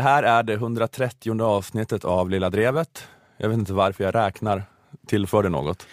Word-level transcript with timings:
det 0.00 0.04
här 0.04 0.22
är 0.22 0.42
det 0.42 0.52
130 0.52 1.42
avsnittet 1.42 2.04
av 2.04 2.30
Lilla 2.30 2.50
Drevet. 2.50 3.08
Jag 3.36 3.48
vet 3.48 3.58
inte 3.58 3.72
varför 3.72 4.04
jag 4.04 4.14
räknar. 4.14 4.62
Tillför 5.06 5.42
det 5.42 5.48
något? 5.48 5.86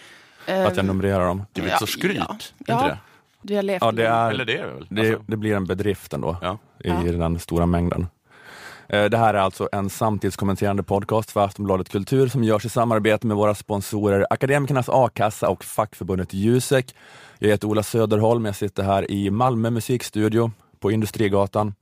Att 0.46 0.76
jag 0.76 0.84
numrerar 0.84 1.26
dem? 1.26 1.42
Det 1.52 1.60
är 1.60 1.62
väl 1.62 1.68
Ja, 1.70 1.74
ett 1.74 1.80
sorts 1.80 1.92
skryt? 1.92 2.16
ja. 2.16 2.32
Inte 2.58 2.72
Ja. 2.72 2.86
det? 2.86 2.98
Vi 3.42 3.56
har 3.56 3.62
levt 3.62 3.82
Ja, 3.82 3.92
det, 3.92 4.06
är, 4.06 4.30
Eller 4.30 4.44
det 4.44 4.56
är 4.58 4.66
det 4.66 4.72
väl? 4.72 4.86
det, 4.90 5.00
Alltså, 5.00 5.24
det 5.26 5.36
blir 5.36 5.54
en 5.56 5.66
bedrift 5.66 6.12
ändå 6.12 6.36
ja. 6.42 6.58
i 6.84 6.88
Ja. 6.88 6.94
den 7.12 7.38
stora 7.38 7.66
mängden. 7.66 8.06
Eh, 8.88 9.04
Det 9.04 9.18
här 9.18 9.34
är 9.34 9.38
alltså 9.38 9.68
en 9.72 9.90
samtidskommenterande 9.90 10.82
podcast 10.82 11.30
för 11.30 11.44
Aftonbladet 11.44 11.88
Kultur 11.88 12.28
som 12.28 12.44
görs 12.44 12.64
i 12.64 12.68
samarbete 12.68 13.26
med 13.26 13.36
våra 13.36 13.54
sponsorer 13.54 14.26
Akademikernas 14.30 14.88
A-kassa 14.88 15.48
och 15.48 15.64
fackförbundet 15.64 16.34
Jusek. 16.34 16.94
Jag 17.38 17.48
heter 17.48 17.68
Ola 17.68 17.82
Söderholm, 17.82 18.44
jag 18.44 18.56
sitter 18.56 18.82
här 18.82 19.10
i 19.10 19.30
Malmö 19.30 19.70
musikstudio 19.70 20.50
på 20.80 20.90
Industrigatan 20.90 21.74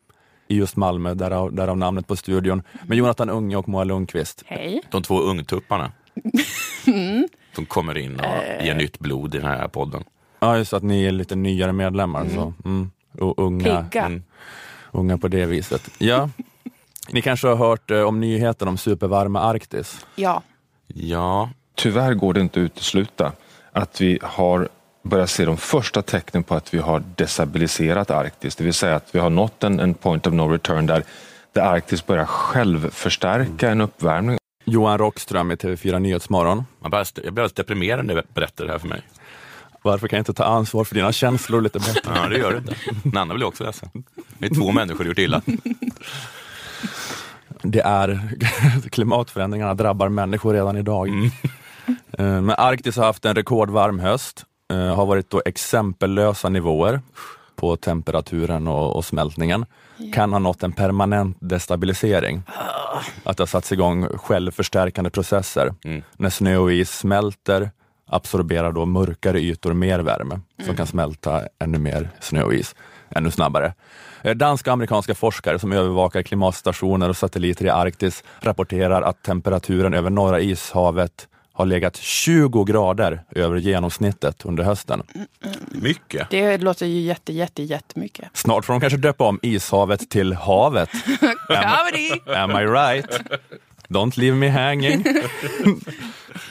i 0.49 0.57
just 0.57 0.77
Malmö, 0.77 1.15
därav, 1.15 1.53
därav 1.53 1.77
namnet 1.77 2.07
på 2.07 2.17
studion, 2.17 2.63
med 2.87 2.99
Jonathan 2.99 3.31
Unge 3.31 3.57
och 3.57 3.69
Moa 3.69 3.85
Lundqvist. 3.85 4.43
Hej. 4.47 4.81
De 4.91 5.03
två 5.03 5.21
ungtupparna. 5.21 5.93
Som 7.55 7.67
kommer 7.67 7.99
in 7.99 8.21
och 8.21 8.65
ger 8.65 8.75
nytt 8.75 8.99
blod 8.99 9.35
i 9.35 9.39
den 9.39 9.47
här 9.47 9.69
podden. 9.69 10.05
Ja, 10.41 10.59
just 10.59 10.73
att 10.73 10.83
ni 10.83 11.05
är 11.05 11.13
lite 11.13 11.37
nyare 11.37 11.73
medlemmar. 11.73 12.27
Så, 12.35 12.53
mm, 12.65 12.91
och 13.21 13.39
unga, 13.39 13.83
Pigga. 13.83 14.05
Mm. 14.05 14.23
unga 14.93 15.19
på 15.19 15.29
det 15.29 15.47
viset. 15.47 15.91
Ja. 15.99 16.31
Ni 17.11 17.23
kanske 17.23 17.49
har 17.49 17.57
hört 17.57 17.91
eh, 17.91 18.01
om 18.01 18.21
nyheten 18.21 18.69
om 18.69 18.79
supervarma 18.79 19.41
Arktis? 19.41 20.07
Ja. 20.17 20.43
Ja, 20.87 21.51
Tyvärr 21.77 22.15
går 22.15 22.35
det 22.35 22.41
inte 22.41 22.61
att 22.61 22.65
utesluta 22.65 23.33
att 23.73 24.01
vi 24.01 24.19
har 24.23 24.69
börjat 25.07 25.31
se 25.31 25.45
de 25.45 25.57
första 25.57 26.03
tecknen 26.03 26.43
på 26.43 26.55
att 26.55 26.75
vi 26.75 26.79
har 26.79 27.03
destabiliserat 27.17 28.11
Arktis. 28.11 28.57
Det 28.57 28.65
vill 28.65 28.75
säga 28.75 28.97
att 28.97 29.09
vi 29.15 29.19
har 29.19 29.31
nått 29.31 29.65
en, 29.65 29.81
en 29.81 29.95
point 29.95 30.27
of 30.27 30.33
no 30.33 30.43
return 30.53 30.87
där, 30.87 31.03
där 31.53 31.63
Arktis 31.63 32.07
börjar 32.07 32.25
själv 32.25 32.91
förstärka 32.91 33.71
en 33.71 33.81
uppvärmning. 33.81 34.39
Johan 34.65 34.99
Rockström 34.99 35.51
i 35.51 35.55
TV4 35.55 35.99
Nyhetsmorgon. 35.99 36.65
man 36.81 36.91
bara, 36.91 36.99
jag 37.15 37.23
blir 37.23 37.29
alldeles 37.29 37.53
deprimerad 37.53 38.05
när 38.07 38.15
du 38.15 38.23
berättar 38.35 38.65
det 38.65 38.73
här 38.73 38.79
för 38.79 38.89
mig. 38.89 39.03
Varför 39.83 40.09
kan 40.09 40.17
jag 40.17 40.21
inte 40.21 40.33
ta 40.33 40.45
ansvar 40.45 40.85
för 40.85 40.95
dina 40.95 41.13
känslor 41.13 41.61
lite 41.61 41.79
bättre? 41.79 42.13
Ja, 42.15 42.29
det 42.29 42.39
gör 42.39 42.51
du 42.53 42.59
inte. 42.59 42.75
Nanna 43.05 43.35
blir 43.35 43.47
också 43.47 43.65
ledsen. 43.65 43.89
Det 44.39 44.47
är 44.47 44.55
två 44.55 44.73
människor 44.73 44.97
som 44.99 45.07
gjort 45.07 45.19
illa. 45.19 45.43
Det 47.63 47.81
är 47.81 48.29
klimatförändringarna 48.91 49.75
drabbar 49.75 50.09
människor 50.09 50.53
redan 50.55 50.77
idag. 50.77 51.09
Mm. 51.09 51.31
Eh, 52.19 52.41
Men 52.43 52.51
Arktis 52.59 52.97
har 52.97 53.05
haft 53.05 53.25
en 53.25 53.35
rekordvarm 53.35 53.99
höst, 53.99 54.45
har 54.75 55.07
varit 55.07 55.31
då 55.31 55.43
exempellösa 55.45 56.49
nivåer 56.49 57.01
på 57.57 57.77
temperaturen 57.77 58.69
och, 58.69 58.97
och 58.97 59.05
smältningen. 59.05 59.67
Kan 60.15 60.33
ha 60.33 60.39
nått 60.39 60.63
en 60.63 60.73
permanent 60.73 61.37
destabilisering. 61.41 62.43
Att 63.25 63.37
det 63.37 63.41
har 63.41 63.47
satts 63.47 63.73
igång 63.73 64.09
självförstärkande 64.09 65.11
processer. 65.11 65.75
Mm. 65.85 66.03
När 66.17 66.31
snö 66.31 66.57
och 66.57 66.73
is 66.73 66.91
smälter 66.91 67.71
absorberar 68.07 68.73
då 68.73 68.85
mörkare 68.85 69.41
ytor 69.41 69.73
mer 69.73 69.99
värme 69.99 70.41
som 70.65 70.77
kan 70.77 70.87
smälta 70.87 71.43
ännu 71.59 71.79
mer 71.79 72.11
snö 72.21 72.43
och 72.43 72.55
is 72.55 72.75
ännu 73.11 73.31
snabbare. 73.31 73.75
Eh, 74.23 74.35
Danska 74.35 74.71
och 74.71 74.73
amerikanska 74.73 75.15
forskare 75.15 75.59
som 75.59 75.73
övervakar 75.73 76.23
klimatstationer 76.23 77.09
och 77.09 77.17
satelliter 77.17 77.65
i 77.65 77.69
Arktis 77.69 78.25
rapporterar 78.41 79.03
att 79.03 79.23
temperaturen 79.23 79.95
över 79.95 80.11
norra 80.11 80.41
ishavet 80.41 81.29
har 81.57 81.67
legat 81.67 81.97
20 81.97 82.65
grader 82.65 83.23
över 83.31 83.57
genomsnittet 83.57 84.45
under 84.45 84.65
hösten. 84.65 85.03
Mycket. 85.71 86.31
Det 86.31 86.59
låter 86.59 86.87
ju 86.87 87.01
jätte, 87.01 87.33
jätte, 87.33 87.63
jättemycket. 87.63 88.29
Snart 88.33 88.65
får 88.65 88.73
de 88.73 88.81
kanske 88.81 88.97
döpa 88.97 89.25
om 89.25 89.41
ishavet 89.43 90.11
till 90.11 90.33
havet. 90.33 90.91
Comedy! 91.49 92.35
Am 92.37 92.51
I 92.51 92.67
right? 92.67 93.21
Don't 93.89 94.19
leave 94.19 94.37
me 94.37 94.49
hanging. 94.49 95.05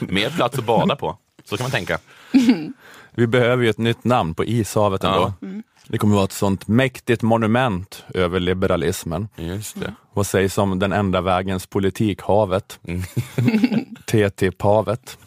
Mer 0.00 0.30
plats 0.30 0.58
att 0.58 0.64
bada 0.64 0.96
på. 0.96 1.18
Så 1.44 1.56
kan 1.56 1.64
man 1.64 1.70
tänka. 1.70 1.98
Vi 3.14 3.26
behöver 3.26 3.64
ju 3.64 3.70
ett 3.70 3.78
nytt 3.78 4.04
namn 4.04 4.34
på 4.34 4.44
ishavet 4.44 5.04
ändå. 5.04 5.32
Ja. 5.40 5.48
Det 5.88 5.98
kommer 5.98 6.14
vara 6.14 6.24
ett 6.24 6.32
sånt 6.32 6.68
mäktigt 6.68 7.22
monument 7.22 8.04
över 8.14 8.40
liberalismen. 8.40 9.28
Just 9.36 9.80
det. 9.80 9.94
Vad 10.12 10.26
sägs 10.26 10.58
om 10.58 10.78
den 10.78 10.92
enda 10.92 11.20
vägens 11.20 11.66
politik, 11.66 12.22
havet? 12.22 12.80
Mm. 12.86 13.02
TTIP-havet. 14.06 15.18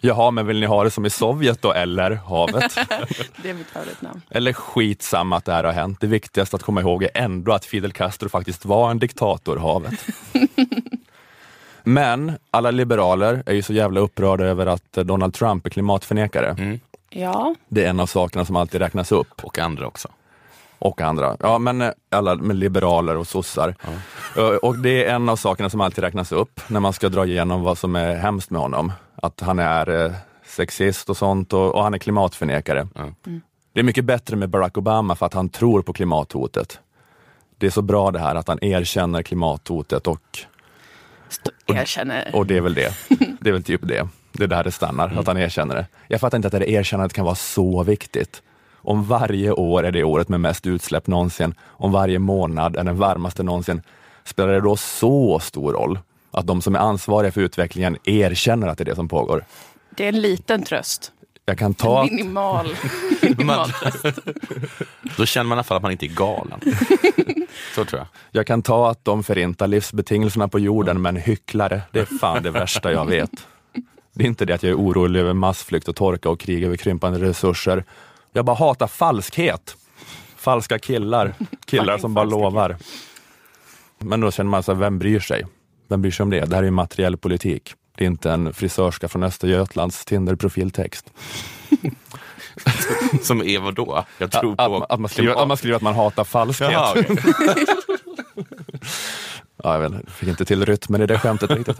Jaha, 0.00 0.30
men 0.30 0.46
vill 0.46 0.60
ni 0.60 0.66
ha 0.66 0.84
det 0.84 0.90
som 0.90 1.06
i 1.06 1.10
Sovjet 1.10 1.62
då, 1.62 1.72
eller 1.72 2.10
havet? 2.10 2.74
Det 3.42 3.50
är 3.50 3.54
mitt 3.54 3.66
favoritnamn. 3.66 4.22
Eller 4.30 4.52
skitsamma 4.52 5.36
att 5.36 5.44
det 5.44 5.52
här 5.52 5.64
har 5.64 5.72
hänt. 5.72 6.00
Det 6.00 6.06
viktigaste 6.06 6.56
att 6.56 6.62
komma 6.62 6.80
ihåg 6.80 7.02
är 7.02 7.10
ändå 7.14 7.52
att 7.52 7.64
Fidel 7.64 7.92
Castro 7.92 8.28
faktiskt 8.28 8.64
var 8.64 8.90
en 8.90 8.98
diktator, 8.98 9.56
havet. 9.56 10.06
Men 11.82 12.32
alla 12.50 12.70
liberaler 12.70 13.42
är 13.46 13.54
ju 13.54 13.62
så 13.62 13.72
jävla 13.72 14.00
upprörda 14.00 14.44
över 14.44 14.66
att 14.66 14.92
Donald 14.92 15.34
Trump 15.34 15.66
är 15.66 15.70
klimatförnekare. 15.70 16.56
Mm. 16.58 16.80
Ja. 17.20 17.54
Det 17.68 17.84
är 17.84 17.90
en 17.90 18.00
av 18.00 18.06
sakerna 18.06 18.44
som 18.44 18.56
alltid 18.56 18.80
räknas 18.80 19.12
upp. 19.12 19.44
Och 19.44 19.58
andra 19.58 19.86
också. 19.86 20.08
Och 20.78 21.00
andra. 21.00 21.36
Ja, 21.40 21.58
men 21.58 21.80
eh, 21.82 21.90
alla 22.10 22.34
med 22.34 22.56
liberaler 22.56 23.16
och 23.16 23.26
sossar. 23.26 23.74
Eh, 24.36 24.42
Och 24.44 24.78
det 24.78 25.04
är 25.04 25.14
en 25.14 25.28
av 25.28 25.36
sakerna 25.36 25.70
som 25.70 25.80
alltid 25.80 26.04
räknas 26.04 26.32
upp 26.32 26.60
när 26.68 26.80
man 26.80 26.92
ska 26.92 27.08
dra 27.08 27.26
igenom 27.26 27.62
vad 27.62 27.78
som 27.78 27.96
är 27.96 28.14
hemskt 28.16 28.50
med 28.50 28.60
honom. 28.60 28.92
Att 29.14 29.40
han 29.40 29.58
är 29.58 30.04
eh, 30.04 30.12
sexist 30.46 31.10
och 31.10 31.16
sånt 31.16 31.52
och, 31.52 31.74
och 31.74 31.82
han 31.82 31.94
är 31.94 31.98
klimatförnekare. 31.98 32.88
Ja. 32.94 33.04
Det 33.72 33.80
är 33.80 33.84
mycket 33.84 34.04
bättre 34.04 34.36
med 34.36 34.48
Barack 34.48 34.78
Obama 34.78 35.14
för 35.16 35.26
att 35.26 35.34
han 35.34 35.48
tror 35.48 35.82
på 35.82 35.92
klimathotet. 35.92 36.80
Det 37.58 37.66
är 37.66 37.70
så 37.70 37.82
bra 37.82 38.10
det 38.10 38.18
här 38.18 38.34
att 38.34 38.48
han 38.48 38.64
erkänner 38.64 39.22
klimathotet 39.22 40.06
och, 40.06 40.38
St- 41.28 41.50
erkänner. 41.66 42.30
och 42.34 42.46
det 42.46 42.56
är 42.56 42.60
väl 42.60 42.74
det. 42.74 42.94
Det 43.40 43.48
är 43.48 43.52
väl 43.52 43.62
typ 43.64 43.80
det. 43.88 44.08
Det 44.36 44.44
är 44.44 44.48
där 44.48 44.64
det 44.64 44.72
stannar, 44.72 45.18
att 45.18 45.26
han 45.26 45.36
erkänner 45.36 45.74
det. 45.74 45.86
Jag 46.08 46.20
fattar 46.20 46.38
inte 46.38 46.48
att 46.48 46.52
det 46.52 46.70
erkännandet 46.70 47.12
kan 47.12 47.24
vara 47.24 47.34
så 47.34 47.82
viktigt. 47.82 48.42
Om 48.74 49.04
varje 49.04 49.52
år 49.52 49.86
är 49.86 49.92
det 49.92 50.04
året 50.04 50.28
med 50.28 50.40
mest 50.40 50.66
utsläpp 50.66 51.06
någonsin, 51.06 51.54
om 51.62 51.92
varje 51.92 52.18
månad 52.18 52.76
är 52.76 52.84
den 52.84 52.96
varmaste 52.96 53.42
någonsin, 53.42 53.82
spelar 54.24 54.52
det 54.52 54.60
då 54.60 54.76
så 54.76 55.38
stor 55.38 55.72
roll 55.72 55.98
att 56.30 56.46
de 56.46 56.62
som 56.62 56.74
är 56.74 56.78
ansvariga 56.78 57.32
för 57.32 57.40
utvecklingen 57.40 57.96
erkänner 58.04 58.68
att 58.68 58.78
det 58.78 58.82
är 58.82 58.86
det 58.86 58.94
som 58.94 59.08
pågår? 59.08 59.44
Det 59.96 60.04
är 60.04 60.08
en 60.08 60.20
liten 60.20 60.62
tröst. 60.62 61.12
Jag 61.44 61.58
kan 61.58 61.74
ta 61.74 62.02
att 62.02 62.10
Minimal. 62.10 62.68
Minimal 63.22 63.70
tröst. 63.70 64.18
Då 65.16 65.26
känner 65.26 65.48
man 65.48 65.56
i 65.56 65.58
alla 65.58 65.64
fall 65.64 65.76
att 65.76 65.82
man 65.82 65.92
inte 65.92 66.06
är 66.06 66.14
galen. 66.14 66.60
Så 67.74 67.84
tror 67.84 67.98
jag. 67.98 68.06
Jag 68.30 68.46
kan 68.46 68.62
ta 68.62 68.90
att 68.90 69.04
de 69.04 69.24
förintar 69.24 69.66
livsbetingelserna 69.66 70.48
på 70.48 70.58
jorden, 70.58 71.02
men 71.02 71.16
hycklare, 71.16 71.82
det 71.92 72.00
är 72.00 72.18
fan 72.18 72.42
det 72.42 72.50
värsta 72.50 72.92
jag 72.92 73.06
vet. 73.06 73.46
Det 74.16 74.24
är 74.24 74.26
inte 74.26 74.44
det 74.44 74.54
att 74.54 74.62
jag 74.62 74.70
är 74.70 74.76
orolig 74.76 75.20
över 75.20 75.32
massflykt 75.32 75.88
och 75.88 75.96
torka 75.96 76.28
och 76.28 76.40
krig 76.40 76.64
över 76.64 76.76
krympande 76.76 77.18
resurser. 77.18 77.84
Jag 78.32 78.44
bara 78.44 78.56
hatar 78.56 78.86
falskhet. 78.86 79.76
Falska 80.36 80.78
killar. 80.78 81.34
Killar 81.66 81.98
som 81.98 82.14
bara 82.14 82.24
lovar. 82.24 82.76
Men 83.98 84.20
då 84.20 84.30
känner 84.30 84.50
man 84.50 84.62
sig, 84.62 84.74
vem 84.74 84.98
bryr 84.98 85.20
sig? 85.20 85.46
Vem 85.88 86.02
bryr 86.02 86.12
sig 86.12 86.24
om 86.24 86.30
det? 86.30 86.40
Det 86.40 86.54
här 86.54 86.62
är 86.62 86.66
ju 86.66 86.70
materiell 86.70 87.16
politik. 87.16 87.74
Det 87.96 88.04
är 88.04 88.06
inte 88.06 88.30
en 88.30 88.52
frisörska 88.52 89.08
från 89.08 89.22
Östergötlands 89.22 90.04
Tinder-profiltext. 90.04 91.12
Som 93.22 93.42
är 93.42 93.58
vadå? 93.58 94.04
Jag 94.18 94.30
tror 94.32 94.52
Att, 94.52 94.56
på... 94.56 94.76
att, 94.76 94.90
att, 94.90 95.00
man 95.00 95.08
skriver, 95.08 95.42
att 95.42 95.48
man 95.48 95.56
skriver 95.56 95.76
att 95.76 95.82
man 95.82 95.94
hatar 95.94 96.24
falskhet. 96.24 96.72
Jaha, 96.72 96.94
okej. 96.96 97.16
Ja, 99.64 99.72
jag 99.72 99.80
vet, 99.80 99.92
inte, 99.92 100.12
fick 100.12 100.28
inte 100.28 100.44
till 100.44 100.64
rytmen 100.66 101.02
i 101.02 101.06
det 101.06 101.18
skämtet 101.18 101.50
riktigt. 101.50 101.76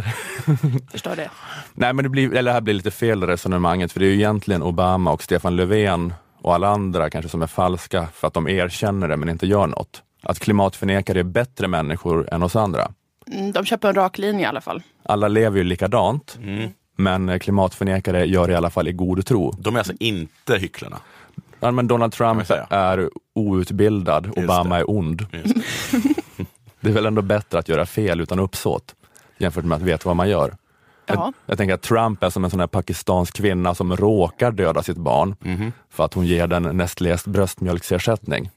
Förstår 0.92 1.16
det. 1.16 1.30
Nej, 1.74 1.92
men 1.92 2.02
det, 2.02 2.08
blir, 2.08 2.30
eller 2.34 2.42
det 2.50 2.52
här 2.52 2.60
blir 2.60 2.74
lite 2.74 2.90
fel 2.90 3.22
resonemanget, 3.26 3.92
för 3.92 4.00
det 4.00 4.06
är 4.06 4.10
ju 4.10 4.14
egentligen 4.14 4.62
Obama 4.62 5.12
och 5.12 5.22
Stefan 5.22 5.56
Löfven 5.56 6.14
och 6.42 6.54
alla 6.54 6.68
andra 6.68 7.10
kanske 7.10 7.28
som 7.28 7.42
är 7.42 7.46
falska 7.46 8.06
för 8.14 8.26
att 8.28 8.34
de 8.34 8.48
erkänner 8.48 9.08
det 9.08 9.16
men 9.16 9.28
inte 9.28 9.46
gör 9.46 9.66
något. 9.66 10.02
Att 10.22 10.38
klimatförnekare 10.38 11.18
är 11.20 11.24
bättre 11.24 11.68
människor 11.68 12.28
än 12.34 12.42
oss 12.42 12.56
andra. 12.56 12.90
Mm, 13.32 13.52
De 13.52 13.64
köper 13.64 13.88
en 13.88 13.94
rak 13.94 14.18
linje 14.18 14.42
i 14.42 14.46
alla 14.46 14.60
fall. 14.60 14.82
Alla 15.02 15.28
lever 15.28 15.56
ju 15.58 15.64
likadant, 15.64 16.38
Mm. 16.42 16.70
men 16.96 17.28
eh, 17.28 17.38
klimatförnekare 17.38 18.24
gör 18.26 18.46
det 18.46 18.52
i 18.52 18.56
alla 18.56 18.70
fall 18.70 18.88
i 18.88 18.92
god 18.92 19.26
tro. 19.26 19.50
De 19.58 19.74
är 19.74 19.78
alltså 19.78 19.92
inte 20.00 20.58
hycklarna. 20.58 20.98
Ja, 21.60 21.70
men 21.70 21.86
Donald 21.88 22.12
Trump 22.12 22.42
är 22.70 23.10
outbildad, 23.34 24.32
Obama 24.36 24.78
är 24.78 24.90
ond. 24.90 25.26
Det. 26.86 26.92
Är 26.92 26.94
väl 26.94 27.06
ändå 27.06 27.22
bättre 27.22 27.58
att 27.58 27.68
göra 27.68 27.86
fel 27.86 28.20
utan 28.20 28.38
uppsåt 28.38 28.94
jämfört 29.38 29.64
med 29.64 29.76
att 29.76 29.82
veta 29.82 30.08
vad 30.08 30.16
man 30.16 30.28
gör. 30.28 30.56
Ja. 31.08 31.14
Jag, 31.14 31.34
jag 31.46 31.58
tänker 31.58 31.74
att 31.74 31.82
Trump 31.82 32.22
är 32.22 32.30
som 32.30 32.44
en 32.44 32.50
sån 32.50 32.60
här 32.60 32.66
pakistansk 32.66 33.36
kvinna 33.36 33.74
som 33.74 33.96
råkar 33.96 34.50
döda 34.50 34.82
sitt 34.82 34.96
barn 34.96 35.36
Mhm. 35.40 35.72
för 35.90 36.04
att 36.04 36.14
hon 36.14 36.26
ger 36.26 36.46
den 36.46 36.62
Nestlés 36.62 37.24
bröstmjölksersättning. 37.26 38.50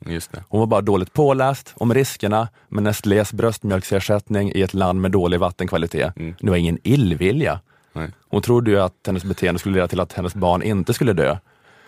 Hon 0.48 0.60
var 0.60 0.68
bara 0.68 0.82
dåligt 0.82 1.14
påläst 1.14 1.74
om 1.76 1.94
riskerna 1.94 2.48
med 2.68 2.84
Nestlés 2.84 3.34
bröstmjölksersättning 3.34 4.52
i 4.56 4.62
ett 4.62 4.74
land 4.74 5.02
med 5.02 5.12
dålig 5.12 5.40
vattenkvalitet. 5.40 6.16
Mm. 6.18 6.36
Det 6.40 6.50
var 6.50 6.58
ingen 6.58 6.78
illvilja. 6.84 7.60
Nej. 7.94 8.10
Hon 8.30 8.42
trodde 8.42 8.72
ju 8.72 8.80
att 8.80 8.94
hennes 9.06 9.24
beteende 9.24 9.60
skulle 9.60 9.76
leda 9.76 9.88
till 9.88 10.00
att 10.00 10.14
hennes 10.14 10.36
barn 10.36 10.62
inte 10.62 10.94
skulle 10.94 11.14
dö. 11.14 11.38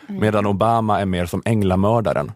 Medan 0.07 0.45
Obama 0.45 1.01
är 1.01 1.05
mer 1.05 1.25
som 1.25 1.41
änglamördaren. 1.45 2.31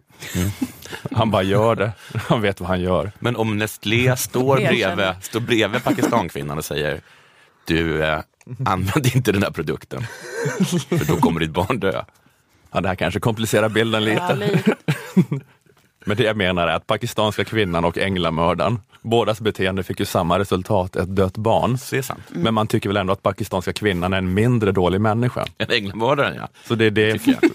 Han 1.11 1.31
bara 1.31 1.43
gör 1.43 1.75
det, 1.75 1.91
han 2.27 2.41
vet 2.41 2.59
vad 2.59 2.69
han 2.69 2.81
gör. 2.81 3.11
Men 3.19 3.35
om 3.35 3.57
Nestlé 3.57 4.17
står 4.17 4.55
bredvid, 4.67 5.13
står 5.21 5.39
bredvid 5.39 5.83
Pakistankvinnan 5.83 6.57
och 6.57 6.65
säger 6.65 7.01
du, 7.65 8.03
eh, 8.03 8.19
använd 8.65 9.15
inte 9.15 9.31
den 9.31 9.43
här 9.43 9.51
produkten, 9.51 10.03
för 10.89 11.07
då 11.07 11.15
kommer 11.17 11.39
ditt 11.39 11.51
barn 11.51 11.79
dö. 11.79 12.03
Ja, 12.71 12.81
det 12.81 12.87
här 12.87 12.95
kanske 12.95 13.19
komplicerar 13.19 13.69
bilden 13.69 14.03
lite. 14.03 14.25
Ja, 14.29 14.33
lite. 14.33 14.75
Men 16.05 16.17
det 16.17 16.23
jag 16.23 16.37
menar 16.37 16.67
är 16.67 16.75
att 16.75 16.87
pakistanska 16.87 17.43
kvinnan 17.43 17.85
och 17.85 17.97
änglamördaren, 17.97 18.79
bådas 19.05 19.41
beteende 19.41 19.83
fick 19.83 19.99
ju 19.99 20.05
samma 20.05 20.39
resultat, 20.39 20.95
ett 20.95 21.15
dött 21.15 21.37
barn. 21.37 21.77
Det 21.91 21.97
är 21.97 22.01
sant. 22.01 22.21
Men 22.29 22.53
man 22.53 22.67
tycker 22.67 22.89
väl 22.89 22.97
ändå 22.97 23.13
att 23.13 23.23
pakistanska 23.23 23.73
kvinnan 23.73 24.13
är 24.13 24.17
en 24.17 24.33
mindre 24.33 24.71
dålig 24.71 25.01
människa. 25.01 25.45
En 25.57 25.71
änglamördaren 25.71 26.35
ja. 26.35 26.47
Så 26.67 26.75
det 26.75 26.85
är 26.85 26.91
det 26.91 27.13
Tycker 27.13 27.39
jag. 27.41 27.51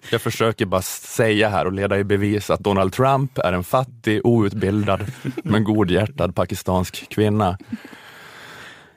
jag 0.10 0.20
försöker 0.20 0.66
bara 0.66 0.82
säga 0.82 1.48
här 1.48 1.66
och 1.66 1.72
leda 1.72 1.98
i 1.98 2.04
bevis 2.04 2.50
att 2.50 2.60
Donald 2.60 2.92
Trump 2.92 3.38
är 3.38 3.52
en 3.52 3.64
fattig, 3.64 4.20
outbildad 4.24 5.06
men 5.44 5.64
godhjärtad 5.64 6.34
pakistansk 6.34 7.08
kvinna. 7.08 7.58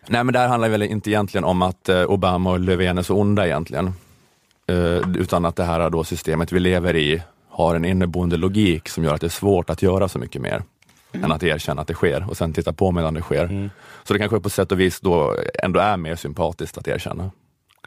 Nej 0.08 0.24
men 0.24 0.34
det 0.34 0.40
här 0.40 0.48
handlar 0.48 0.70
väl 0.70 0.84
inte 0.84 1.10
egentligen 1.10 1.44
om 1.44 1.62
att 1.62 1.90
eh, 1.90 2.04
Obama 2.04 2.52
och 2.52 2.60
Löfven 2.60 2.98
är 2.98 3.04
så 3.04 3.16
onda 3.16 3.46
egentligen. 3.46 3.94
Eh, 4.68 5.16
utan 5.16 5.46
att 5.46 5.56
det 5.56 5.64
här 5.64 5.90
då 5.90 6.04
systemet 6.04 6.52
vi 6.52 6.60
lever 6.60 6.96
i 6.96 7.22
har 7.50 7.76
en 7.76 7.86
inneboende 7.86 8.38
logik 8.38 8.90
som 8.90 9.04
gör 9.04 9.14
att 9.14 9.22
det 9.22 9.28
är 9.28 9.30
svårt 9.30 9.70
att 9.70 9.82
göra 9.82 10.10
så 10.10 10.20
mycket 10.20 10.42
mer 10.42 10.64
än 11.12 11.32
att 11.32 11.44
erkänna 11.44 11.82
att 11.82 11.88
det 11.88 11.94
sker 11.94 12.30
och 12.30 12.38
sen 12.38 12.54
titta 12.54 12.74
på 12.74 12.92
medan 12.92 13.14
det 13.14 13.22
sker. 13.22 13.70
Så 14.04 14.14
det 14.14 14.20
kanske 14.20 14.40
på 14.40 14.50
sätt 14.50 14.72
och 14.72 14.80
vis 14.80 15.00
då 15.00 15.36
ändå 15.64 15.80
är 15.80 15.98
mer 15.98 16.16
sympatiskt 16.16 16.78
att 16.78 16.88
erkänna. 16.88 17.32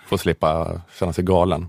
Få 0.07 0.19
slippa 0.19 0.81
känna 0.99 1.13
sig 1.13 1.25
galen. 1.25 1.69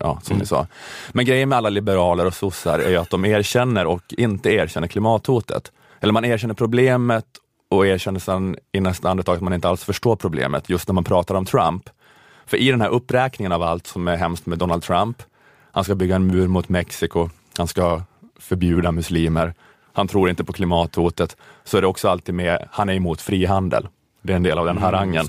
Ja, 0.00 0.20
som 0.22 0.38
ni 0.38 0.46
sa. 0.46 0.66
Men 1.12 1.24
grejen 1.24 1.48
med 1.48 1.58
alla 1.58 1.68
liberaler 1.68 2.26
och 2.26 2.34
sossar 2.34 2.78
är 2.78 2.90
ju 2.90 2.96
att 2.96 3.10
de 3.10 3.24
erkänner 3.24 3.86
och 3.86 4.02
inte 4.08 4.50
erkänner 4.50 4.88
klimathotet. 4.88 5.72
Eller 6.00 6.12
man 6.12 6.24
erkänner 6.24 6.54
problemet 6.54 7.26
och 7.70 7.86
erkänner 7.86 8.20
sedan 8.20 8.56
i 8.72 8.80
nästa 8.80 9.10
andetag 9.10 9.36
att 9.36 9.42
man 9.42 9.52
inte 9.52 9.68
alls 9.68 9.84
förstår 9.84 10.16
problemet, 10.16 10.68
just 10.68 10.88
när 10.88 10.92
man 10.92 11.04
pratar 11.04 11.34
om 11.34 11.44
Trump. 11.44 11.90
För 12.46 12.56
i 12.56 12.70
den 12.70 12.80
här 12.80 12.88
uppräkningen 12.88 13.52
av 13.52 13.62
allt 13.62 13.86
som 13.86 14.08
är 14.08 14.16
hemskt 14.16 14.46
med 14.46 14.58
Donald 14.58 14.82
Trump, 14.82 15.22
han 15.72 15.84
ska 15.84 15.94
bygga 15.94 16.16
en 16.16 16.26
mur 16.26 16.48
mot 16.48 16.68
Mexiko, 16.68 17.30
han 17.58 17.68
ska 17.68 18.02
förbjuda 18.38 18.92
muslimer, 18.92 19.54
han 19.92 20.08
tror 20.08 20.30
inte 20.30 20.44
på 20.44 20.52
klimathotet, 20.52 21.36
så 21.64 21.76
är 21.76 21.80
det 21.80 21.86
också 21.86 22.08
alltid 22.08 22.34
med, 22.34 22.68
han 22.70 22.88
är 22.88 22.94
emot 22.94 23.20
frihandel. 23.20 23.88
Det 24.22 24.32
är 24.32 24.36
en 24.36 24.42
del 24.42 24.58
av 24.58 24.66
den 24.66 24.78
harangen. 24.78 25.26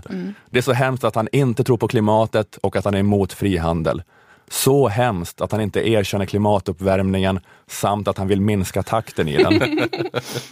Det 0.50 0.58
är 0.58 0.62
så 0.62 0.74
hemskt 0.74 1.04
att 1.04 1.16
han 1.16 1.28
inte 1.32 1.64
tror 1.64 1.78
på 1.78 1.88
klimatet 1.88 2.58
och 2.58 2.76
att 2.76 2.86
han 2.86 2.94
är 2.94 3.00
emot 3.00 3.34
frihandel. 3.34 4.04
Så 4.48 4.88
hemskt 4.88 5.42
att 5.42 5.52
han 5.52 5.62
inte 5.62 5.90
erkänner 5.90 6.26
klimatuppvärmningen 6.26 7.40
samt 7.68 8.08
att 8.08 8.18
han 8.18 8.28
vill 8.28 8.42
minska 8.42 8.84
takten 8.84 9.28
i 9.28 9.38
den. 9.38 9.60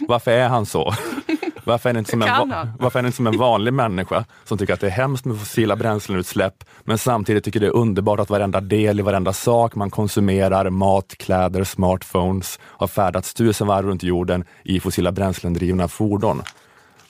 Varför 0.08 0.30
är 0.30 0.48
han 0.48 0.66
så? 0.66 0.94
Varför 1.64 1.88
är, 1.88 1.94
han 1.94 1.98
inte 1.98 2.10
som 2.10 2.22
en, 2.22 2.52
varför 2.78 2.98
är 2.98 3.02
han 3.02 3.06
inte 3.06 3.16
som 3.16 3.26
en 3.26 3.38
vanlig 3.38 3.72
människa 3.72 4.24
som 4.44 4.58
tycker 4.58 4.74
att 4.74 4.80
det 4.80 4.86
är 4.86 4.90
hemskt 4.90 5.24
med 5.24 5.38
fossila 5.38 5.76
bränsleutsläpp 5.76 6.64
men 6.84 6.98
samtidigt 6.98 7.44
tycker 7.44 7.60
det 7.60 7.66
är 7.66 7.76
underbart 7.76 8.20
att 8.20 8.30
varenda 8.30 8.60
del 8.60 9.00
i 9.00 9.02
varenda 9.02 9.32
sak 9.32 9.74
man 9.74 9.90
konsumerar, 9.90 10.70
mat, 10.70 11.14
kläder, 11.18 11.64
smartphones, 11.64 12.58
har 12.62 12.86
färdats 12.86 13.34
tusen 13.34 13.66
varv 13.66 13.86
runt 13.86 14.02
jorden 14.02 14.44
i 14.64 14.80
fossila 14.80 15.12
bränslendrivna 15.12 15.88
fordon. 15.88 16.42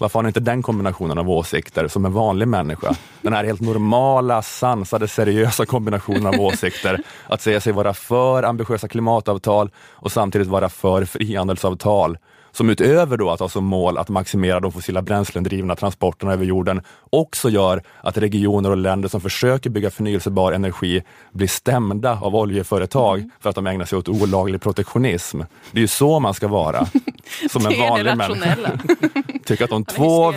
Varför 0.03 0.19
har 0.19 0.23
ni 0.23 0.29
inte 0.29 0.41
den 0.41 0.63
kombinationen 0.63 1.19
av 1.19 1.31
åsikter 1.31 1.89
som 1.89 2.05
en 2.05 2.13
vanlig 2.13 2.49
människa? 2.49 2.95
Den 3.21 3.33
här 3.33 3.45
helt 3.45 3.61
normala, 3.61 4.43
sansade, 4.43 5.09
seriösa 5.09 5.67
kombinationen 5.67 6.27
av 6.27 6.41
åsikter. 6.41 7.01
Att 7.29 7.41
säga 7.41 7.61
sig 7.61 7.73
vara 7.73 7.95
för 7.95 8.43
ambitiösa 8.43 8.89
klimatavtal 8.89 9.71
och 9.93 10.13
samtidigt 10.13 10.49
vara 10.49 10.69
för 10.69 11.05
frihandelsavtal 11.05 12.19
som 12.53 12.71
utöver 12.71 13.17
då 13.17 13.31
att 13.31 13.41
ha 13.41 13.49
som 13.49 13.65
mål 13.65 13.99
att 13.99 14.09
maximera 14.09 14.61
de 14.61 14.73
fossila 14.73 15.03
bränslendrivna 15.03 15.77
transporterna 15.77 16.33
över 16.33 16.45
jorden 16.45 16.83
också 17.11 17.51
gör 17.51 17.83
att 18.01 18.19
regioner 18.19 18.71
och 18.71 18.77
länder 18.77 19.09
som 19.09 19.21
försöker 19.21 19.71
bygga 19.71 19.91
förnyelsebar 19.91 20.53
energi 20.53 21.03
blir 21.33 21.49
stämda 21.49 22.19
av 22.23 22.37
oljeföretag 22.37 23.31
för 23.41 23.51
att 23.51 23.57
de 23.57 23.67
ägnar 23.67 23.85
sig 23.85 23.99
åt 23.99 24.09
olaglig 24.09 24.63
protektionism. 24.63 25.41
Det 25.71 25.79
är 25.79 25.83
ju 25.83 25.89
så 25.89 26.21
man 26.21 26.35
ska 26.35 26.49
vara 26.49 26.87
som 27.51 27.67
en 27.67 27.79
vanlig 27.79 28.17
människa. 28.17 28.79
tycker 29.45 29.65
att 29.65 29.71
de 29.71 29.85
två 29.85 30.33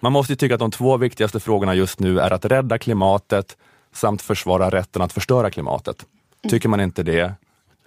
man 0.00 0.12
måste 0.12 0.32
ju 0.32 0.36
tycka 0.36 0.54
att 0.54 0.60
de 0.60 0.70
två 0.70 0.96
viktigaste 0.96 1.40
frågorna 1.40 1.74
just 1.74 2.00
nu 2.00 2.20
är 2.20 2.30
att 2.30 2.44
rädda 2.44 2.78
klimatet 2.78 3.56
samt 3.94 4.22
försvara 4.22 4.70
rätten 4.70 5.02
att 5.02 5.12
förstöra 5.12 5.50
klimatet. 5.50 6.06
Tycker 6.50 6.68
man 6.68 6.80
inte 6.80 7.02
det, 7.02 7.32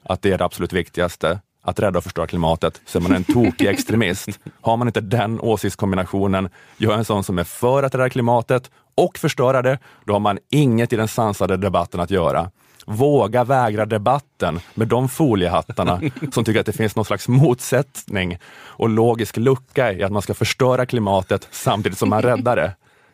att 0.04 0.21
det 0.21 0.31
är 0.31 0.38
det 0.38 0.45
absolut 0.45 0.74
viktigaste, 0.74 1.39
att 1.68 1.80
rädda 1.80 1.98
och 1.98 2.04
förstöra 2.04 2.28
klimatet, 2.28 2.81
så 2.86 2.98
är 2.98 3.02
man 3.02 3.14
en 3.14 3.24
tokig 3.24 3.66
extremist. 3.68 4.40
Har 4.62 4.78
man 4.78 4.88
inte 4.88 5.02
den 5.02 5.40
åsiktskombinationen, 5.40 6.50
jag 6.78 6.94
är 6.94 6.98
en 6.98 7.06
sån 7.06 7.24
som 7.24 7.40
är 7.40 7.44
för 7.44 7.84
att 7.84 7.96
rädda 7.96 8.10
klimatet 8.10 8.72
och 8.96 9.18
förstöra 9.18 9.62
det, 9.62 9.80
då 10.06 10.14
har 10.14 10.19
man 10.19 10.40
inget 10.50 10.94
i 10.94 10.96
den 10.96 11.08
sansade 11.08 11.58
debatten 11.58 12.00
att 12.00 12.12
göra. 12.12 12.52
Våga 12.86 13.44
vägra 13.44 13.86
debatten 13.86 14.60
med 14.74 14.88
de 14.88 15.10
foliehattarna 15.10 16.02
som 16.31 16.44
tycker 16.44 16.60
att 16.60 16.66
det 16.66 16.74
finns 16.74 16.96
någon 16.96 17.06
slags 17.06 17.28
motsättning 17.28 18.38
och 18.58 18.90
logisk 18.90 19.38
lucka 19.38 19.94
i 19.94 20.04
att 20.04 20.12
man 20.12 20.22
ska 20.22 20.34
förstöra 20.34 20.86
klimatet 20.86 21.48
samtidigt 21.52 21.98
som 21.98 22.10
man 22.10 22.22
räddar 22.22 22.56
det. 22.56 22.72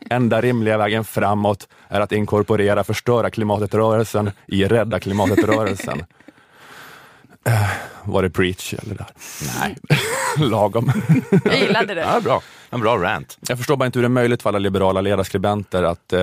Enda 0.09 0.41
rimliga 0.41 0.77
vägen 0.77 1.03
framåt 1.03 1.67
är 1.88 2.01
att 2.01 2.11
inkorporera 2.11 2.83
förstöra 2.83 3.29
klimatet-rörelsen 3.29 4.31
i 4.47 4.65
rädda 4.65 5.00
klimatet-rörelsen. 5.00 6.05
Eh, 7.45 7.69
Var 8.03 8.23
det 8.23 8.29
preach 8.29 8.73
eller 8.73 8.95
där? 8.95 9.07
Nej, 9.59 9.77
Lagom. 10.49 10.91
Jag 11.45 11.59
gillade 11.59 11.93
det. 11.93 12.01
ja, 12.01 12.19
bra. 12.21 12.41
En 12.69 12.79
bra 12.81 12.97
rant. 12.97 13.37
Jag 13.47 13.57
förstår 13.57 13.77
bara 13.77 13.85
inte 13.85 13.99
hur 13.99 14.03
det 14.03 14.07
är 14.07 14.09
möjligt 14.09 14.41
för 14.41 14.49
alla 14.49 14.59
liberala 14.59 15.01
ledarskribenter 15.01 15.83
att, 15.83 16.13
eh, 16.13 16.21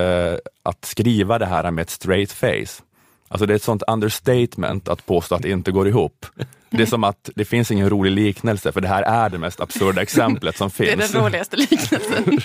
att 0.63 0.85
skriva 0.85 1.39
det 1.39 1.45
här 1.45 1.71
med 1.71 1.81
ett 1.81 1.89
straight 1.89 2.31
face. 2.31 2.83
Alltså 3.27 3.45
det 3.45 3.53
är 3.53 3.55
ett 3.55 3.63
sånt 3.63 3.83
understatement 3.87 4.87
att 4.89 5.05
påstå 5.05 5.35
att 5.35 5.41
det 5.41 5.49
inte 5.49 5.71
går 5.71 5.87
ihop. 5.87 6.25
Det 6.69 6.81
är 6.81 6.85
som 6.87 7.03
att 7.03 7.29
det 7.35 7.45
finns 7.45 7.71
ingen 7.71 7.89
rolig 7.89 8.11
liknelse, 8.11 8.71
för 8.71 8.81
det 8.81 8.87
här 8.87 9.03
är 9.03 9.29
det 9.29 9.37
mest 9.37 9.61
absurda 9.61 10.01
exemplet 10.01 10.57
som 10.57 10.69
Det 10.77 10.91
är 10.91 10.97
finns. 10.97 11.11
den 11.11 11.21
roligaste 11.23 11.57
liknelsen. 11.57 12.39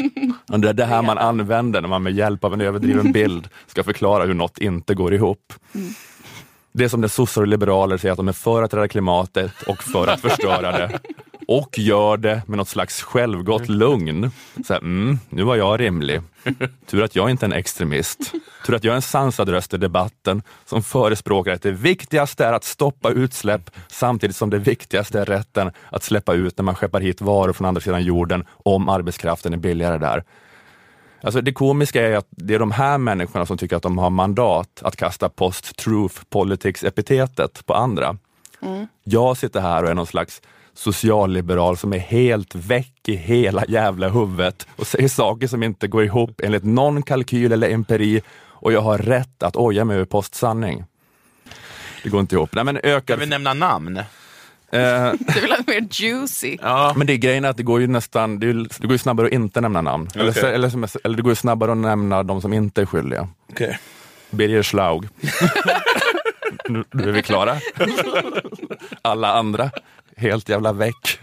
Det 0.62 0.68
är 0.68 0.72
det 0.72 0.84
här 0.84 1.02
man 1.02 1.18
använder 1.18 1.80
när 1.80 1.88
man 1.88 2.02
med 2.02 2.12
hjälp 2.14 2.44
av 2.44 2.54
en 2.54 2.60
överdriven 2.60 3.12
bild 3.12 3.48
ska 3.66 3.84
förklara 3.84 4.24
hur 4.24 4.34
något 4.34 4.58
inte 4.58 4.94
går 4.94 5.14
ihop. 5.14 5.52
Det 6.76 6.84
är 6.84 6.88
som 6.88 7.00
när 7.00 7.08
sossar 7.08 7.40
och 7.40 7.46
liberaler 7.46 7.96
säger 7.96 8.12
att 8.12 8.16
de 8.16 8.28
är 8.28 8.32
för 8.32 8.62
att 8.62 8.74
rädda 8.74 8.88
klimatet 8.88 9.62
och 9.66 9.82
för 9.82 10.06
att 10.06 10.20
förstöra 10.20 10.78
det. 10.78 10.98
Och 11.48 11.78
gör 11.78 12.16
det 12.16 12.42
med 12.46 12.58
något 12.58 12.68
slags 12.68 13.02
självgott 13.02 13.68
lugn. 13.68 14.30
Så 14.66 14.72
här, 14.72 14.80
mm, 14.80 15.18
nu 15.28 15.42
var 15.42 15.56
jag 15.56 15.80
rimlig. 15.80 16.20
Tur 16.86 17.02
att 17.02 17.16
jag 17.16 17.30
inte 17.30 17.46
är 17.46 17.50
en 17.50 17.56
extremist. 17.56 18.32
Tur 18.66 18.74
att 18.74 18.84
jag 18.84 18.92
är 18.92 18.96
en 18.96 19.02
sansad 19.02 19.48
röst 19.48 19.74
i 19.74 19.76
debatten 19.76 20.42
som 20.64 20.82
förespråkar 20.82 21.52
att 21.52 21.62
det 21.62 21.72
viktigaste 21.72 22.44
är 22.44 22.52
att 22.52 22.64
stoppa 22.64 23.10
utsläpp 23.10 23.70
samtidigt 23.88 24.36
som 24.36 24.50
det 24.50 24.58
viktigaste 24.58 25.20
är 25.20 25.24
rätten 25.24 25.70
att 25.90 26.02
släppa 26.02 26.34
ut 26.34 26.58
när 26.58 26.64
man 26.64 26.74
skeppar 26.74 27.00
hit 27.00 27.20
varor 27.20 27.52
från 27.52 27.66
andra 27.66 27.80
sidan 27.80 28.04
jorden 28.04 28.44
om 28.48 28.88
arbetskraften 28.88 29.52
är 29.52 29.56
billigare 29.56 29.98
där. 29.98 30.24
Alltså 31.26 31.40
det 31.40 31.52
komiska 31.52 32.08
är 32.08 32.16
att 32.16 32.26
det 32.30 32.54
är 32.54 32.58
de 32.58 32.70
här 32.70 32.98
människorna 32.98 33.46
som 33.46 33.58
tycker 33.58 33.76
att 33.76 33.82
de 33.82 33.98
har 33.98 34.10
mandat 34.10 34.82
att 34.82 34.96
kasta 34.96 35.28
post-truth 35.28 36.20
politics-epitetet 36.30 37.66
på 37.66 37.74
andra. 37.74 38.16
Jag 39.04 39.36
sitter 39.36 39.60
här 39.60 39.82
och 39.82 39.90
är 39.90 39.94
någon 39.94 40.06
slags 40.06 40.42
socialliberal 40.74 41.76
som 41.76 41.92
är 41.92 41.98
helt 41.98 42.54
väck 42.54 43.08
i 43.08 43.16
hela 43.16 43.64
jävla 43.68 44.08
huvudet 44.08 44.66
och 44.76 44.86
säger 44.86 45.08
saker 45.08 45.46
som 45.46 45.62
inte 45.62 45.88
går 45.88 46.04
ihop 46.04 46.40
enligt 46.44 46.64
någon 46.64 47.02
kalkyl 47.02 47.52
eller 47.52 47.70
empiri 47.70 48.22
och 48.44 48.72
jag 48.72 48.80
har 48.80 48.98
rätt 48.98 49.42
att 49.42 49.56
oja 49.56 49.84
mig 49.84 49.96
över 49.96 50.06
postsanning. 50.06 50.84
Det 52.02 52.08
går 52.08 52.20
inte 52.20 52.34
ihop. 52.34 52.50
Nej, 52.54 52.64
men 52.64 52.76
ökad... 52.76 53.06
Kan 53.06 53.20
vi 53.20 53.26
nämna 53.26 53.54
namn? 53.54 54.00
Eh, 54.76 55.12
Du 55.34 55.40
vill 55.40 55.50
ha 55.52 55.58
mer 55.66 55.86
juicy. 55.90 56.56
Ja. 56.62 56.94
men 56.96 57.06
det 57.06 57.12
är 57.12 57.16
grejen 57.16 57.44
är 57.44 57.48
att 57.48 57.56
det 57.56 57.62
går 57.62 57.80
ju 57.80 57.86
nästan, 57.86 58.38
det, 58.40 58.46
är, 58.46 58.52
ju- 58.52 58.64
det 58.78 58.82
går 58.86 58.92
ju 58.92 58.98
snabbare 58.98 59.26
att 59.26 59.32
inte 59.32 59.60
nämna 59.60 59.80
namn. 59.82 60.08
Eller, 60.14 60.30
Okej. 60.30 60.54
eller, 60.54 60.70
jag- 60.80 60.90
eller 61.04 61.16
det 61.16 61.22
går 61.22 61.32
ju 61.32 61.36
snabbare 61.36 61.72
att 61.72 61.78
nämna 61.78 62.22
de 62.22 62.40
som 62.40 62.52
inte 62.52 62.80
är 62.80 62.86
skyldiga. 62.86 63.28
Okay. 63.48 63.74
Birger 64.30 64.62
Schlaug. 64.62 65.08
nu, 66.68 66.84
nu 66.90 67.08
är 67.08 67.12
vi 67.12 67.22
klara. 67.22 67.56
Alla 69.02 69.32
andra, 69.32 69.70
helt 70.16 70.48
jävla 70.48 70.72
väck. 70.72 71.18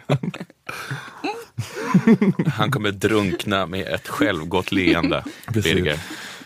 Han 2.56 2.72
kommer 2.72 2.92
drunkna 2.92 3.66
med 3.66 3.88
ett 3.88 4.08
självgott 4.08 4.72
leende, 4.72 5.24
Birger. 5.54 6.00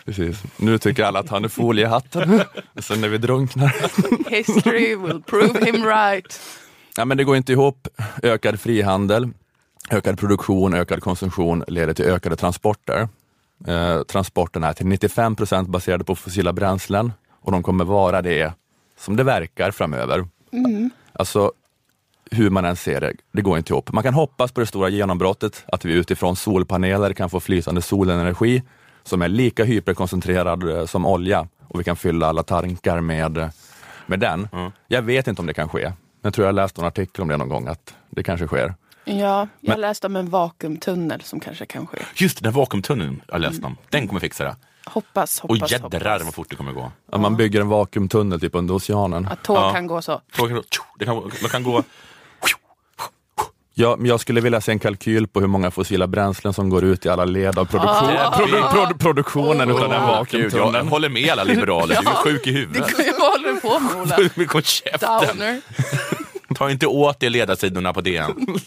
Precis. 0.04 0.42
Nu 0.56 0.78
tycker 0.78 1.04
alla 1.04 1.18
att 1.18 1.28
han 1.28 1.44
är 1.44 1.48
foliehatten. 1.48 2.42
Sen 2.78 3.00
när 3.00 3.08
vi 3.08 3.18
drunknar. 3.18 3.76
History 4.30 4.96
will 4.96 5.22
prove 5.22 5.64
him 5.66 5.84
right. 5.84 6.40
Ja, 6.98 7.04
men 7.04 7.16
det 7.16 7.24
går 7.24 7.36
inte 7.36 7.52
ihop. 7.52 7.88
Ökad 8.22 8.60
frihandel, 8.60 9.28
ökad 9.90 10.18
produktion, 10.18 10.74
ökad 10.74 11.02
konsumtion 11.02 11.64
leder 11.68 11.94
till 11.94 12.04
ökade 12.04 12.36
transporter. 12.36 13.08
Eh, 13.66 14.02
transporterna 14.02 14.68
är 14.68 14.72
till 14.72 14.86
95 14.86 15.36
procent 15.36 15.68
baserade 15.68 16.04
på 16.04 16.14
fossila 16.14 16.52
bränslen 16.52 17.12
och 17.40 17.52
de 17.52 17.62
kommer 17.62 17.84
vara 17.84 18.22
det 18.22 18.52
som 18.98 19.16
det 19.16 19.22
verkar 19.22 19.70
framöver. 19.70 20.26
Alltså 21.12 21.52
hur 22.30 22.50
man 22.50 22.64
än 22.64 22.76
ser 22.76 23.00
det, 23.00 23.12
det 23.32 23.42
går 23.42 23.58
inte 23.58 23.72
ihop. 23.72 23.92
Man 23.92 24.02
kan 24.02 24.14
hoppas 24.14 24.52
på 24.52 24.60
det 24.60 24.66
stora 24.66 24.88
genombrottet, 24.88 25.64
att 25.66 25.84
vi 25.84 25.92
utifrån 25.92 26.36
solpaneler 26.36 27.12
kan 27.12 27.30
få 27.30 27.40
flytande 27.40 27.82
solenergi 27.82 28.62
som 29.04 29.22
är 29.22 29.28
lika 29.28 29.64
hyperkoncentrerad 29.64 30.70
eh, 30.70 30.86
som 30.86 31.06
olja 31.06 31.48
och 31.68 31.80
vi 31.80 31.84
kan 31.84 31.96
fylla 31.96 32.26
alla 32.26 32.42
tankar 32.42 33.00
med, 33.00 33.36
eh, 33.36 33.48
med 34.06 34.20
den. 34.20 34.48
Jag 34.88 35.02
vet 35.02 35.26
inte 35.28 35.42
om 35.42 35.46
det 35.46 35.54
kan 35.54 35.68
ske. 35.68 35.92
Jag 36.28 36.34
tror 36.34 36.46
jag 36.46 36.54
läste 36.54 36.80
en 36.80 36.86
artikel 36.86 37.22
om 37.22 37.28
det 37.28 37.36
någon 37.36 37.48
gång, 37.48 37.66
att 37.68 37.94
det 38.10 38.22
kanske 38.22 38.46
sker. 38.46 38.74
Ja, 39.04 39.48
jag 39.60 39.78
läste 39.80 40.06
om 40.06 40.16
en 40.16 40.30
vakuumtunnel 40.30 41.20
som 41.22 41.40
kanske 41.40 41.66
kan 41.66 41.86
ske. 41.86 41.98
Just 42.14 42.38
det, 42.38 42.44
den 42.44 42.52
vakuumtunneln 42.52 43.22
jag 43.28 43.40
läst 43.40 43.64
om. 43.64 43.76
Den 43.90 44.08
kommer 44.08 44.20
fixa 44.20 44.44
det. 44.44 44.56
Hoppas, 44.86 45.40
Och 45.40 45.54
hoppas, 45.56 45.70
jädrar 45.72 46.20
vad 46.24 46.34
fort 46.34 46.46
det 46.50 46.56
kommer 46.56 46.72
gå. 46.72 46.92
Att 47.12 47.20
man 47.20 47.36
bygger 47.36 47.60
en 47.60 47.68
vakuumtunnel 47.68 48.40
typ 48.40 48.54
under 48.54 48.74
oceanen. 48.74 49.28
Att 49.28 49.42
tåg 49.42 49.56
Ja. 49.56 49.72
kan 49.72 49.86
gå 49.86 50.02
så. 50.02 50.20
Tåget- 50.36 50.64
Det 50.98 51.04
kan, 51.04 51.30
det 51.42 51.48
kan 51.48 51.62
gå... 51.62 51.82
Ja, 53.74 53.96
men 53.98 54.06
jag 54.06 54.20
skulle 54.20 54.40
vilja 54.40 54.60
se 54.60 54.72
en 54.72 54.78
kalkyl 54.78 55.26
på 55.28 55.40
hur 55.40 55.46
många 55.46 55.70
fossila 55.70 56.06
bränslen 56.06 56.52
som 56.52 56.68
går 56.70 56.84
ut 56.84 57.06
i 57.06 57.08
alla 57.08 57.24
led 57.24 57.58
av 57.58 57.64
produktion, 57.64 58.08
produ, 58.36 58.62
produ, 58.72 58.94
produktionen 58.98 59.70
utav 59.70 59.88
den 59.90 60.02
Åh, 60.02 60.24
Gud, 60.30 60.42
jag 60.42 60.48
vakuumtunneln. 60.48 60.88
håller 60.88 61.08
med 61.08 61.30
alla 61.30 61.44
liberaler, 61.44 61.98
du 62.02 62.10
är 62.10 62.14
sjuk 62.14 62.46
i 62.46 62.50
Det 62.52 62.58
huvudet. 62.58 62.92
vad 63.18 63.30
håller 63.30 63.52
du 63.52 63.60
på 63.60 63.78
med 63.80 63.96
Ola? 64.36 64.46
Kom 64.46 64.62
käften! 64.62 65.08
Downer. 65.28 65.60
Ta 66.58 66.70
inte 66.70 66.86
åt 66.86 67.20
dig 67.20 67.30
ledarsidorna 67.30 67.92
på 67.92 68.00
DN. 68.00 68.46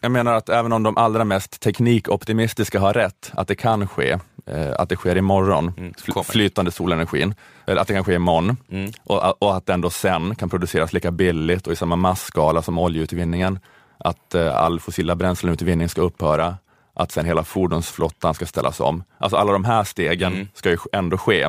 Jag 0.00 0.12
menar 0.12 0.34
att 0.34 0.48
även 0.48 0.72
om 0.72 0.82
de 0.82 0.96
allra 0.96 1.24
mest 1.24 1.60
teknikoptimistiska 1.60 2.80
har 2.80 2.92
rätt, 2.94 3.30
att 3.34 3.48
det 3.48 3.54
kan 3.54 3.88
ske, 3.88 4.18
eh, 4.46 4.72
att 4.78 4.88
det 4.88 4.96
sker 4.96 5.16
imorgon, 5.16 5.72
Mm, 5.78 5.92
fl- 5.92 6.22
flytande 6.22 6.70
solenergin, 6.70 7.34
eller 7.66 7.80
att 7.80 7.88
det 7.88 7.94
kan 7.94 8.04
ske 8.04 8.14
imorgon 8.14 8.56
Mm. 8.70 8.92
och, 9.04 9.42
och 9.42 9.56
att 9.56 9.66
den 9.66 9.80
då 9.80 9.90
sen 9.90 10.34
kan 10.34 10.48
produceras 10.50 10.92
lika 10.92 11.10
billigt 11.10 11.66
och 11.66 11.72
i 11.72 11.76
samma 11.76 11.96
masskala 11.96 12.62
som 12.62 12.78
oljeutvinningen, 12.78 13.58
att 13.98 14.34
eh, 14.34 14.56
all 14.56 14.80
fossila 14.80 15.14
bränslenutvinning 15.16 15.88
ska 15.88 16.00
upphöra, 16.00 16.56
att 16.94 17.12
sen 17.12 17.24
hela 17.24 17.44
fordonsflottan 17.44 18.34
ska 18.34 18.46
ställas 18.46 18.80
om. 18.80 19.04
Alltså 19.18 19.36
alla 19.36 19.52
de 19.52 19.64
här 19.64 19.84
stegen 19.84 20.32
Mm. 20.32 20.48
ska 20.54 20.70
ju 20.70 20.78
ändå 20.92 21.18
ske, 21.18 21.48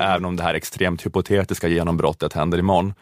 även 0.00 0.24
om 0.24 0.36
det 0.36 0.42
här 0.42 0.54
extremt 0.54 1.06
hypotetiska 1.06 1.68
genombrottet 1.68 2.32
händer 2.32 2.58
imorgon. 2.58 2.94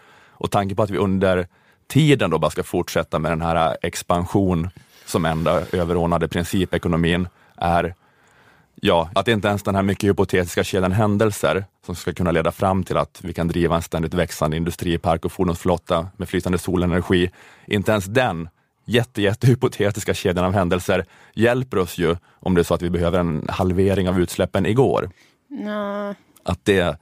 Och 0.42 0.50
tanken 0.50 0.76
på 0.76 0.82
att 0.82 0.90
vi 0.90 0.98
under 0.98 1.46
tiden 1.88 2.30
då 2.30 2.38
bara 2.38 2.50
ska 2.50 2.62
fortsätta 2.62 3.18
med 3.18 3.32
den 3.32 3.42
här 3.42 3.76
expansion 3.82 4.70
som 5.06 5.24
enda 5.24 5.62
överordnade 5.72 6.28
principekonomin 6.28 7.28
är 7.56 7.94
Ja, 8.84 9.10
att 9.14 9.28
inte 9.28 9.48
ens 9.48 9.62
den 9.62 9.74
här 9.74 9.82
mycket 9.82 10.10
hypotetiska 10.10 10.64
kedjan 10.64 10.92
händelser 10.92 11.64
som 11.86 11.94
ska 11.94 12.12
kunna 12.12 12.30
leda 12.30 12.52
fram 12.52 12.84
till 12.84 12.96
att 12.96 13.20
vi 13.22 13.32
kan 13.32 13.48
driva 13.48 13.76
en 13.76 13.82
ständigt 13.82 14.14
växande 14.14 14.56
industripark 14.56 15.24
och 15.24 15.32
fordonsflotta 15.32 16.08
med 16.16 16.28
flytande 16.28 16.58
solenergi, 16.58 17.30
inte 17.66 17.92
ens 17.92 18.04
den 18.04 18.48
jätte, 18.84 19.22
jätte 19.22 19.46
hypotetiska 19.46 20.14
kedjan 20.14 20.44
av 20.44 20.52
händelser 20.52 21.04
hjälper 21.34 21.78
oss 21.78 21.98
ju 21.98 22.16
om 22.40 22.54
det 22.54 22.60
är 22.60 22.64
så 22.64 22.74
att 22.74 22.82
vi 22.82 22.90
behöver 22.90 23.18
en 23.18 23.46
halvering 23.48 24.08
av 24.08 24.20
utsläppen 24.20 24.66
igår. 24.66 25.10
Ja. 25.48 26.14
Att 26.44 26.64
det, 26.64 26.98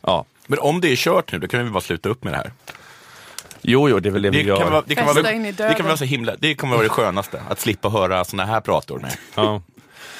ja, 0.00 0.24
Men 0.50 0.58
om 0.58 0.80
det 0.80 0.88
är 0.92 0.96
kört 0.96 1.32
nu, 1.32 1.38
då 1.38 1.48
kan 1.48 1.64
vi 1.64 1.70
bara 1.70 1.80
sluta 1.80 2.08
upp 2.08 2.24
med 2.24 2.32
det 2.32 2.36
här. 2.36 2.52
jo, 3.62 3.88
jo, 3.88 4.00
det 4.00 4.08
är 4.08 4.10
väl 4.10 4.22
det 4.22 4.30
vi 4.30 4.36
Det 4.38 4.44
kan, 4.44 4.48
gör. 4.58 4.70
vara, 4.70 4.82
det, 4.86 4.94
kan 4.94 5.06
vara, 5.06 5.22
det 5.68 5.74
kan 5.76 5.86
vara 5.86 5.96
så 5.96 6.04
himla, 6.04 6.36
det 6.38 6.54
kommer 6.54 6.74
vara 6.76 6.82
det 6.82 6.88
skönaste, 6.88 7.42
att 7.48 7.60
slippa 7.60 7.88
höra 7.88 8.24
såna 8.24 8.44
här 8.44 8.60
prator. 8.60 8.98
Med. 9.00 9.16
Ja. 9.34 9.62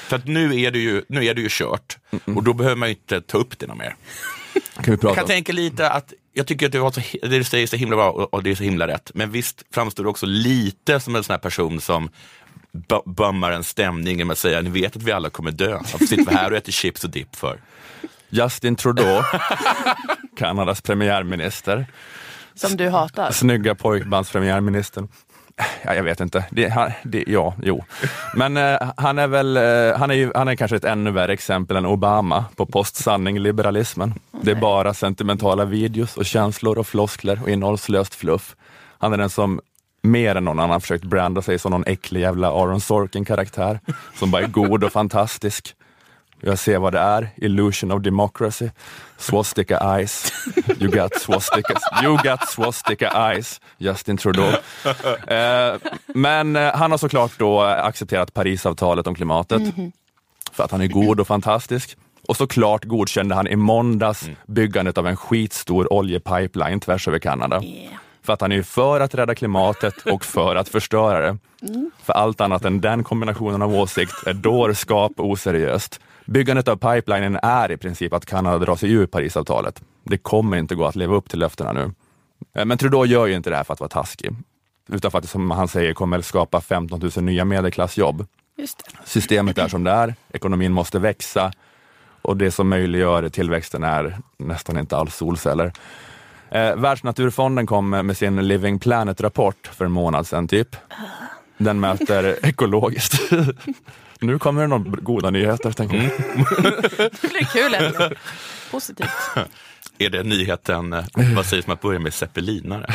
För 0.09 0.17
att 0.17 0.27
nu 0.27 0.61
är 0.61 0.71
det 0.71 0.79
ju, 0.79 1.03
nu 1.09 1.25
är 1.25 1.35
det 1.35 1.41
ju 1.41 1.49
kört 1.51 1.99
och 2.25 2.43
då 2.43 2.53
behöver 2.53 2.77
man 2.77 2.89
ju 2.89 2.95
inte 2.95 3.21
ta 3.21 3.39
upp 3.39 3.59
det 3.59 3.67
något 3.67 3.79
mer. 3.79 3.97
Kan 4.53 4.85
vi 4.85 4.91
Jag 4.93 5.01
prata 5.01 5.15
kan 5.15 5.25
om? 5.25 5.29
tänka 5.29 5.53
lite 5.53 5.91
att 5.91 6.13
jag 6.33 6.47
tycker 6.47 6.67
att 6.67 6.73
du 6.73 6.81
har 6.81 6.91
så, 6.91 7.01
det 7.23 7.29
du 7.39 7.45
säger 7.45 7.63
är 7.63 7.67
så 7.67 7.77
himla 7.77 7.97
bra 7.97 8.11
och 8.11 8.35
och 8.35 8.43
det 8.43 8.51
är 8.51 8.55
så 8.55 8.63
himla 8.65 8.87
rätt. 8.89 9.11
Men 9.15 9.31
visst 9.31 9.63
framstår 9.71 10.05
du 10.05 10.11
också 10.11 10.27
lite 10.27 11.01
som 11.01 11.17
en 11.17 11.25
sån 11.25 11.33
här 11.35 11.39
person 11.39 11.81
som 11.81 12.11
bu- 12.73 13.15
bummar 13.15 13.51
en 13.53 13.65
stämning 13.65 14.19
genom 14.19 14.31
att 14.31 14.39
säga, 14.39 14.61
ni 14.61 14.71
vet 14.71 14.97
att 14.97 15.03
vi 15.03 15.13
alla 15.13 15.31
kommer 15.31 15.51
dö. 15.51 15.73
Varför 15.93 16.07
sitter 16.07 16.25
vi 16.31 16.35
här 16.37 16.51
och 16.51 16.57
äter 16.57 16.73
chips 16.73 17.05
och 17.05 17.11
dipp 17.11 17.37
för? 17.37 17.61
Justin 18.31 18.77
Trudeau, 18.77 19.23
Kanadas 20.37 20.81
premiärminister, 20.81 21.87
Som 22.55 22.77
du 22.77 22.89
hatar. 22.89 23.31
snygga 23.31 23.75
pojkbandspremiärministern. 23.75 25.09
Ja, 25.83 25.95
jag 25.95 26.03
vet 26.03 26.21
inte. 26.21 26.45
Det, 26.51 26.69
han, 26.69 26.93
det, 27.05 27.25
ja, 27.27 27.55
jo. 27.63 27.85
Men 28.35 28.57
eh, 28.57 28.91
han 28.97 29.19
är 29.19 29.27
väl, 29.27 29.57
eh, 29.57 29.99
han 29.99 30.11
är, 30.11 30.15
ju, 30.15 30.33
han 30.35 30.49
är 30.49 30.55
kanske 30.57 30.77
ett 30.77 30.85
ännu 30.85 31.11
värre 31.11 31.33
exempel 31.33 31.77
än 31.77 31.87
Obama 31.87 32.45
på 32.57 32.67
postsanning-liberalismen. 32.67 34.15
Det 34.43 34.51
är 34.51 34.55
bara 34.55 34.95
sentimentala 34.95 35.65
videos 35.65 36.17
och 36.17 36.27
känslor 36.27 36.79
och 36.79 36.87
floskler 36.87 37.41
och 37.43 37.51
innehållslöst 37.51 38.15
fluff. 38.15 38.57
Han 38.99 39.13
är 39.13 39.17
den 39.17 39.31
som 39.31 39.61
mer 40.03 40.35
än 40.35 40.45
någon 40.45 40.59
annan 40.61 40.81
försökt 40.81 41.05
branda 41.05 41.43
sig 41.43 41.59
som 41.59 41.71
någon 41.73 41.85
äcklig 41.87 42.21
jävla 42.21 42.49
Aaron 42.49 42.81
Sorkin-karaktär 42.81 43.81
som 44.15 44.31
bara 44.31 44.43
är 44.43 44.47
god 44.47 44.85
och 44.85 44.93
fantastisk. 44.93 45.75
Jag 46.41 46.59
ser 46.59 46.79
vad 46.79 46.93
det 46.93 46.99
är. 46.99 47.29
Illusion 47.37 47.93
of 47.93 48.03
democracy. 48.03 48.69
Swastika 49.17 49.97
eyes. 49.97 50.33
You 50.81 50.91
got 50.91 51.21
swastika, 51.21 51.75
you 52.03 52.17
got 52.17 52.49
swastika 52.49 53.31
eyes. 53.31 53.61
Justin 53.79 54.17
Trudeau. 54.17 54.53
Eh, 55.27 55.75
men 56.07 56.57
eh, 56.57 56.75
han 56.75 56.91
har 56.91 56.99
såklart 56.99 57.39
då 57.39 57.61
accepterat 57.63 58.35
Parisavtalet 58.35 59.07
om 59.07 59.15
klimatet. 59.15 59.63
För 60.53 60.65
att 60.65 60.71
han 60.71 60.81
är 60.81 60.87
god 60.87 61.21
och 61.21 61.27
fantastisk. 61.27 61.97
Och 62.29 62.37
såklart 62.37 62.85
godkände 62.85 63.35
han 63.35 63.47
i 63.47 63.57
måndags 63.57 64.29
byggandet 64.47 64.99
av 64.99 65.07
en 65.07 65.17
skitstor 65.17 65.93
oljepipeline 65.93 66.81
tvärs 66.81 67.09
över 67.09 67.19
Kanada. 67.19 67.63
Yeah. 67.63 67.95
För 68.23 68.33
att 68.33 68.41
han 68.41 68.53
är 68.53 68.63
för 68.63 69.01
att 69.01 69.15
rädda 69.15 69.35
klimatet 69.35 69.95
och 70.07 70.25
för 70.25 70.57
att 70.57 70.69
förstöra 70.69 71.21
det. 71.21 71.39
För 72.03 72.13
allt 72.13 72.41
annat 72.41 72.65
än 72.65 72.81
den 72.81 73.05
kombinationen 73.05 73.63
av 73.63 73.75
åsikt 73.75 74.27
är 74.27 74.35
dårskap 74.35 75.13
och 75.17 75.31
oseriöst. 75.31 76.01
Byggandet 76.29 76.69
av 76.69 76.77
pipelinen 76.77 77.39
är 77.43 77.73
i 77.73 77.77
princip 77.77 78.13
att 78.13 78.27
Kanada 78.27 78.59
drar 78.59 78.77
sig 78.77 78.93
ur 78.93 79.07
Parisavtalet. 79.07 79.83
Det 80.05 80.19
kommer 80.19 80.57
inte 80.57 80.75
gå 80.75 80.87
att 80.87 80.97
leva 80.97 81.15
upp 81.15 81.29
till 81.31 81.39
löftena 81.39 81.73
nu. 81.73 81.93
Eh, 82.57 82.65
Men 82.65 82.79
Trudeau 82.79 83.05
gör 83.07 83.27
ju 83.27 83.35
inte 83.35 83.51
det 83.51 83.57
här 83.57 83.65
för 83.65 83.73
att 83.73 83.81
vara 83.81 83.89
taskig, 83.89 84.37
utan 84.89 85.11
för 85.11 85.19
att 85.19 85.25
det, 85.25 85.29
som 85.31 85.51
han 85.51 85.69
säger 85.69 85.95
kommer 85.95 86.21
skapa 86.21 86.61
15 86.61 87.01
000 87.17 87.25
nya 87.25 87.45
medelklassjobb. 87.45 88.27
Systemet 89.05 89.59
är 89.59 89.69
som 89.69 89.85
det 89.85 89.91
är, 89.91 90.15
ekonomin 90.33 90.73
måste 90.73 90.99
växa 90.99 91.53
och 92.23 92.37
det 92.37 92.51
som 92.51 92.69
möjliggör 92.69 93.29
tillväxten 93.29 93.85
är 93.85 94.19
nästan 94.37 94.79
inte 94.79 94.97
alls 94.97 95.15
solceller. 95.17 95.73
Eh, 96.51 96.77
Världsnaturfonden 96.77 97.67
kom 97.67 97.91
med 97.91 98.17
sin 98.17 98.49
Living 98.49 98.79
Planet-rapport 98.79 99.71
för 99.73 99.85
en 99.85 99.93
månad 99.93 100.27
sedan 100.27 100.49
typ. 100.49 100.77
Den 101.59 101.81
mäter 101.81 102.37
ekologiskt. 102.47 103.21
nu 104.21 104.39
kommer 104.39 104.61
det 104.61 104.67
några 104.67 104.85
goda 105.01 105.31
nyheter, 105.31 105.73
tänker 105.73 105.97
jag. 105.97 106.05
Det 107.21 107.31
blir 107.31 107.45
kul 107.53 107.75
ändå. 107.75 108.17
Positivt. 108.71 109.09
Är 109.99 110.11
det 110.11 110.23
nyheten, 110.23 110.93
eh, 110.93 111.05
vad 111.37 111.47
sägs 111.47 111.67
om 111.67 111.73
att 111.73 111.81
börja 111.81 111.99
med 111.99 112.15
zeppelinare? 112.15 112.87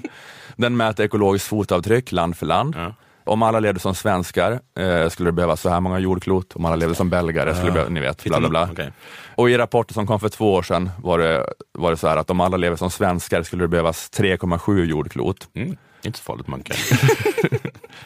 Den 0.56 0.76
mäter 0.76 1.04
ekologiskt 1.04 1.48
fotavtryck 1.48 2.12
land 2.12 2.36
för 2.36 2.46
land. 2.46 2.74
Ja. 2.78 2.94
Om 3.24 3.42
alla 3.42 3.60
levde 3.60 3.80
som 3.80 3.94
svenskar 3.94 4.60
eh, 4.78 5.08
skulle 5.08 5.28
det 5.28 5.32
behövas 5.32 5.60
så 5.60 5.68
här 5.68 5.80
många 5.80 5.98
jordklot. 5.98 6.56
Om 6.56 6.64
alla 6.64 6.76
levde 6.76 6.94
som 6.94 7.10
belgare 7.10 7.54
skulle 7.54 7.70
det 7.70 7.72
behövas, 7.72 7.92
ni 7.92 8.00
vet, 8.00 8.24
bla 8.24 8.40
bla 8.40 8.48
bla. 8.48 8.68
Okej. 8.72 8.92
Och 9.34 9.50
i 9.50 9.58
rapporten 9.58 9.94
som 9.94 10.06
kom 10.06 10.20
för 10.20 10.28
två 10.28 10.54
år 10.54 10.62
sedan 10.62 10.90
var 10.98 11.18
det, 11.18 11.46
var 11.72 11.90
det 11.90 11.96
så 11.96 12.08
här 12.08 12.16
att 12.16 12.30
om 12.30 12.40
alla 12.40 12.56
lever 12.56 12.76
som 12.76 12.90
svenskar 12.90 13.42
skulle 13.42 13.64
det 13.64 13.68
behövas 13.68 14.10
3,7 14.12 14.84
jordklot. 14.84 15.48
Mm. 15.54 15.76
Inte 16.02 16.18
så 16.18 16.24
farligt 16.24 16.46
man 16.46 16.62
kan. 16.64 16.76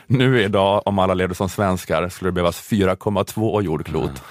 Nu 0.06 0.42
idag, 0.42 0.82
om 0.86 0.98
alla 0.98 1.14
levde 1.14 1.34
som 1.34 1.48
svenskar, 1.48 2.08
skulle 2.08 2.28
det 2.28 2.32
behövas 2.32 2.70
4,2 2.70 3.62
jordklot. 3.62 4.22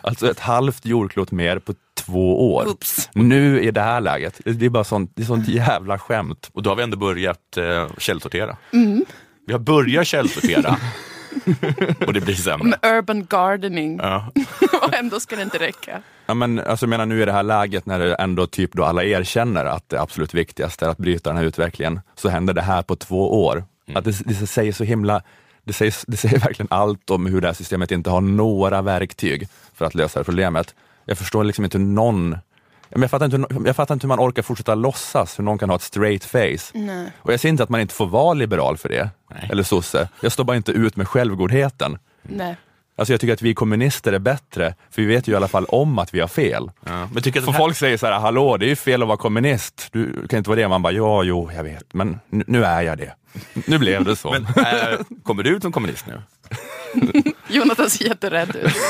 Alltså 0.00 0.30
ett 0.30 0.40
halvt 0.40 0.86
jordklot 0.86 1.30
mer 1.30 1.58
på 1.58 1.74
två 1.94 2.54
år. 2.54 2.66
Oops. 2.68 3.10
Nu 3.14 3.60
i 3.62 3.70
det 3.70 3.80
här 3.80 4.00
läget. 4.00 4.40
Det 4.44 4.66
är 4.66 4.70
bara 4.70 4.84
sånt, 4.84 5.12
det 5.14 5.22
är 5.22 5.26
sånt 5.26 5.48
jävla 5.48 5.98
skämt. 5.98 6.50
Och 6.52 6.62
då 6.62 6.70
har 6.70 6.76
vi 6.76 6.82
ändå 6.82 6.96
börjat 6.96 7.56
eh, 7.56 7.86
källsortera. 7.98 8.56
Vi 9.46 9.52
har 9.52 9.60
börjat 9.60 10.06
källsortera 10.06 10.76
och 12.06 12.12
det 12.12 12.20
blir 12.20 12.34
sämre. 12.34 12.68
Med 12.68 12.78
urban 12.98 13.26
gardening. 13.30 13.98
Ja. 14.02 14.32
Och 14.82 14.94
ändå 14.94 15.20
ska 15.20 15.36
det 15.36 15.42
inte 15.42 15.58
räcka. 15.58 16.02
Ja, 16.26 16.34
men, 16.34 16.58
alltså, 16.58 16.84
jag 16.86 16.90
menar, 16.90 17.06
nu 17.06 17.22
i 17.22 17.24
det 17.24 17.32
här 17.32 17.42
läget 17.42 17.86
när 17.86 17.98
det 17.98 18.14
ändå 18.14 18.46
typ 18.46 18.72
då 18.72 18.84
alla 18.84 19.04
erkänner 19.04 19.64
att 19.64 19.88
det 19.88 20.00
absolut 20.00 20.34
viktigaste 20.34 20.86
är 20.86 20.90
att 20.90 20.98
bryta 20.98 21.30
den 21.30 21.36
här 21.36 21.44
utvecklingen, 21.44 22.00
så 22.14 22.28
händer 22.28 22.54
det 22.54 22.62
här 22.62 22.82
på 22.82 22.96
två 22.96 23.44
år. 23.44 23.64
Att 23.94 24.04
det, 24.04 24.22
det 24.24 24.46
säger 24.46 24.72
så 24.72 24.84
himla 24.84 25.22
det 25.64 25.72
säger, 25.72 25.94
det 26.06 26.16
säger 26.16 26.38
verkligen 26.38 26.68
allt 26.70 27.10
om 27.10 27.26
hur 27.26 27.40
det 27.40 27.46
här 27.46 27.54
systemet 27.54 27.90
inte 27.90 28.10
har 28.10 28.20
några 28.20 28.82
verktyg 28.82 29.48
för 29.74 29.84
att 29.84 29.94
lösa 29.94 30.18
det 30.18 30.24
problemet. 30.24 30.74
Jag 31.04 31.18
förstår 31.18 31.44
liksom 31.44 31.64
inte 31.64 31.78
hur 31.78 31.84
någon 31.84 32.38
Jag 32.88 33.10
fattar, 33.10 33.24
inte, 33.24 33.36
hur- 33.54 33.66
jag 33.66 33.76
fattar 33.76 33.94
inte 33.94 34.04
hur 34.04 34.08
man 34.08 34.20
orkar 34.20 34.42
fortsätta 34.42 34.74
låtsas, 34.74 35.38
hur 35.38 35.44
någon 35.44 35.58
kan 35.58 35.68
ha 35.70 35.76
ett 35.76 35.82
straight 35.82 36.24
face. 36.24 36.72
Nej. 36.78 37.12
Och 37.18 37.32
jag 37.32 37.40
säger 37.40 37.50
inte 37.50 37.62
att 37.62 37.68
man 37.68 37.80
inte 37.80 37.94
får 37.94 38.06
vara 38.06 38.34
liberal 38.34 38.76
för 38.76 38.88
det, 38.88 39.10
Nej. 39.30 39.48
eller 39.52 39.62
sosse. 39.62 40.08
Jag 40.20 40.32
står 40.32 40.44
bara 40.44 40.56
inte 40.56 40.72
ut 40.72 40.96
med 40.96 41.08
självgodheten. 41.08 41.98
Nej. 42.22 42.56
Alltså 42.98 43.12
jag 43.12 43.20
tycker 43.20 43.34
att 43.34 43.42
vi 43.42 43.54
kommunister 43.54 44.12
är 44.12 44.18
bättre, 44.18 44.74
för 44.90 45.02
vi 45.02 45.08
vet 45.08 45.28
ju 45.28 45.32
i 45.32 45.36
alla 45.36 45.48
fall 45.48 45.64
om 45.64 45.98
att 45.98 46.14
vi 46.14 46.20
har 46.20 46.28
fel. 46.28 46.70
Ja. 46.86 47.08
Men 47.12 47.22
tycker 47.22 47.40
att 47.40 47.44
För 47.44 47.52
här, 47.52 47.58
folk 47.58 47.76
säger 47.76 47.96
så 47.96 48.06
här, 48.06 48.18
hallå 48.18 48.56
det 48.56 48.66
är 48.66 48.68
ju 48.68 48.76
fel 48.76 49.02
att 49.02 49.08
vara 49.08 49.18
kommunist, 49.18 49.88
du 49.92 50.26
kan 50.28 50.38
inte 50.38 50.50
vara 50.50 50.60
det. 50.60 50.68
Man 50.68 50.82
bara, 50.82 50.92
ja, 50.92 51.22
jo, 51.22 51.50
jag 51.54 51.62
vet, 51.62 51.94
men 51.94 52.20
nu, 52.30 52.44
nu 52.46 52.64
är 52.64 52.82
jag 52.82 52.98
det. 52.98 53.14
Nu 53.66 53.78
blev 53.78 54.04
det 54.04 54.16
så. 54.16 54.30
men, 54.30 54.42
äh, 54.42 54.98
kommer 55.22 55.42
du 55.42 55.56
ut 55.56 55.62
som 55.62 55.72
kommunist 55.72 56.06
nu? 56.06 56.22
Jonathan 57.48 57.90
ser 57.90 58.04
jätterädd 58.04 58.56
ut. 58.56 58.72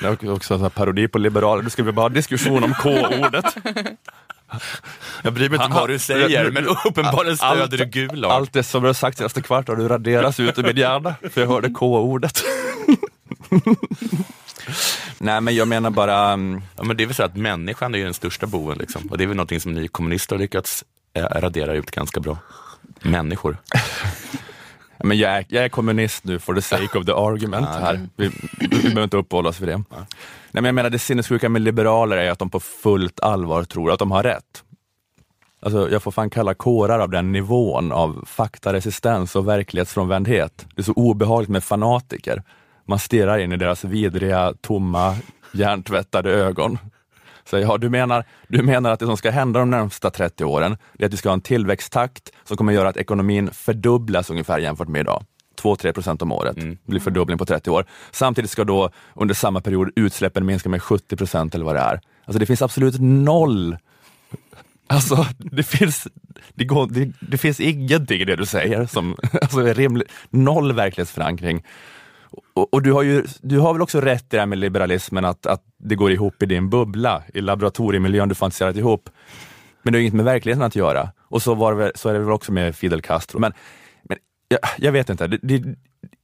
Det 0.00 0.06
är 0.06 0.32
också 0.32 0.54
en 0.54 0.70
parodi 0.70 1.08
på 1.08 1.18
liberaler, 1.18 1.62
nu 1.62 1.70
ska 1.70 1.82
vi 1.82 1.92
bara 1.92 2.02
ha 2.02 2.08
diskussion 2.08 2.64
om 2.64 2.74
K-ordet. 2.74 3.44
Jag 5.22 5.32
bryr 5.32 5.48
mig 5.48 5.56
inte 5.56 5.66
om 5.66 5.72
vad 5.72 5.88
du 5.88 5.98
säger, 5.98 6.50
men 6.50 6.66
uppenbarligen 6.66 7.36
stöder 7.36 7.78
du 7.78 7.84
Gulag. 7.84 8.30
Allt 8.30 8.52
det 8.52 8.62
som 8.62 8.82
du 8.82 8.88
har 8.88 8.94
sagt 8.94 9.18
senaste 9.18 9.42
kvart 9.42 9.68
har 9.68 9.76
du 9.76 9.88
raderas 9.88 10.40
ut 10.40 10.58
ur 10.58 10.62
min 10.62 10.76
hjärna, 10.76 11.14
för 11.30 11.40
jag 11.40 11.48
hörde 11.48 11.70
K-ordet. 11.70 12.44
Nej 15.18 15.40
men 15.40 15.54
jag 15.54 15.68
menar 15.68 15.90
bara, 15.90 16.32
mm, 16.32 16.62
Ja, 16.76 16.84
men 16.84 16.96
det 16.96 17.04
är 17.04 17.06
väl 17.06 17.14
så 17.14 17.22
att 17.22 17.36
människan 17.36 17.94
är 17.94 17.98
ju 17.98 18.04
den 18.04 18.14
största 18.14 18.46
boven, 18.46 18.78
liksom. 18.78 19.06
och 19.10 19.18
det 19.18 19.24
är 19.24 19.28
väl 19.28 19.36
någonting 19.36 19.60
som 19.60 19.72
ni 19.72 19.88
kommunister 19.88 20.36
har 20.36 20.40
lyckats 20.40 20.84
eh, 21.14 21.22
radera 21.24 21.74
ut 21.74 21.90
ganska 21.90 22.20
bra. 22.20 22.38
Människor. 23.00 23.56
men 24.98 25.18
jag, 25.18 25.32
är, 25.32 25.44
jag 25.48 25.64
är 25.64 25.68
kommunist 25.68 26.24
nu 26.24 26.38
for 26.38 26.54
the 26.54 26.62
sake 26.62 26.98
of 26.98 27.06
the 27.06 27.12
argument 27.12 27.66
här. 27.66 28.08
Vi, 28.16 28.30
vi 28.60 28.68
behöver 28.68 29.04
inte 29.04 29.16
uppehålla 29.16 29.48
oss 29.48 29.60
vid 29.60 29.68
det. 29.68 29.76
Nej, 29.76 30.06
men 30.50 30.64
jag 30.64 30.74
menar 30.74 30.90
det 30.90 30.98
sinnessjuka 30.98 31.48
med 31.48 31.62
liberaler 31.62 32.16
är 32.16 32.30
att 32.30 32.38
de 32.38 32.50
på 32.50 32.60
fullt 32.60 33.20
allvar 33.20 33.64
tror 33.64 33.92
att 33.92 33.98
de 33.98 34.10
har 34.10 34.22
rätt. 34.22 34.64
Alltså, 35.62 35.90
jag 35.90 36.02
får 36.02 36.10
fan 36.10 36.30
kalla 36.30 36.54
kårar 36.54 36.98
av 36.98 37.10
den 37.10 37.32
nivån 37.32 37.92
av 37.92 38.24
faktaresistens 38.26 39.36
och 39.36 39.48
verklighetsfrånvändhet. 39.48 40.66
Det 40.74 40.80
är 40.80 40.84
så 40.84 40.92
obehagligt 40.92 41.50
med 41.50 41.64
fanatiker. 41.64 42.42
Man 42.86 42.98
stirrar 42.98 43.38
in 43.38 43.52
i 43.52 43.56
deras 43.56 43.84
vidriga, 43.84 44.54
tomma, 44.60 45.16
hjärntvättade 45.52 46.30
ögon. 46.30 46.78
Så 47.44 47.58
ja, 47.58 47.78
du, 47.78 47.90
menar, 47.90 48.24
du 48.48 48.62
menar 48.62 48.90
att 48.90 49.00
det 49.00 49.06
som 49.06 49.16
ska 49.16 49.30
hända 49.30 49.60
de 49.60 49.70
närmsta 49.70 50.10
30 50.10 50.44
åren, 50.44 50.76
är 50.98 51.06
att 51.06 51.12
vi 51.12 51.16
ska 51.16 51.28
ha 51.28 51.34
en 51.34 51.40
tillväxttakt 51.40 52.30
som 52.44 52.56
kommer 52.56 52.72
göra 52.72 52.88
att 52.88 52.96
ekonomin 52.96 53.50
fördubblas 53.50 54.30
ungefär 54.30 54.58
jämfört 54.58 54.88
med 54.88 55.00
idag. 55.00 55.24
2-3 55.62 55.92
procent 55.92 56.22
om 56.22 56.32
året, 56.32 56.56
det 56.56 56.86
blir 56.86 57.00
fördubbling 57.00 57.38
på 57.38 57.46
30 57.46 57.70
år. 57.70 57.86
Samtidigt 58.10 58.50
ska 58.50 58.64
då 58.64 58.90
under 59.14 59.34
samma 59.34 59.60
period 59.60 59.90
utsläppen 59.96 60.46
minska 60.46 60.68
med 60.68 60.82
70 60.82 61.16
procent 61.16 61.54
eller 61.54 61.64
vad 61.64 61.74
det 61.74 61.80
är. 61.80 62.00
Alltså 62.24 62.38
det 62.38 62.46
finns 62.46 62.62
absolut 62.62 63.00
noll 63.00 63.76
Alltså, 64.86 65.26
det 65.38 65.62
finns, 65.62 66.08
det, 66.54 66.64
går, 66.64 66.86
det, 66.86 67.12
det 67.20 67.38
finns 67.38 67.60
ingenting 67.60 68.20
i 68.20 68.24
det 68.24 68.36
du 68.36 68.46
säger 68.46 68.86
som 68.86 69.16
alltså, 69.42 69.60
är 69.60 69.74
rimligt. 69.74 70.12
Noll 70.30 70.72
verklighetsförankring. 70.72 71.64
Och, 72.54 72.74
och 72.74 72.82
du, 72.82 72.92
har 72.92 73.02
ju, 73.02 73.24
du 73.40 73.58
har 73.58 73.72
väl 73.72 73.82
också 73.82 74.00
rätt 74.00 74.22
i 74.22 74.26
det 74.36 74.38
här 74.38 74.46
med 74.46 74.58
liberalismen, 74.58 75.24
att, 75.24 75.46
att 75.46 75.62
det 75.78 75.94
går 75.94 76.12
ihop 76.12 76.42
i 76.42 76.46
din 76.46 76.70
bubbla, 76.70 77.22
i 77.34 77.40
laboratoriemiljön 77.40 78.28
du 78.28 78.34
fantiserat 78.34 78.76
ihop. 78.76 79.10
Men 79.82 79.92
det 79.92 79.98
har 79.98 80.00
inget 80.00 80.14
med 80.14 80.24
verkligheten 80.24 80.62
att 80.62 80.76
göra. 80.76 81.10
Och 81.20 81.42
så, 81.42 81.54
var 81.54 81.74
det, 81.74 81.92
så 81.94 82.08
är 82.08 82.12
det 82.12 82.18
väl 82.18 82.32
också 82.32 82.52
med 82.52 82.76
Fidel 82.76 83.02
Castro. 83.02 83.38
Men, 83.38 83.52
men 84.02 84.18
jag, 84.48 84.58
jag 84.78 84.92
vet 84.92 85.10
inte, 85.10 85.26
det, 85.26 85.38
det, 85.42 85.62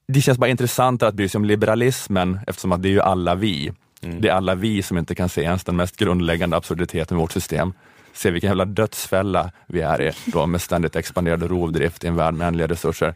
det 0.09 0.21
känns 0.21 0.39
bara 0.39 0.51
intressant 0.51 1.03
att 1.03 1.15
bry 1.15 1.29
sig 1.29 1.39
om 1.39 1.45
liberalismen 1.45 2.39
eftersom 2.47 2.73
att 2.73 2.83
det 2.83 2.89
är 2.89 2.93
ju 2.93 3.01
alla 3.01 3.35
vi. 3.35 3.73
Det 4.01 4.29
är 4.29 4.33
alla 4.33 4.55
vi 4.55 4.83
som 4.83 4.99
inte 4.99 5.15
kan 5.15 5.29
se 5.29 5.43
ens 5.43 5.65
den 5.65 5.77
mest 5.77 5.97
grundläggande 5.97 6.57
absurditeten 6.57 7.17
med 7.17 7.23
vårt 7.23 7.33
system. 7.33 7.73
Se 8.13 8.31
vilken 8.31 8.49
jävla 8.49 8.65
dödsfälla 8.65 9.53
vi 9.67 9.81
är 9.81 10.03
i 10.03 10.13
då 10.27 10.47
med 10.47 10.61
ständigt 10.61 10.97
expanderande 10.97 11.49
rovdrift 11.49 12.05
i 12.05 12.07
en 12.07 12.17
värld 12.17 12.35
med 12.35 12.49
ändliga 12.49 12.67
resurser. 12.67 13.15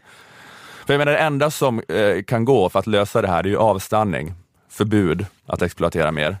För 0.85 0.93
jag 0.93 0.97
menar, 0.97 1.11
det 1.11 1.17
enda 1.17 1.51
som 1.51 1.81
eh, 1.87 2.23
kan 2.23 2.45
gå 2.45 2.69
för 2.69 2.79
att 2.79 2.87
lösa 2.87 3.21
det 3.21 3.27
här, 3.27 3.43
är 3.43 3.47
ju 3.47 3.57
avstanning, 3.57 4.33
förbud 4.69 5.25
att 5.45 5.61
exploatera 5.61 6.11
mer, 6.11 6.37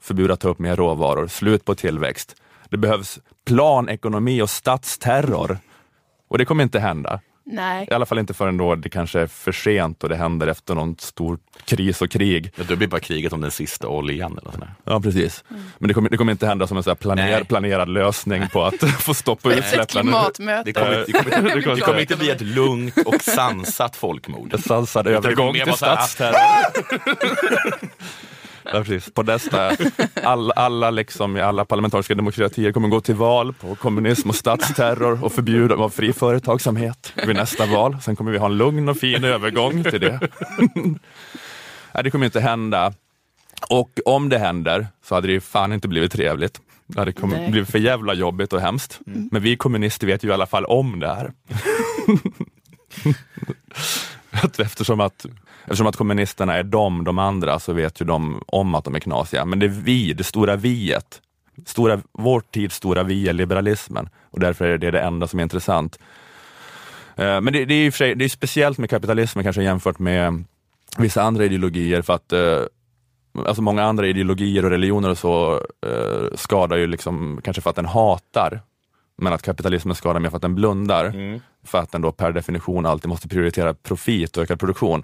förbud 0.00 0.30
att 0.30 0.40
ta 0.40 0.48
upp 0.48 0.58
mer 0.58 0.76
råvaror, 0.76 1.26
slut 1.26 1.64
på 1.64 1.74
tillväxt. 1.74 2.36
Det 2.68 2.76
behövs 2.76 3.20
planekonomi 3.46 4.42
och 4.42 4.50
statsterror. 4.50 5.58
Och 6.28 6.38
det 6.38 6.44
kommer 6.44 6.64
inte 6.64 6.78
hända. 6.78 7.20
Nej. 7.46 7.88
I 7.90 7.94
alla 7.94 8.06
fall 8.06 8.18
inte 8.18 8.34
förrän 8.34 8.56
då 8.56 8.74
det 8.74 8.88
kanske 8.88 9.20
är 9.20 9.26
för 9.26 9.52
sent 9.52 10.02
och 10.02 10.08
det 10.08 10.16
händer 10.16 10.46
efter 10.46 10.74
någon 10.74 10.96
stor 10.98 11.38
kris 11.64 12.02
och 12.02 12.10
krig. 12.10 12.52
Ja, 12.56 12.64
då 12.68 12.76
blir 12.76 12.88
bara 12.88 13.00
kriget 13.00 13.32
om 13.32 13.40
den 13.40 13.50
sista 13.50 13.88
oljan. 13.88 14.38
Eller 14.38 14.50
sånt 14.50 14.60
där. 14.64 14.74
Ja, 14.84 15.00
precis. 15.00 15.44
Men 15.78 15.88
det 15.88 15.94
kommer, 15.94 16.10
det 16.10 16.16
kommer 16.16 16.32
inte 16.32 16.46
hända 16.46 16.66
som 16.66 16.76
en 16.76 16.82
så 16.82 16.90
här 16.90 16.94
planer, 16.94 17.44
planerad 17.44 17.88
lösning 17.88 18.48
på 18.48 18.64
att 18.64 18.74
få 19.00 19.14
stopp 19.14 19.42
på 19.42 19.50
Ett 19.50 19.58
utsläppen. 19.58 19.86
klimatmöte. 19.86 20.62
Det 20.64 20.72
kommer, 20.72 21.04
det, 21.06 21.12
kommer, 21.12 21.24
Det 21.54 21.62
kommer- 21.62 21.74
det 21.76 21.80
kommer 21.80 22.00
inte 22.00 22.16
bli 22.16 22.30
ett 22.30 22.40
lugnt 22.40 22.98
och 23.06 23.22
sansat 23.22 23.96
folkmord. 23.96 24.54
En 24.54 24.62
sansad 24.62 25.06
övergång 25.06 25.54
till 25.54 25.72
statsterror. 25.72 26.34
Ja, 28.74 28.84
precis. 28.84 29.10
På 29.14 29.22
nästa, 29.22 29.76
all, 30.22 30.50
alla 30.52 30.90
liksom 30.90 31.36
i 31.36 31.40
alla 31.40 31.64
parlamentariska 31.64 32.14
demokratier 32.14 32.72
kommer 32.72 32.88
gå 32.88 33.00
till 33.00 33.14
val 33.14 33.52
på 33.52 33.74
kommunism 33.74 34.28
och 34.28 34.34
statsterror 34.34 35.24
och 35.24 35.32
förbjuda 35.32 35.74
av 35.74 35.90
fri 35.90 36.12
företagsamhet 36.12 37.12
vid 37.26 37.36
nästa 37.36 37.66
val. 37.66 37.96
Sen 38.02 38.16
kommer 38.16 38.32
vi 38.32 38.38
ha 38.38 38.46
en 38.46 38.56
lugn 38.56 38.88
och 38.88 38.96
fin 38.96 39.24
övergång 39.24 39.84
till 39.84 40.00
det. 40.00 40.20
Nej, 41.94 42.04
det 42.04 42.10
kommer 42.10 42.26
inte 42.26 42.40
hända. 42.40 42.92
Och 43.70 44.00
om 44.04 44.28
det 44.28 44.38
händer 44.38 44.86
så 45.04 45.14
hade 45.14 45.28
det 45.28 45.40
fan 45.40 45.72
inte 45.72 45.88
blivit 45.88 46.12
trevligt. 46.12 46.60
Det 46.86 46.98
hade 46.98 47.12
kommit, 47.12 47.50
blivit 47.50 47.70
för 47.70 47.78
jävla 47.78 48.14
jobbigt 48.14 48.52
och 48.52 48.60
hemskt. 48.60 49.00
Men 49.04 49.42
vi 49.42 49.56
kommunister 49.56 50.06
vet 50.06 50.24
ju 50.24 50.28
i 50.28 50.32
alla 50.32 50.46
fall 50.46 50.64
om 50.64 51.00
det 51.00 51.08
här. 51.08 51.32
Att 54.42 54.60
eftersom, 54.60 55.00
att, 55.00 55.26
eftersom 55.64 55.86
att 55.86 55.96
kommunisterna 55.96 56.54
är 56.54 56.62
de, 56.62 57.04
de 57.04 57.18
andra, 57.18 57.58
så 57.58 57.72
vet 57.72 58.00
ju 58.00 58.04
de 58.04 58.42
om 58.46 58.74
att 58.74 58.84
de 58.84 58.94
är 58.94 59.00
knasiga. 59.00 59.44
Men 59.44 59.58
det 59.58 59.66
är 59.66 59.70
vi, 59.70 60.12
det 60.12 60.24
stora 60.24 60.56
viet. 60.56 61.20
Stora, 61.66 62.00
vår 62.12 62.40
tids 62.40 62.76
stora 62.76 63.02
vi 63.02 63.28
är 63.28 63.32
liberalismen 63.32 64.08
och 64.30 64.40
därför 64.40 64.64
är 64.64 64.78
det 64.78 64.90
det 64.90 65.00
enda 65.00 65.26
som 65.26 65.38
är 65.38 65.42
intressant. 65.42 65.98
Eh, 67.16 67.40
Men 67.40 67.52
det, 67.52 67.64
det 67.64 67.74
är 67.74 68.02
ju 68.02 68.14
det 68.14 68.24
är 68.24 68.28
speciellt 68.28 68.78
med 68.78 68.90
kapitalismen 68.90 69.44
kanske 69.44 69.62
jämfört 69.62 69.98
med 69.98 70.44
vissa 70.98 71.22
andra 71.22 71.44
ideologier 71.44 72.02
för 72.02 72.12
att 72.12 72.32
eh, 72.32 72.60
alltså 73.46 73.62
många 73.62 73.82
andra 73.82 74.06
ideologier 74.06 74.64
och 74.64 74.70
religioner 74.70 75.10
och 75.10 75.18
så 75.18 75.54
eh, 75.86 76.36
skadar 76.36 76.76
ju 76.76 76.86
liksom 76.86 77.40
kanske 77.44 77.62
för 77.62 77.70
att 77.70 77.76
den 77.76 77.86
hatar, 77.86 78.60
men 79.18 79.32
att 79.32 79.42
kapitalismen 79.42 79.94
skadar 79.94 80.20
mer 80.20 80.30
för 80.30 80.36
att 80.36 80.42
den 80.42 80.54
blundar. 80.54 81.10
För 81.66 81.78
att 81.78 81.92
den 81.92 82.02
då 82.02 82.12
per 82.12 82.32
definition 82.32 82.86
alltid 82.86 83.08
måste 83.08 83.28
prioritera 83.28 83.74
profit 83.74 84.36
och 84.36 84.42
ökad 84.42 84.60
produktion. 84.60 85.02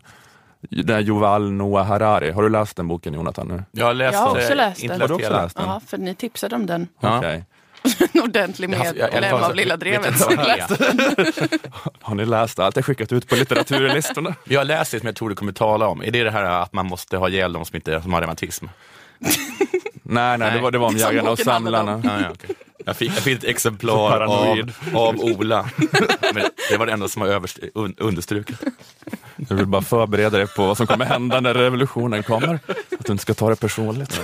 Den 0.60 0.94
här 0.94 1.02
Yuval 1.02 1.52
Noah 1.52 1.86
Harari, 1.86 2.30
har 2.30 2.42
du 2.42 2.48
läst 2.48 2.76
den 2.76 2.88
boken 2.88 3.14
Jonathan? 3.14 3.48
Nu? 3.48 3.64
Jag 3.72 3.86
har 3.86 3.94
läst, 3.94 4.14
Jag 4.14 4.20
har 4.20 4.30
också 4.36 4.54
läst 4.54 4.80
den. 4.88 5.00
Har 5.00 5.08
du 5.08 5.14
också 5.14 5.32
läst 5.32 5.56
den? 5.56 5.66
Ja, 5.66 5.80
för 5.86 5.98
ni 5.98 6.14
tipsade 6.14 6.56
om 6.56 6.66
den. 6.66 6.88
Ja. 7.00 7.18
Okej. 7.18 7.44
En 8.14 8.22
ordentlig 8.22 8.70
medlem 8.70 9.34
av 9.34 9.54
Lilla 9.54 9.76
vet 9.76 9.80
Drevet. 9.80 10.20
Har 12.00 12.14
ni 12.14 12.26
läst 12.26 12.58
allt 12.58 12.76
jag 12.76 12.84
skickat 12.84 13.12
ut 13.12 13.28
på 13.28 13.34
litteraturlistorna? 13.34 14.34
Jag 14.44 14.60
har 14.60 14.64
läst 14.64 14.92
det 14.92 14.98
som 14.98 15.06
jag 15.06 15.16
tror 15.16 15.28
du 15.28 15.34
kommer 15.34 15.52
tala 15.52 15.86
om. 15.86 16.02
Är 16.02 16.10
det 16.10 16.24
det 16.24 16.30
här 16.30 16.44
att 16.44 16.72
man 16.72 16.86
måste 16.86 17.16
ha 17.16 17.28
ihjäl 17.28 17.52
de 17.52 17.64
som, 17.64 17.76
inte, 17.76 18.02
som 18.02 18.12
har 18.12 18.20
reumatism? 18.20 18.66
Nej, 20.10 20.38
nej, 20.38 20.52
det 20.54 20.60
var, 20.60 20.70
det 20.70 20.78
var 20.78 20.86
om 20.86 20.92
Som 20.92 21.00
jägarna 21.00 21.30
och 21.30 21.38
samlarna. 21.38 22.00
Ja, 22.04 22.20
ja, 22.20 22.28
okej. 22.30 22.56
jag, 22.84 22.96
fick, 22.96 23.08
jag 23.08 23.22
fick 23.22 23.38
ett 23.38 23.44
exemplar 23.44 24.20
av, 24.20 24.70
av 24.94 25.20
Ola. 25.20 25.70
Men 26.34 26.44
det 26.70 26.76
var 26.76 26.86
det 26.86 26.92
enda 26.92 27.08
som 27.08 27.22
var 27.22 27.28
överst, 27.28 27.58
un, 27.74 27.94
understruket. 27.98 28.60
Jag 29.48 29.56
vill 29.56 29.66
bara 29.66 29.82
förbereda 29.82 30.38
dig 30.38 30.46
på 30.46 30.66
vad 30.66 30.76
som 30.76 30.86
kommer 30.86 31.04
hända 31.04 31.40
när 31.40 31.54
revolutionen 31.54 32.22
kommer. 32.22 32.54
Att 32.98 33.06
du 33.06 33.12
inte 33.12 33.22
ska 33.22 33.34
ta 33.34 33.48
det 33.48 33.56
personligt. 33.56 34.20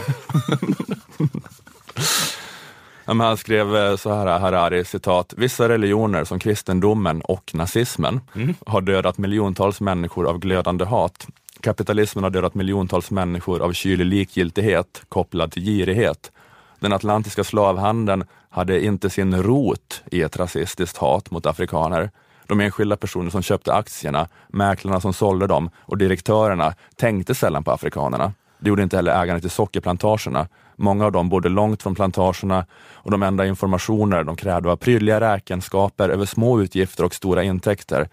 Ja, 3.08 3.14
men 3.14 3.26
han 3.26 3.36
skrev 3.36 3.76
eh, 3.76 3.96
så 3.96 4.14
här, 4.14 4.38
Harari, 4.38 4.84
citat, 4.84 5.34
vissa 5.36 5.68
religioner 5.68 6.24
som 6.24 6.38
kristendomen 6.38 7.20
och 7.20 7.50
nazismen 7.54 8.20
har 8.66 8.80
dödat 8.80 9.18
miljontals 9.18 9.80
människor 9.80 10.28
av 10.28 10.38
glödande 10.38 10.84
hat. 10.84 11.26
Kapitalismen 11.60 12.24
har 12.24 12.30
dödat 12.30 12.54
miljontals 12.54 13.10
människor 13.10 13.62
av 13.62 13.72
kylig 13.72 14.06
likgiltighet 14.06 15.02
kopplad 15.08 15.52
till 15.52 15.62
girighet. 15.62 16.32
Den 16.80 16.92
atlantiska 16.92 17.44
slavhandeln 17.44 18.24
hade 18.50 18.84
inte 18.84 19.10
sin 19.10 19.42
rot 19.42 20.02
i 20.10 20.22
ett 20.22 20.36
rasistiskt 20.36 20.96
hat 20.96 21.30
mot 21.30 21.46
afrikaner. 21.46 22.10
De 22.46 22.60
enskilda 22.60 22.96
personer 22.96 23.30
som 23.30 23.42
köpte 23.42 23.74
aktierna, 23.74 24.28
mäklarna 24.48 25.00
som 25.00 25.12
sålde 25.12 25.46
dem 25.46 25.70
och 25.78 25.98
direktörerna 25.98 26.74
tänkte 26.96 27.34
sällan 27.34 27.64
på 27.64 27.72
afrikanerna. 27.72 28.32
Det 28.58 28.68
gjorde 28.68 28.82
inte 28.82 28.96
heller 28.96 29.22
ägarna 29.22 29.40
till 29.40 29.50
sockerplantagerna. 29.50 30.48
Många 30.76 31.04
av 31.04 31.12
dem 31.12 31.28
bodde 31.28 31.48
långt 31.48 31.82
från 31.82 31.94
plantagerna 31.94 32.66
och 32.92 33.10
de 33.10 33.22
enda 33.22 33.46
informationer 33.46 34.24
de 34.24 34.36
krävde 34.36 34.68
var 34.68 34.76
prydliga 34.76 35.20
räkenskaper 35.20 36.08
över 36.08 36.26
små 36.26 36.60
utgifter 36.60 37.04
och 37.04 37.14
stora 37.14 37.42
intäkter. 37.42 38.08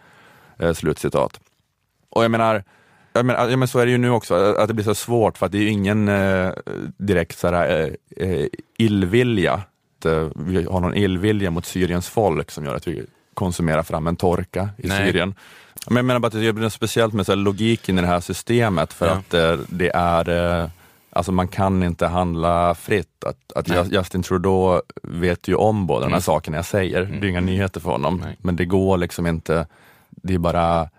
Eh, 0.58 0.74
slutcitat. 0.74 1.40
Och 2.10 2.24
jag 2.24 2.32
menar, 2.32 2.64
jag 3.14 3.26
menar, 3.26 3.50
ja, 3.50 3.58
men 3.58 3.68
så 3.68 3.80
är 3.80 3.86
det 3.86 3.92
ju 3.92 3.98
nu 3.98 4.10
också, 4.10 4.36
att 4.36 4.68
det 4.68 4.74
blir 4.74 4.86
så 4.86 4.96
svårt 4.96 5.38
för 5.38 5.46
att 5.46 5.52
det 5.52 5.58
är 5.58 5.62
ju 5.62 5.70
ingen 5.70 6.08
eh, 6.08 6.50
direkt 6.98 7.38
så 7.40 7.48
här, 7.48 7.90
eh, 8.18 8.30
eh, 8.30 8.46
illvilja. 8.78 9.54
Att, 10.00 10.06
eh, 10.06 10.28
vi 10.36 10.64
har 10.64 10.80
någon 10.80 10.96
illvilja 10.96 11.52
mot 11.52 11.66
Syriens 11.66 12.10
folk 12.10 12.52
som 12.52 12.66
gör 12.66 12.76
att 12.76 12.88
vi 12.88 13.06
konsumera 13.34 13.84
fram 13.84 14.08
en 14.08 14.16
torka 14.16 14.70
i 14.78 14.88
Nej. 14.88 15.06
Syrien. 15.08 15.36
Men 15.88 15.96
jag 15.96 16.06
menar 16.06 16.20
bara 16.20 16.28
att 16.28 16.34
det 16.34 16.54
blir 16.54 16.64
något 16.64 16.74
speciellt 16.74 17.14
med 17.14 17.26
så 17.26 17.36
logiken 17.36 17.98
i 17.98 18.02
det 18.02 18.08
här 18.08 18.20
systemet 18.20 18.94
för 18.94 19.08
Ja. 19.08 19.14
att 19.14 19.34
eh, 19.34 19.54
det 19.70 19.90
är 19.96 20.62
eh, 20.64 20.70
Alltså 21.16 21.32
man 21.32 21.48
kan 21.48 21.84
inte 21.84 22.08
handla 22.08 22.76
fritt. 22.76 23.24
Att, 23.24 23.54
att 23.56 23.68
Nej. 23.68 23.86
Justin 23.92 24.24
Trudeau 24.24 24.82
vet 25.04 25.48
ju 25.48 25.56
om 25.56 25.88
båda 25.88 26.00
de 26.00 26.04
Mm. 26.06 26.14
här 26.14 26.22
sakerna 26.22 26.58
jag 26.58 26.66
säger. 26.66 27.02
Det 27.22 27.28
är 27.28 27.30
inga 27.30 27.42
nyheter 27.42 27.80
för 27.80 27.90
honom. 27.92 28.22
Nej. 28.26 28.38
Men 28.42 28.56
det 28.56 28.66
går 28.66 28.98
liksom 28.98 29.28
inte. 29.28 29.68
Det 30.10 30.34
är 30.34 30.38
bara 30.38 30.90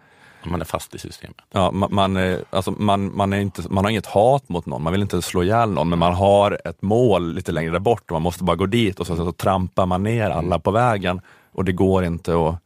Man 0.46 0.60
är 0.60 0.64
fast 0.64 0.94
i 0.94 0.98
systemet. 0.98 1.36
Ja, 1.52 1.70
man, 1.70 1.94
man, 1.94 2.16
är- 2.16 2.44
alltså 2.50 2.70
man, 2.70 3.16
man, 3.16 3.32
är 3.32 3.40
inte, 3.40 3.62
man 3.70 3.84
har 3.84 3.90
inget 3.90 4.06
hat 4.06 4.48
mot 4.48 4.66
någon, 4.66 4.82
man 4.82 4.92
vill 4.92 5.02
inte 5.02 5.22
slå 5.22 5.42
ihjäl 5.42 5.70
någon, 5.70 5.88
men 5.88 5.98
man 5.98 6.14
har 6.14 6.60
ett 6.64 6.82
mål 6.82 7.34
lite 7.34 7.52
längre 7.52 7.80
bort 7.80 8.10
och 8.10 8.14
man 8.14 8.22
måste 8.22 8.44
bara 8.44 8.56
gå 8.56 8.66
dit 8.66 9.00
och 9.00 9.06
så, 9.06 9.16
så, 9.16 9.32
trampar 9.32 9.86
man 9.86 10.02
ner 10.02 10.30
alla 10.30 10.58
på 10.58 10.70
vägen 10.70 11.20
och 11.52 11.64
det 11.64 11.72
går 11.72 12.04
inte 12.04 12.32
att, 12.32 12.56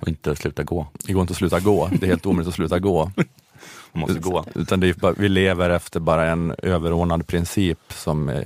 Och 0.00 0.08
inte 0.08 0.36
sluta 0.36 0.62
gå. 0.62 0.86
det 0.92 1.12
går 1.12 1.20
inte 1.20 1.30
att 1.32 1.36
sluta 1.38 1.60
gå. 1.60 1.88
Det 1.92 2.06
är 2.06 2.10
helt 2.10 2.26
omöjligt 2.26 2.48
att 2.48 2.54
sluta 2.54 2.78
gå. 2.78 3.10
Man 3.92 4.00
måste 4.00 4.18
gå. 4.18 4.44
Utan 4.54 4.80
det 4.80 4.96
bara, 5.00 5.12
vi 5.12 5.28
lever 5.28 5.70
efter 5.70 6.00
bara 6.00 6.24
en 6.26 6.54
överordnad 6.62 7.26
princip 7.26 7.78
som 7.88 8.28
eh, 8.28 8.42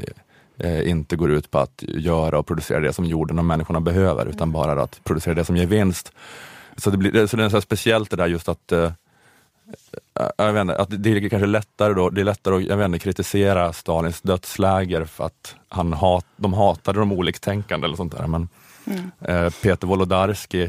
eh, 0.58 0.90
inte 0.90 1.16
går 1.16 1.30
ut 1.30 1.50
på 1.50 1.58
att 1.58 1.82
göra 1.86 2.38
och 2.38 2.46
producera 2.46 2.80
det 2.80 2.92
som 2.92 3.04
jorden 3.04 3.38
och 3.38 3.44
människorna 3.44 3.80
behöver, 3.80 4.26
utan 4.26 4.52
bara 4.52 4.82
att 4.82 5.00
producera 5.04 5.34
det 5.34 5.44
som 5.44 5.56
ger 5.56 5.66
vinst. 5.66 6.12
Så 6.78 6.90
det, 6.90 6.96
blir, 6.96 7.26
så 7.26 7.36
det 7.36 7.44
är 7.44 7.48
så 7.48 7.56
här 7.56 7.60
speciellt 7.60 8.10
det 8.10 8.16
där 8.16 8.26
just 8.26 8.48
att 8.48 8.72
eh, 8.72 8.92
jag 10.36 10.52
vet 10.52 10.60
inte, 10.60 10.76
att 10.76 10.88
det 10.90 11.10
är 11.10 11.28
kanske 11.28 11.46
lättare 11.46 11.94
då, 11.94 12.10
det 12.10 12.20
är 12.20 12.24
lättare 12.24 12.56
att 12.56 12.64
jag 12.64 12.76
vet 12.76 12.84
inte, 12.84 12.98
kritisera 12.98 13.72
Stalins 13.72 14.20
dödsläger 14.20 15.04
för 15.04 15.26
att 15.26 15.54
han 15.68 15.92
hat, 15.92 16.26
de 16.36 16.52
hatade 16.52 16.98
de 16.98 17.12
oliktänkande 17.12 17.84
eller 17.84 17.96
sånt 17.96 18.16
där. 18.16 18.26
Men 18.26 18.48
eh, 19.20 19.50
Peter 19.62 19.86
Wolodarski 19.86 20.62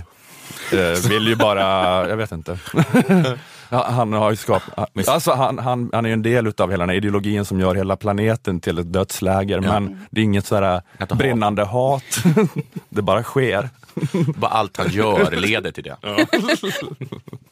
eh, 0.74 1.10
vill 1.10 1.28
ju 1.28 1.36
bara, 1.36 1.64
jag 2.10 2.18
vet 2.18 2.32
inte. 2.32 2.60
Ja, 3.72 3.88
han 3.90 4.14
har 4.14 4.30
ju 4.30 4.36
skapat, 4.36 4.90
alltså 5.08 5.32
han, 5.32 5.60
han, 5.60 5.90
han 5.94 6.06
är 6.06 6.10
ju 6.10 6.14
en 6.14 6.22
del 6.22 6.48
utav 6.48 6.72
hela 6.72 6.82
den 6.82 6.90
här 6.90 6.96
ideologin 6.96 7.46
som 7.46 7.60
gör 7.60 7.76
hela 7.76 7.96
planeten 7.96 8.60
till 8.60 8.78
ett 8.78 8.94
dödsläger, 8.94 9.60
men 9.60 10.06
det 10.10 10.22
är 10.22 10.26
inget 10.26 10.46
sådär 10.46 10.82
brinnande 11.16 11.64
hat. 11.64 12.04
det 12.90 13.02
bara 13.02 13.24
sker. 13.24 13.70
Bara 14.36 14.52
allt 14.52 14.78
han 14.78 14.90
gör 14.90 15.32
leder 15.32 15.72
till 15.72 15.84
det. 15.84 15.98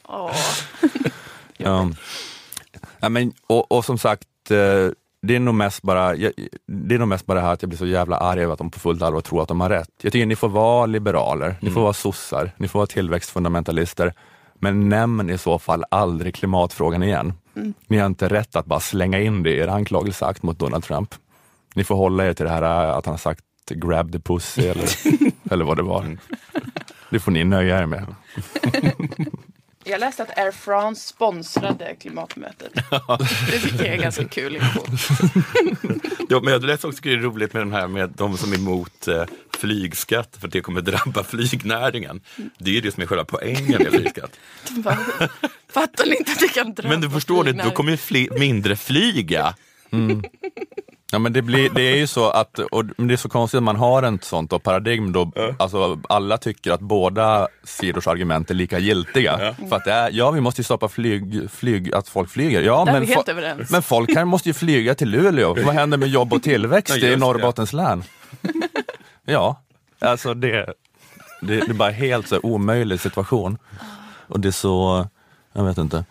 Åh. 0.08 0.30
Ja. 1.60 1.90
Ja, 3.00 3.08
men, 3.08 3.32
och, 3.46 3.72
och 3.72 3.84
som 3.84 3.98
sagt, 3.98 4.50
eh, 4.50 4.56
det 5.22 5.36
är 5.36 5.40
nog 5.40 5.54
mest 5.54 5.82
bara 5.82 6.14
det 6.66 6.94
är 6.94 6.98
nog 6.98 7.08
mest 7.08 7.26
bara 7.26 7.34
det 7.40 7.46
här 7.46 7.52
att 7.52 7.62
jag 7.62 7.68
blir 7.68 7.78
så 7.78 7.86
jävla 7.86 8.16
arg 8.16 8.42
över 8.42 8.52
att 8.52 8.58
de 8.58 8.70
på 8.70 8.80
fullt 8.80 9.02
allvar 9.02 9.20
tror 9.20 9.42
att 9.42 9.48
de 9.48 9.60
har 9.60 9.68
rätt. 9.68 9.88
Jag 10.02 10.12
tycker 10.12 10.26
ni 10.26 10.36
får 10.36 10.48
vara 10.48 10.86
liberaler, 10.86 11.56
ni 11.60 11.70
får 11.70 11.80
vara 11.80 11.92
sossar, 11.92 12.52
ni 12.56 12.68
får 12.68 12.78
vara 12.78 12.86
tillväxtfundamentalister, 12.86 14.14
men 14.54 14.88
nämn 14.88 15.30
i 15.30 15.38
så 15.38 15.58
fall 15.58 15.84
aldrig 15.90 16.34
klimatfrågan 16.34 17.02
igen. 17.02 17.32
Ni 17.86 17.98
har 17.98 18.06
inte 18.06 18.28
rätt 18.28 18.56
att 18.56 18.66
bara 18.66 18.80
slänga 18.80 19.20
in 19.20 19.42
det 19.42 19.50
i 19.50 19.58
er 19.58 19.68
anklagelseakt 19.68 20.42
mot 20.42 20.58
Donald 20.58 20.84
Trump. 20.84 21.14
Ni 21.74 21.84
får 21.84 21.94
hålla 21.96 22.26
er 22.26 22.32
till 22.34 22.44
det 22.46 22.52
här 22.52 22.62
eh, 22.62 22.96
att 22.96 23.06
han 23.06 23.12
har 23.12 23.18
sagt 23.18 23.44
grab 23.70 24.12
the 24.12 24.18
pussy 24.20 24.62
eller, 24.66 24.88
eller 25.50 25.64
vad 25.64 25.76
det 25.76 25.82
var. 25.82 26.18
Det 27.10 27.20
får 27.20 27.30
ni 27.30 27.44
nöja 27.44 27.78
er 27.78 27.86
med. 27.86 28.14
Jag 29.84 30.00
läste 30.00 30.22
att 30.22 30.38
Air 30.38 30.52
France 30.52 31.08
sponsrade 31.08 31.94
klimatmötet. 32.00 32.72
Det 33.50 33.58
tycker 33.58 33.84
jag 33.84 33.94
är 33.94 34.02
ganska 34.02 34.28
kul 34.28 34.56
info. 34.56 34.80
Ja, 36.30 36.40
men 36.40 36.52
jag 36.52 36.64
läste 36.64 36.86
också 36.86 36.98
att 36.98 37.02
det 37.02 37.12
är 37.12 37.16
roligt 37.16 37.52
med 37.52 37.62
den 37.62 37.72
här 37.72 37.88
med 37.88 38.10
de 38.10 38.36
som 38.36 38.52
är 38.52 38.56
emot 38.56 39.08
eh, 39.08 39.24
flygskatt 39.58 40.36
för 40.40 40.46
att 40.46 40.52
det 40.52 40.60
kommer 40.60 40.80
drabba 40.80 41.24
flygnäringen. 41.24 42.20
Det 42.58 42.70
är 42.70 42.74
ju 42.74 42.80
det 42.80 42.92
som 42.92 43.02
är 43.02 43.06
själva 43.06 43.24
poängen 43.24 43.82
med 43.82 43.92
flygskatt. 43.92 44.38
De 44.68 44.82
bara, 44.82 44.98
Fattar 45.72 46.06
ni 46.06 46.16
inte 46.16 46.32
att 46.32 46.40
det 46.40 46.48
kan 46.48 46.74
drabba 46.74 46.88
Men 46.88 47.00
du 47.00 47.10
förstår 47.10 47.44
det, 47.44 47.52
då 47.52 47.70
kommer 47.70 47.98
ju 48.12 48.28
mindre 48.38 48.76
flyga. 48.76 49.54
Ja 51.12 51.18
men 51.18 51.32
det, 51.32 51.42
blir, 51.42 51.70
det 51.70 51.82
är 51.82 51.96
ju 51.96 52.06
så 52.06 52.30
att, 52.30 52.58
och 52.58 52.84
det 52.84 53.12
är 53.14 53.16
så 53.16 53.28
konstigt 53.28 53.58
att 53.58 53.62
man 53.64 53.76
har 53.76 54.02
ett 54.14 54.24
sånt 54.24 54.50
då 54.50 54.58
paradigm 54.58 55.12
då 55.12 55.32
alltså, 55.58 56.00
alla 56.08 56.38
tycker 56.38 56.72
att 56.72 56.80
båda 56.80 57.48
sidors 57.64 58.06
argument 58.06 58.50
är 58.50 58.54
lika 58.54 58.78
giltiga. 58.78 59.54
För 59.68 59.76
att 59.76 59.84
det 59.84 59.92
är, 59.92 60.10
ja 60.12 60.30
vi 60.30 60.40
måste 60.40 60.60
ju 60.60 60.64
stoppa 60.64 60.88
flyg, 60.88 61.50
flyg 61.50 61.94
att 61.94 62.08
folk 62.08 62.30
flyger. 62.30 62.62
Ja, 62.62 62.84
men, 62.84 63.04
fo- 63.04 63.30
överens. 63.30 63.70
men 63.70 63.82
folk 63.82 64.14
kan, 64.14 64.28
måste 64.28 64.48
ju 64.48 64.52
flyga 64.54 64.94
till 64.94 65.08
Luleå. 65.10 65.54
Vad 65.54 65.74
händer 65.74 65.98
med 65.98 66.08
jobb 66.08 66.32
och 66.32 66.42
tillväxt 66.42 66.96
Ja, 66.96 67.08
i. 67.08 67.16
Norrbottens 67.16 67.72
län? 67.72 68.04
Ja, 69.24 69.60
alltså 69.98 70.34
det, 70.34 70.50
det, 71.40 71.54
det 71.60 71.68
är 71.68 71.74
bara 71.74 71.90
helt 71.90 72.28
så 72.28 72.40
omöjlig 72.42 73.00
situation. 73.00 73.58
Och 74.26 74.40
det 74.40 74.48
är 74.48 74.52
så, 74.52 75.06
jag 75.52 75.64
vet 75.64 75.78
inte, 75.78 76.04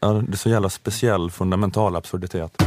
ja, 0.00 0.08
det 0.08 0.32
är 0.34 0.36
så 0.36 0.48
jävla 0.48 0.68
speciell 0.68 1.30
fundamental 1.30 1.96
absurditet. 1.96 2.62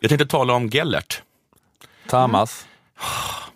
Jag 0.00 0.08
tänkte 0.08 0.26
tala 0.26 0.54
om 0.54 0.68
Gellert. 0.68 1.22
Tamas. 2.08 2.66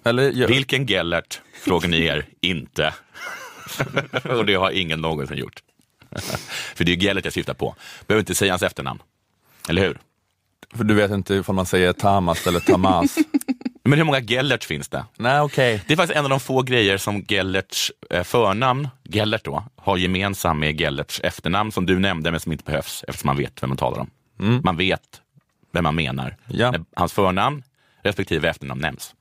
Eller, 0.04 0.32
ja, 0.34 0.46
Vilken 0.46 0.86
Gellert, 0.86 1.40
frågar 1.54 1.88
ni 1.88 2.04
er 2.04 2.26
inte. 2.40 2.94
Och 4.24 4.46
det 4.46 4.54
har 4.54 4.70
ingen 4.70 5.00
någonsin 5.00 5.36
gjort. 5.36 5.62
För 6.74 6.84
det 6.84 6.92
är 6.92 6.96
Gellert 6.96 7.24
jag 7.24 7.34
syftar 7.34 7.54
på. 7.54 7.74
Behöver 8.06 8.20
inte 8.20 8.34
säga 8.34 8.52
hans 8.52 8.62
efternamn. 8.62 9.02
Eller 9.68 9.82
hur? 9.82 9.98
För 10.74 10.84
du 10.84 10.94
vet 10.94 11.10
inte 11.10 11.34
ifall 11.34 11.54
man 11.54 11.66
säger 11.66 11.92
Tamas 11.92 12.46
eller 12.46 12.60
Tamas. 12.60 13.18
Men 13.90 13.98
hur 13.98 14.04
många 14.04 14.20
Gellerts 14.20 14.66
finns 14.66 14.88
det? 14.88 15.04
Nej, 15.16 15.40
okej. 15.40 15.82
Det 15.86 15.92
är 15.92 15.96
faktiskt 15.96 16.16
en 16.16 16.24
av 16.24 16.30
de 16.30 16.40
få 16.40 16.62
grejer 16.62 16.98
som 16.98 17.24
Gellerts 17.28 17.92
eh, 18.10 18.22
förnamn, 18.22 18.88
Gellert 19.04 19.44
då, 19.44 19.64
har 19.76 19.96
gemensam 19.96 20.60
med 20.60 20.80
Gellerts 20.80 21.20
efternamn 21.24 21.72
som 21.72 21.86
du 21.86 21.98
nämnde 21.98 22.30
men 22.30 22.40
som 22.40 22.52
inte 22.52 22.64
behövs 22.64 23.04
eftersom 23.08 23.28
man 23.28 23.36
vet 23.36 23.62
vem 23.62 23.70
man 23.70 23.76
talar 23.76 23.98
om. 23.98 24.10
Man 24.64 24.76
vet 24.76 25.02
vem 25.72 25.84
man 25.84 25.94
menar. 25.94 26.36
Ja. 26.46 26.70
När 26.70 26.84
hans 26.96 27.12
förnamn 27.12 27.62
respektive 28.02 28.48
efternamn 28.48 28.80
nämns. 28.80 29.14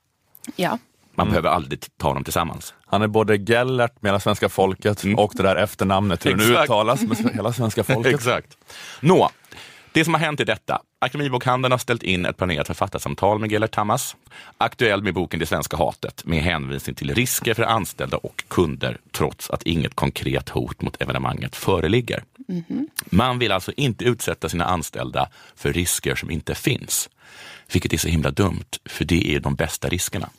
Ja. 0.56 0.78
Man 1.16 1.28
behöver 1.28 1.50
aldrig 1.50 1.86
ta 1.98 2.14
dem 2.14 2.24
tillsammans. 2.24 2.74
Han 2.86 3.02
är 3.02 3.08
både 3.08 3.36
Gellert 3.36 4.02
med 4.02 4.10
hela 4.10 4.20
svenska 4.20 4.50
folket 4.50 5.04
och 5.18 5.32
det 5.36 5.44
där 5.44 5.56
efternamnet, 5.56 6.26
hur 6.26 6.32
det 6.32 6.38
nu 6.38 6.56
uttalas 6.56 7.02
med 7.02 7.18
hela 7.34 7.54
svenska 7.54 7.84
folket. 7.84 8.14
Exakt. 8.14 8.58
Nå, 9.00 9.30
det 9.92 10.06
som 10.06 10.14
har 10.14 10.22
hänt 10.22 10.40
är 10.40 10.46
detta. 10.46 10.82
Akademibokhandeln 11.00 11.72
har 11.72 11.78
ställt 11.78 12.04
in 12.04 12.26
ett 12.26 12.38
planerat 12.38 12.68
författarsamtal 12.68 13.40
med 13.40 13.52
Gellert 13.52 13.72
Tamas, 13.72 14.16
aktuell 14.58 15.04
med 15.04 15.14
boken 15.14 15.40
Det 15.40 15.46
svenska 15.46 15.78
hatet, 15.78 16.26
med 16.26 16.44
hänvisning 16.44 16.96
till 16.96 17.16
risker 17.16 17.54
för 17.54 17.64
anställda 17.64 18.18
och 18.18 18.44
kunder, 18.48 18.98
trots 19.12 19.50
att 19.50 19.64
inget 19.64 19.96
konkret 19.96 20.50
hot 20.50 20.82
mot 20.82 21.02
evenemanget 21.02 21.56
föreligger. 21.56 22.24
Man 23.06 23.40
vill 23.40 23.52
alltså 23.52 23.72
inte 23.78 24.06
utsätta 24.06 24.50
sina 24.50 24.66
anställda 24.66 25.30
för 25.56 25.74
risker 25.74 26.16
som 26.16 26.32
inte 26.32 26.56
finns. 26.56 27.10
Vilket 27.74 27.94
är 27.94 27.98
så 27.98 28.08
himla 28.08 28.32
dumt, 28.32 28.70
för 28.86 29.06
det 29.06 29.36
är 29.36 29.40
de 29.40 29.56
bästa 29.56 29.90
riskerna. 29.90 30.30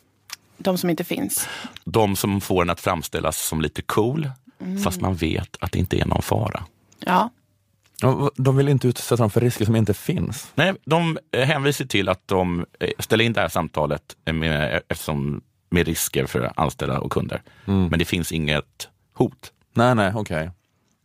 De 0.56 0.78
som 0.78 0.90
inte 0.90 1.04
finns. 1.04 1.48
De 1.84 2.16
som 2.16 2.40
får 2.40 2.62
en 2.62 2.70
att 2.70 2.80
framställas 2.80 3.46
som 3.46 3.60
lite 3.60 3.82
cool, 3.82 4.30
fast 4.84 5.00
man 5.00 5.14
vet 5.14 5.56
att 5.60 5.72
det 5.72 5.78
inte 5.78 6.00
är 6.00 6.06
någon 6.06 6.22
fara. 6.22 6.64
Ja. 6.98 7.30
De 8.36 8.56
vill 8.56 8.68
inte 8.68 8.88
utsätta 8.88 9.16
dem 9.16 9.30
för 9.30 9.40
risker 9.40 9.64
som 9.64 9.76
inte 9.76 9.94
finns. 9.94 10.52
Nej, 10.54 10.74
de 10.84 11.18
eh, 11.32 11.46
hänvisar 11.46 11.84
till 11.84 12.08
att 12.08 12.28
de 12.28 12.66
eh, 12.80 12.90
ställer 12.98 13.24
in 13.24 13.32
det 13.32 13.40
här 13.40 13.48
samtalet 13.48 14.16
med, 14.32 14.82
eftersom, 14.88 15.42
med 15.70 15.86
risker 15.86 16.26
för 16.26 16.52
anställda 16.56 16.98
och 16.98 17.12
kunder. 17.12 17.42
Men 17.64 17.98
det 17.98 18.04
finns 18.04 18.32
inget 18.32 18.88
hot. 19.14 19.52
Nej, 19.74 19.94
nej, 19.94 20.12
okej. 20.14 20.50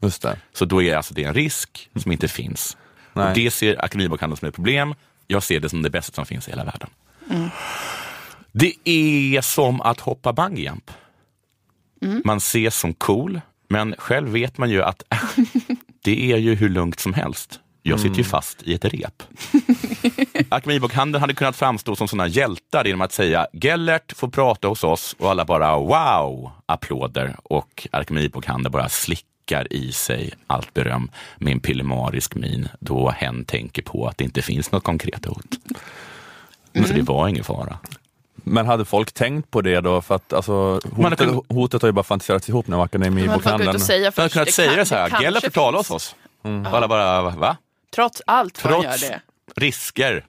Just 0.01 0.21
det. 0.21 0.38
Så 0.53 0.65
då 0.65 0.81
är 0.81 0.95
alltså 0.95 1.13
det 1.13 1.23
en 1.23 1.34
risk 1.34 1.89
som 1.95 2.12
inte 2.12 2.27
finns. 2.27 2.77
Nej. 3.13 3.27
Och 3.27 3.36
det 3.36 3.51
ser 3.51 3.86
Akademibokhandeln 3.86 4.38
som 4.38 4.47
ett 4.47 4.55
problem. 4.55 4.95
Jag 5.27 5.43
ser 5.43 5.60
det 5.60 5.69
som 5.69 5.81
det 5.81 5.89
bästa 5.89 6.13
som 6.13 6.25
finns 6.25 6.47
i 6.47 6.51
hela 6.51 6.63
världen. 6.63 6.89
Det 8.51 8.73
är 8.84 9.41
som 9.41 9.81
att 9.81 9.99
hoppa 9.99 10.34
bungyjump. 10.34 10.91
Man 12.23 12.38
ses 12.38 12.75
som 12.79 12.93
cool, 12.93 13.41
men 13.69 13.95
själv 13.97 14.29
vet 14.29 14.58
man 14.58 14.69
ju 14.69 14.84
att 14.84 15.03
det 16.05 16.31
är 16.31 16.37
ju 16.37 16.55
hur 16.55 16.69
lugnt 16.69 16.99
som 16.99 17.13
helst. 17.13 17.59
Jag 17.81 17.99
sitter 17.99 18.17
ju 18.17 18.23
fast 18.23 18.63
i 18.63 18.73
ett 18.73 18.85
rep. 18.85 19.23
Akademibokhandeln 20.49 21.21
hade 21.21 21.33
kunnat 21.33 21.55
framstå 21.55 21.95
som 21.95 22.07
såna 22.07 22.27
hjältar 22.27 22.85
genom 22.85 23.01
att 23.01 23.11
säga 23.11 23.47
Gellert 23.53 24.17
får 24.17 24.27
prata 24.27 24.67
hos 24.67 24.83
oss 24.83 25.15
och 25.19 25.29
alla 25.29 25.45
bara 25.45 25.77
wow, 25.77 26.51
applåder 26.65 27.35
och 27.43 27.87
Akademibokhandeln 27.91 28.71
bara 28.71 28.89
slickar 28.89 29.73
i 29.73 29.91
sig 29.91 30.33
allt 30.47 30.73
beröm 30.73 31.09
med 31.37 31.53
en 31.53 31.59
pillemarisk 31.59 32.35
min 32.35 32.67
då 32.79 33.09
hen 33.09 33.45
tänker 33.45 33.81
på 33.81 34.07
att 34.07 34.17
det 34.17 34.23
inte 34.23 34.41
finns 34.41 34.71
något 34.71 34.83
konkret 34.83 35.25
hot. 35.25 35.57
Så 36.87 36.93
det 36.93 37.01
var 37.01 37.27
ingen 37.27 37.43
fara. 37.43 37.79
Men 38.47 38.65
hade 38.65 38.86
folk 38.86 39.12
tänkt 39.12 39.51
på 39.51 39.62
det 39.62 39.81
då? 39.81 40.01
För 40.01 40.15
att 40.15 40.34
alltså, 40.34 40.51
Man 40.51 41.03
hotet, 41.05 41.19
kunnat- 41.19 41.45
hotet 41.49 41.81
har 41.81 41.89
ju 41.89 41.93
bara 41.93 42.03
fantiserats 42.03 42.49
ihop 42.49 42.67
nu 42.67 42.75
Man 42.75 42.86
Akademibokhandeln. 42.86 43.75
och 43.75 43.81
säga 43.81 43.97
Jag 43.99 44.03
hade 44.05 44.12
först. 44.15 44.34
kunnat 44.34 44.45
det 44.47 44.51
säga 44.51 44.69
kan- 44.69 44.77
det 44.79 44.86
så 44.86 44.95
här, 44.95 45.10
får 45.41 45.49
tala 45.49 45.77
hos 45.77 45.91
oss. 45.91 46.15
Och 46.41 46.49
alla 46.77 46.88
bara, 46.88 47.21
va? 47.21 47.58
Trots 47.95 48.21
allt 48.27 48.58
får 48.58 48.69
Trots 48.69 48.84
göra 48.84 48.95
det. 48.97 49.21
risker. 49.55 50.25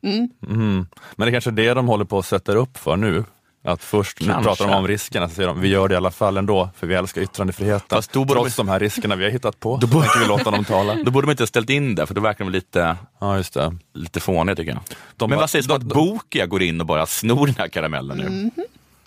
Men 0.00 0.86
det 1.16 1.24
är 1.26 1.30
kanske 1.30 1.50
är 1.50 1.52
det 1.52 1.74
de 1.74 1.88
håller 1.88 2.04
på 2.04 2.18
att 2.18 2.26
sätta 2.26 2.52
upp 2.52 2.78
för 2.78 2.96
nu. 2.96 3.24
Att 3.64 3.82
först, 3.82 4.20
nu 4.20 4.26
pratar 4.42 4.66
de 4.66 4.74
om 4.74 4.88
riskerna, 4.88 5.28
så 5.28 5.34
säger 5.34 5.48
de 5.48 5.60
vi 5.60 5.68
gör 5.68 5.88
det 5.88 5.92
i 5.92 5.96
alla 5.96 6.10
fall 6.10 6.36
ändå, 6.36 6.70
för 6.76 6.86
vi 6.86 6.94
älskar 6.94 7.22
yttrandefriheten. 7.22 7.86
Fast 7.96 8.12
då 8.12 8.24
borde 8.24 8.40
Trots 8.40 8.56
de- 8.56 8.66
de 8.66 8.72
här 8.72 8.80
riskerna 8.80 9.16
vi 9.16 9.24
har 9.24 9.30
hittat 9.30 9.60
på, 9.60 9.76
då 9.76 9.86
tänker 9.86 10.18
vi 10.20 10.26
låta 10.26 10.50
dem 10.50 10.64
tala. 10.64 10.94
Då 11.04 11.10
borde 11.10 11.26
de 11.26 11.30
inte 11.30 11.42
ha 11.42 11.46
ställt 11.46 11.70
in 11.70 11.94
det, 11.94 12.06
för 12.06 12.14
då 12.14 12.20
verkar 12.20 12.44
de 12.44 12.50
lite, 12.50 12.96
Ja, 13.20 13.36
just 13.36 13.54
det. 13.54 13.76
lite 13.94 14.20
fåniga 14.20 14.56
tycker 14.56 14.70
jag. 14.72 14.80
De 15.16 15.30
Men 15.30 15.36
bara- 15.36 15.40
vad 15.42 15.50
sägs 15.50 15.68
om 15.68 15.76
att 15.76 15.82
Bokia 15.82 16.46
går 16.46 16.62
in 16.62 16.80
och 16.80 16.86
bara 16.86 17.06
snor 17.06 17.46
den 17.46 17.54
här 17.58 17.68
karamellen 17.68 18.18
nu? 18.54 18.62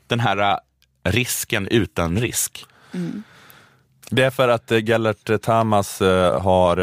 Den 0.07 0.19
här 0.19 0.37
äh, 0.37 0.57
risken 1.11 1.67
utan 1.67 2.17
risk. 2.19 2.65
Det 4.09 4.23
är 4.23 4.29
för 4.29 4.47
att 4.47 4.71
eh, 4.71 4.83
Gellert 4.83 5.41
Tamas 5.41 6.01
eh, 6.01 6.41
har, 6.41 6.77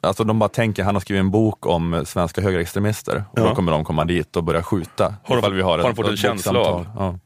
alltså 0.00 0.24
de 0.24 0.38
bara 0.38 0.48
tänker, 0.48 0.84
han 0.84 0.94
har 0.94 1.00
skrivit 1.00 1.20
en 1.20 1.30
bok 1.30 1.66
om 1.66 2.02
svenska 2.06 2.40
högerextremister 2.40 3.24
och 3.32 3.38
Ja. 3.38 3.42
då 3.48 3.54
kommer 3.54 3.72
de 3.72 3.84
komma 3.84 4.04
dit 4.04 4.36
och 4.36 4.44
börja 4.44 4.62
skjuta. 4.62 5.14
Har 5.24 5.42
de 5.42 5.54
vi 5.56 5.62
har, 5.62 5.70
har 5.70 5.78
de 5.78 5.90
ett- 5.90 5.96
fått 5.96 6.08
en 6.08 6.16
känsla 6.16 6.60
av? 6.60 6.86
Ja. 6.96 7.18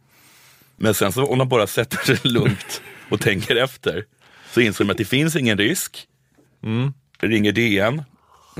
Men 0.76 0.94
sen 0.94 1.12
så 1.12 1.26
om 1.26 1.38
de 1.38 1.48
bara 1.48 1.66
sätter 1.66 1.96
sig 1.96 2.18
lugnt 2.30 2.82
och 3.10 3.20
tänker 3.20 3.56
efter 3.56 4.04
så 4.52 4.60
inser 4.60 4.84
de 4.84 4.90
att 4.90 4.98
det 4.98 5.04
finns 5.04 5.36
ingen 5.36 5.58
risk. 5.58 6.06
Ringer 7.20 7.52
DN 7.52 8.02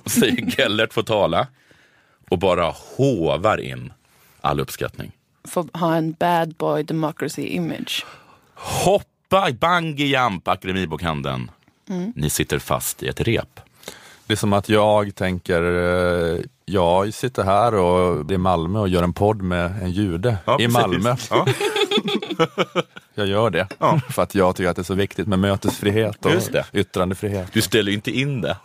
säger 0.07 0.43
Gellert 0.59 0.93
får 0.93 1.03
tala 1.03 1.47
och 2.31 2.39
bara 2.39 2.75
hovar 2.97 3.61
in 3.61 3.93
all 4.41 4.61
uppskattning. 4.61 5.13
Får 5.49 5.67
ha 5.79 5.95
en 5.97 6.13
bad 6.13 6.55
boy 6.55 6.83
democracy 6.83 7.43
image. 7.43 8.07
Hoppa, 8.55 9.49
bungee 9.53 10.07
jump, 10.07 10.49
Akademibokhandeln. 10.49 11.51
Ni 12.15 12.31
sitter 12.31 12.59
fast 12.59 13.03
i 13.03 13.09
ett 13.09 13.21
rep. 13.21 13.61
Det 14.31 14.35
är 14.35 14.37
som 14.37 14.53
att 14.53 14.69
jag 14.69 15.15
tänker, 15.15 15.63
eh, 15.63 16.39
jag 16.65 17.15
sitter 17.15 17.43
här 17.43 17.75
och 17.75 18.31
i 18.33 18.39
Malmö 18.39 18.79
och 18.79 18.89
gör 18.89 19.03
en 19.03 19.13
podd 19.13 19.43
med 19.43 19.83
en 19.83 19.91
jude 19.91 20.37
Ja, 20.45 20.55
i 20.55 20.57
precis. 20.67 20.73
Malmö. 20.73 21.17
Ja. 21.31 21.47
Jag 23.15 23.27
gör 23.27 23.51
det 23.51 23.67
Ja. 23.79 24.01
för 24.11 24.23
att 24.23 24.35
jag 24.35 24.57
tycker 24.57 24.71
att 24.71 24.77
det 24.77 24.83
är 24.83 24.85
så 24.85 24.95
viktigt 24.95 25.27
med 25.27 25.39
mötesfrihet 25.39 26.25
och 26.27 26.31
Just 26.33 26.53
det. 26.53 26.65
yttrandefrihet. 26.73 27.49
Du 27.53 27.63
ställer 27.63 27.91
ju 27.91 27.97
inte 27.97 28.11
in 28.11 28.41
det. 28.41 28.57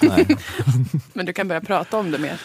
Nej. 0.00 0.26
Men 1.12 1.26
du 1.26 1.32
kan 1.32 1.48
börja 1.48 1.60
prata 1.60 1.96
om 1.96 2.10
det 2.10 2.18
mer 2.18 2.38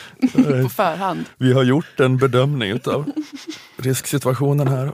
på 0.64 0.70
förhand. 0.70 1.26
Vi 1.38 1.54
har 1.54 1.64
gjort 1.64 2.00
en 2.00 2.18
bedömning 2.18 2.72
utav 2.72 3.12
risksituationen 3.78 4.68
här. 4.68 4.92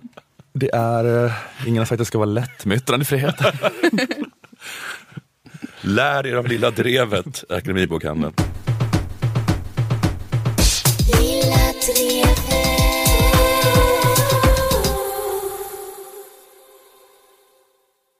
Det 0.53 0.69
är, 0.73 1.25
eh, 1.25 1.31
ingen 1.65 1.77
har 1.77 1.85
sagt 1.85 1.91
att 1.91 1.97
det 1.97 2.05
ska 2.05 2.17
vara 2.17 2.25
lätt 2.25 2.65
med 2.65 2.77
yttrandefriheten. 2.77 3.53
Lär 5.83 6.27
er 6.27 6.35
av 6.35 6.47
Lilla 6.47 6.71
Drevet, 6.71 7.43
Akademibokhandeln. 7.49 8.33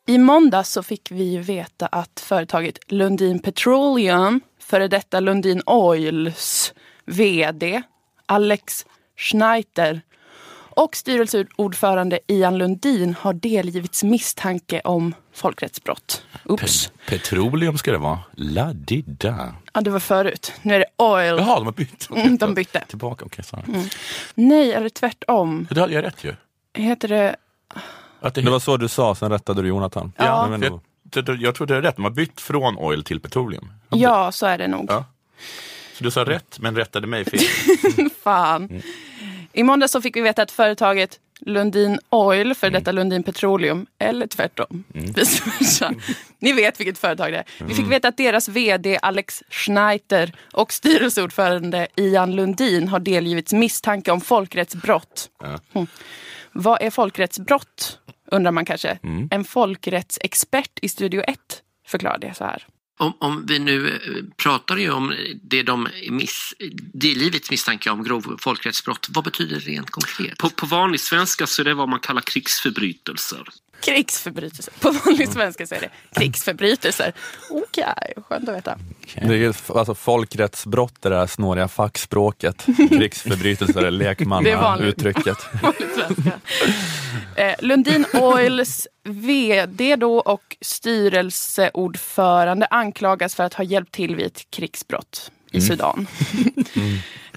I 0.08 0.18
måndag 0.18 0.64
så 0.64 0.84
fick 0.84 1.12
vi 1.12 1.38
veta 1.38 1.88
att 1.88 2.20
företaget 2.20 2.92
Lundin 2.92 3.40
Petroleum, 3.40 4.42
före 4.60 4.88
detta 4.88 5.20
Lundin 5.20 5.62
Oils 5.66 6.74
VD 7.06 7.82
Alex 8.26 8.86
Schneider 9.18 10.02
och 10.82 10.96
styrelseordförande 10.96 12.20
Ian 12.28 12.58
Lundin 12.58 13.16
har 13.20 13.34
delgivits 13.34 14.04
misstanke 14.04 14.82
om 14.84 15.14
folkrättsbrott. 15.34 16.24
Oops. 16.46 16.92
Petroleum 17.10 17.78
ska 17.78 17.92
det 17.92 17.98
vara. 17.98 18.20
La-di-da. 18.36 19.54
Ja, 19.74 19.82
det 19.82 19.90
var 19.90 20.00
förut. 20.00 20.54
Nu 20.62 20.76
är 20.76 20.80
det 20.80 20.86
oil. 20.98 21.36
Jaha, 21.38 21.56
de 21.56 21.66
har 21.66 21.72
bytt. 21.72 22.08
Mm, 22.16 22.38
de 22.38 22.54
bytte. 22.54 22.84
Tillbaka, 22.88 23.26
okej. 23.26 23.46
så. 23.46 23.60
Nej, 24.36 24.74
eller 24.74 24.90
tvärtom. 24.90 25.68
Det 25.72 25.80
hade 25.80 25.94
jag 25.94 26.04
rätt 26.04 26.24
ju. 26.24 26.34
Heter 26.74 27.08
det... 27.08 27.36
Att 28.20 28.36
det, 28.36 28.42
Det 28.42 28.52
var 28.52 28.60
så 28.60 28.78
du 28.78 28.88
sa, 28.88 29.16
sen 29.16 29.32
rättade 29.32 29.62
du 29.62 29.68
Jonathan. 29.68 30.14
Ja. 30.18 30.48
Men 30.50 30.62
jag, 30.62 30.80
jag, 31.14 31.42
jag 31.42 31.56
tror 31.56 31.68
det 31.68 31.76
är 31.76 31.82
rätt, 31.82 31.96
de 31.96 32.04
har 32.04 32.12
bytt 32.12 32.42
från 32.42 32.78
oil 32.78 33.04
till 33.04 33.20
petroleum. 33.20 33.72
Ja, 33.90 34.32
så 34.32 34.46
är 34.46 34.58
det 34.58 34.68
nog. 34.68 34.86
Ja. 34.90 35.06
Så 35.98 36.04
du 36.04 36.12
sa 36.12 36.26
rätt, 36.26 36.60
men 36.60 36.76
rättade 36.76 37.08
mig 37.08 37.26
fel. 37.26 37.40
Fan. 38.24 38.82
I 39.54 39.64
måndag 39.64 39.88
så 39.88 40.02
fick 40.02 40.16
vi 40.16 40.22
veta 40.22 40.42
att 40.42 40.52
företaget 40.52 41.20
Lundin 41.46 42.00
Oil, 42.10 42.56
för 42.56 42.70
detta 42.70 42.92
Lundin 42.92 43.24
Petroleum, 43.24 43.86
eller 44.00 44.28
tvärtom, 44.28 44.84
versa. 44.94 45.94
Ni 46.40 46.54
vet 46.54 46.80
vilket 46.80 46.98
företag 46.98 47.32
det 47.32 47.38
är. 47.38 47.46
Vi 47.66 47.74
fick 47.74 47.92
veta 47.92 48.08
att 48.08 48.18
deras 48.18 48.50
VD 48.50 49.00
Alex 49.02 49.44
Schneider 49.50 50.36
och 50.54 50.74
styrelseordförande 50.74 51.88
Ian 51.96 52.36
Lundin 52.36 52.88
har 52.88 53.00
delgivits 53.00 53.54
misstanke 53.54 54.12
om 54.12 54.22
folkrättsbrott. 54.22 55.30
Mm. 55.74 55.88
Vad 56.52 56.82
är 56.82 56.90
folkrättsbrott? 56.90 58.00
Undrar 58.32 58.52
man 58.52 58.66
kanske. 58.66 58.98
En 59.32 59.44
folkrättsexpert 59.44 60.80
i 60.82 60.90
Studio 60.90 61.22
1 61.22 61.38
förklarar 61.88 62.18
det 62.18 62.34
så 62.34 62.44
här. 62.44 62.68
Om, 63.00 63.14
om 63.20 63.46
vi 63.46 63.60
nu 63.60 63.90
eh, 63.90 64.24
pratar 64.38 64.78
ju 64.78 64.92
om 64.92 65.16
det 65.44 65.64
de 65.64 65.86
är 65.86 66.12
miss, 66.12 66.54
delgivits 66.94 67.52
misstanke 67.52 67.90
om 67.90 68.04
grov 68.04 68.38
folkrättsbrott, 68.42 69.08
vad 69.10 69.24
betyder 69.24 69.56
det 69.56 69.62
rent 69.62 69.90
konkret? 69.90 70.38
På, 70.38 70.50
på 70.50 70.66
vanlig 70.66 71.00
svenska 71.00 71.48
så 71.48 71.62
är 71.62 71.66
det 71.66 71.74
vad 71.74 71.90
man 71.90 72.00
kallar 72.00 72.22
krigsförbrytelser. 72.22 73.48
Krigsförbrytelser. 73.82 74.74
På 74.80 74.92
vanlig 74.92 75.30
svenska 75.30 75.68
så 75.68 75.76
är 75.76 75.80
det 75.80 75.90
krigsförbrytelser. 76.20 77.14
Okej, 77.50 78.14
skönt 78.28 78.50
att 78.50 78.56
veta. 78.56 78.78
Det 79.22 79.36
är 79.36 79.78
alltså 79.78 79.96
folkrättsbrott, 79.96 81.02
det 81.02 81.10
där 81.10 81.28
snåriga 81.28 81.68
fackspråket. 81.68 82.66
Krigsförbrytelser 82.90 83.84
är 83.84 83.92
lekmannauttrycket. 83.92 85.38
Svenska. 85.96 86.32
Eh, 87.36 87.56
Lundin 87.60 88.06
Oils 88.14 88.88
VD 89.04 89.96
då 89.96 90.20
och 90.20 90.58
styrelseordförande 90.62 92.66
anklagas 92.66 93.36
för 93.36 93.44
att 93.44 93.54
ha 93.54 93.64
hjälpt 93.64 93.92
till 93.92 94.16
vid 94.16 94.26
ett 94.26 94.48
krigsbrott 94.50 95.32
i 95.52 95.62
Sudan. 95.62 96.08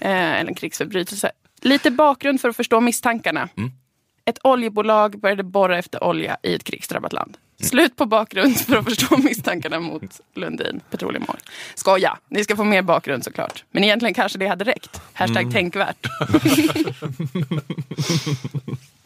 eh, 0.01 0.11
eller 0.11 0.49
en 0.49 0.55
krigsförbrytelse. 0.55 1.31
Lite 1.61 1.91
bakgrund 1.91 2.41
för 2.41 2.49
att 2.49 2.55
förstå 2.55 2.81
misstankarna. 2.81 3.49
Ett 4.25 4.39
oljebolag 4.43 5.19
började 5.19 5.43
borra 5.43 5.77
efter 5.77 6.03
olja 6.03 6.37
i 6.43 6.55
ett 6.55 6.63
krigsdrabbat 6.63 7.13
land. 7.13 7.37
Slut 7.61 7.95
på 7.95 8.05
bakgrund 8.05 8.57
för 8.57 8.77
att 8.77 8.85
förstå 8.85 9.17
misstankarna 9.23 9.79
mot 9.79 10.21
Lundin 10.33 10.81
Petroleum 10.91 11.23
Oil. 11.27 11.39
Skoja, 11.75 12.17
ni 12.27 12.43
ska 12.43 12.55
få 12.55 12.63
mer 12.63 12.81
bakgrund 12.81 13.23
såklart. 13.23 13.63
Men 13.71 13.83
egentligen 13.83 14.13
kanske 14.13 14.37
det 14.37 14.47
hade 14.47 14.65
räckt. 14.65 15.01
Hashtag 15.13 15.51
tänkvärt. 15.51 16.07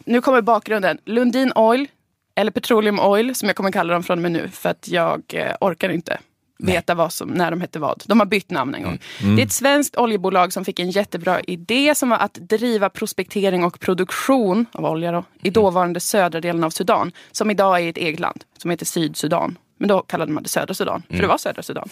Nu 0.04 0.20
kommer 0.20 0.40
bakgrunden. 0.40 0.98
Lundin 1.04 1.52
Oil, 1.54 1.88
eller 2.34 2.50
Petroleum 2.50 3.00
Oil 3.00 3.34
som 3.34 3.48
jag 3.48 3.56
kommer 3.56 3.72
kalla 3.72 3.92
dem 3.92 4.02
från 4.02 4.18
och 4.18 4.22
med 4.22 4.32
nu 4.32 4.48
för 4.48 4.68
att 4.68 4.88
jag 4.88 5.22
eh, 5.28 5.54
orkar 5.60 5.88
inte 5.88 6.18
veta 6.62 6.94
vad 6.94 7.12
som, 7.12 7.28
när 7.28 7.50
de 7.50 7.60
hette 7.60 7.78
vad. 7.78 8.02
De 8.06 8.18
har 8.20 8.26
bytt 8.26 8.50
namn 8.50 8.74
en 8.74 8.82
gång. 8.82 8.98
Det 9.36 9.42
är 9.42 9.46
ett 9.46 9.52
svenskt 9.52 9.96
oljebolag 9.96 10.52
som 10.52 10.64
fick 10.64 10.78
en 10.80 10.90
jättebra 10.90 11.40
idé 11.40 11.94
som 11.94 12.08
var 12.10 12.18
att 12.18 12.34
driva 12.34 12.88
prospektering 12.90 13.64
och 13.64 13.80
produktion 13.80 14.66
av 14.72 14.84
olja 14.84 15.12
då, 15.12 15.24
i 15.42 15.50
dåvarande 15.50 16.00
södra 16.00 16.40
delen 16.40 16.64
av 16.64 16.70
Sudan. 16.70 17.12
Som 17.32 17.50
idag 17.50 17.80
är 17.80 17.88
ett 17.90 17.96
eget 17.96 18.20
land 18.20 18.44
som 18.58 18.70
heter 18.70 18.86
Sydsudan. 18.86 19.58
Men 19.78 19.88
då 19.88 20.00
kallade 20.02 20.32
man 20.32 20.42
det 20.42 20.48
södra 20.48 20.74
Sudan, 20.74 21.02
för 21.10 21.16
det 21.16 21.26
var 21.26 21.38
södra 21.38 21.62
Sudan. 21.62 21.88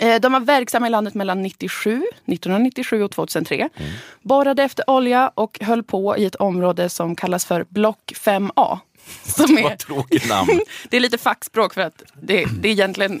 Eh, 0.00 0.20
De 0.20 0.32
var 0.32 0.40
verksamma 0.40 0.86
i 0.86 0.90
landet 0.90 1.14
mellan 1.14 1.42
97, 1.42 2.02
1997 2.26 3.02
och 3.02 3.10
2003. 3.10 3.68
Borrade 4.22 4.62
efter 4.62 4.90
olja 4.90 5.30
och 5.34 5.58
höll 5.60 5.82
på 5.82 6.16
i 6.16 6.24
ett 6.24 6.34
område 6.34 6.88
som 6.88 7.16
kallas 7.16 7.44
för 7.44 7.66
Block 7.68 8.12
5A. 8.16 8.78
Som 9.22 9.58
är, 9.58 9.62
Vad 9.62 9.78
tråkigt 9.78 10.28
namn. 10.28 10.60
det 10.88 10.96
är 10.96 11.00
lite 11.00 11.18
fackspråk 11.18 11.74
för 11.74 11.80
att 11.80 12.02
det, 12.22 12.44
det 12.60 12.68
är 12.68 12.72
egentligen 12.72 13.20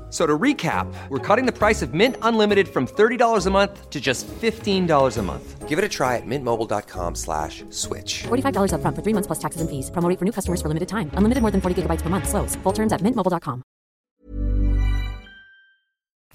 F- 0.11 0.17
So 0.17 0.27
to 0.27 0.37
recap, 0.37 0.87
we're 1.09 1.19
cutting 1.35 1.45
the 1.45 1.57
price 1.57 1.81
of 1.85 1.93
Mint 1.93 2.15
Unlimited 2.21 2.67
from 2.67 2.85
$30 2.85 3.47
a 3.47 3.49
month 3.49 3.89
to 3.89 3.99
just 4.01 4.27
$15 4.41 5.17
a 5.17 5.21
month. 5.23 5.69
Give 5.69 5.79
it 5.79 5.85
a 5.85 5.89
try 5.89 6.17
at 6.17 6.25
mintmobile.com 6.25 7.15
slash 7.15 7.63
switch. 7.69 8.23
$45 8.27 8.71
upfront 8.73 8.95
for 8.95 9.01
three 9.01 9.13
months 9.13 9.27
plus 9.27 9.39
taxes 9.39 9.61
and 9.61 9.69
fees. 9.69 9.89
Promo 9.91 10.09
rate 10.09 10.19
for 10.19 10.25
new 10.25 10.33
customers 10.33 10.61
for 10.61 10.67
limited 10.67 10.89
time. 10.89 11.09
Unlimited 11.17 11.41
more 11.41 11.51
than 11.51 11.61
40 11.61 11.81
gigabytes 11.81 12.01
per 12.03 12.09
month. 12.09 12.27
Slows. 12.27 12.57
Full 12.63 12.73
terms 12.73 12.91
at 12.93 13.01
mintmobile.com. 13.01 13.61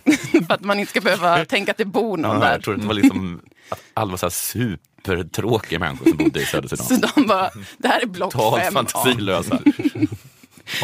för 0.46 0.54
att 0.54 0.64
man 0.64 0.78
inte 0.80 0.90
ska 0.90 1.00
behöva 1.00 1.44
tänka 1.44 1.70
att 1.72 1.78
det 1.78 1.84
bor 1.84 2.16
någon 2.16 2.36
Ja, 2.36 2.44
där. 2.44 2.52
jag 2.52 2.62
tror 2.62 2.76
det 2.76 2.86
var 2.86 2.94
liksom 2.94 3.40
att 3.68 3.80
alla 3.94 4.10
var 4.10 4.16
så 4.18 4.26
här 4.26 4.30
supertråkiga 4.30 5.78
människor 5.78 6.06
som 6.08 6.16
bodde 6.16 6.40
i 6.42 6.46
södra 6.46 6.68
Sudan. 6.76 6.86
Så 7.10 7.20
de 7.20 7.26
bara, 7.26 7.50
det 7.78 7.88
här 7.88 8.00
är 8.02 8.06
block 8.06 8.32
Totalt 8.32 8.62
5A. 8.62 8.70
fantasilösa. 8.72 9.58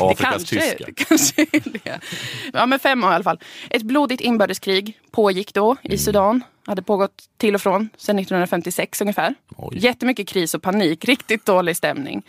Afrikas 0.01 0.19
kanske, 0.33 0.61
tyska. 0.61 0.85
det 0.87 0.93
kanske 0.93 1.43
är 1.43 1.63
det. 1.85 2.01
Ja, 2.53 2.67
men 2.67 2.79
fem 2.79 3.05
år 3.05 3.11
i 3.11 3.15
alla 3.15 3.25
fall. 3.25 3.41
Ett 3.71 3.83
blodigt 3.83 4.21
inbördeskrig 4.21 4.99
pågick 5.11 5.55
då 5.55 5.71
Mm. 5.83 5.95
i 5.95 5.99
Sudan. 5.99 6.45
Hade 6.67 6.83
pågått 6.83 7.23
till 7.37 7.55
och 7.55 7.61
från 7.61 7.89
sedan 7.97 8.19
1956 8.19 9.01
ungefär. 9.01 9.35
Oj. 9.57 9.79
Jättemycket 9.79 10.29
kris 10.29 10.55
och 10.55 10.63
panik, 10.63 11.05
riktigt 11.05 11.45
dålig 11.47 11.77
stämning. 11.77 12.23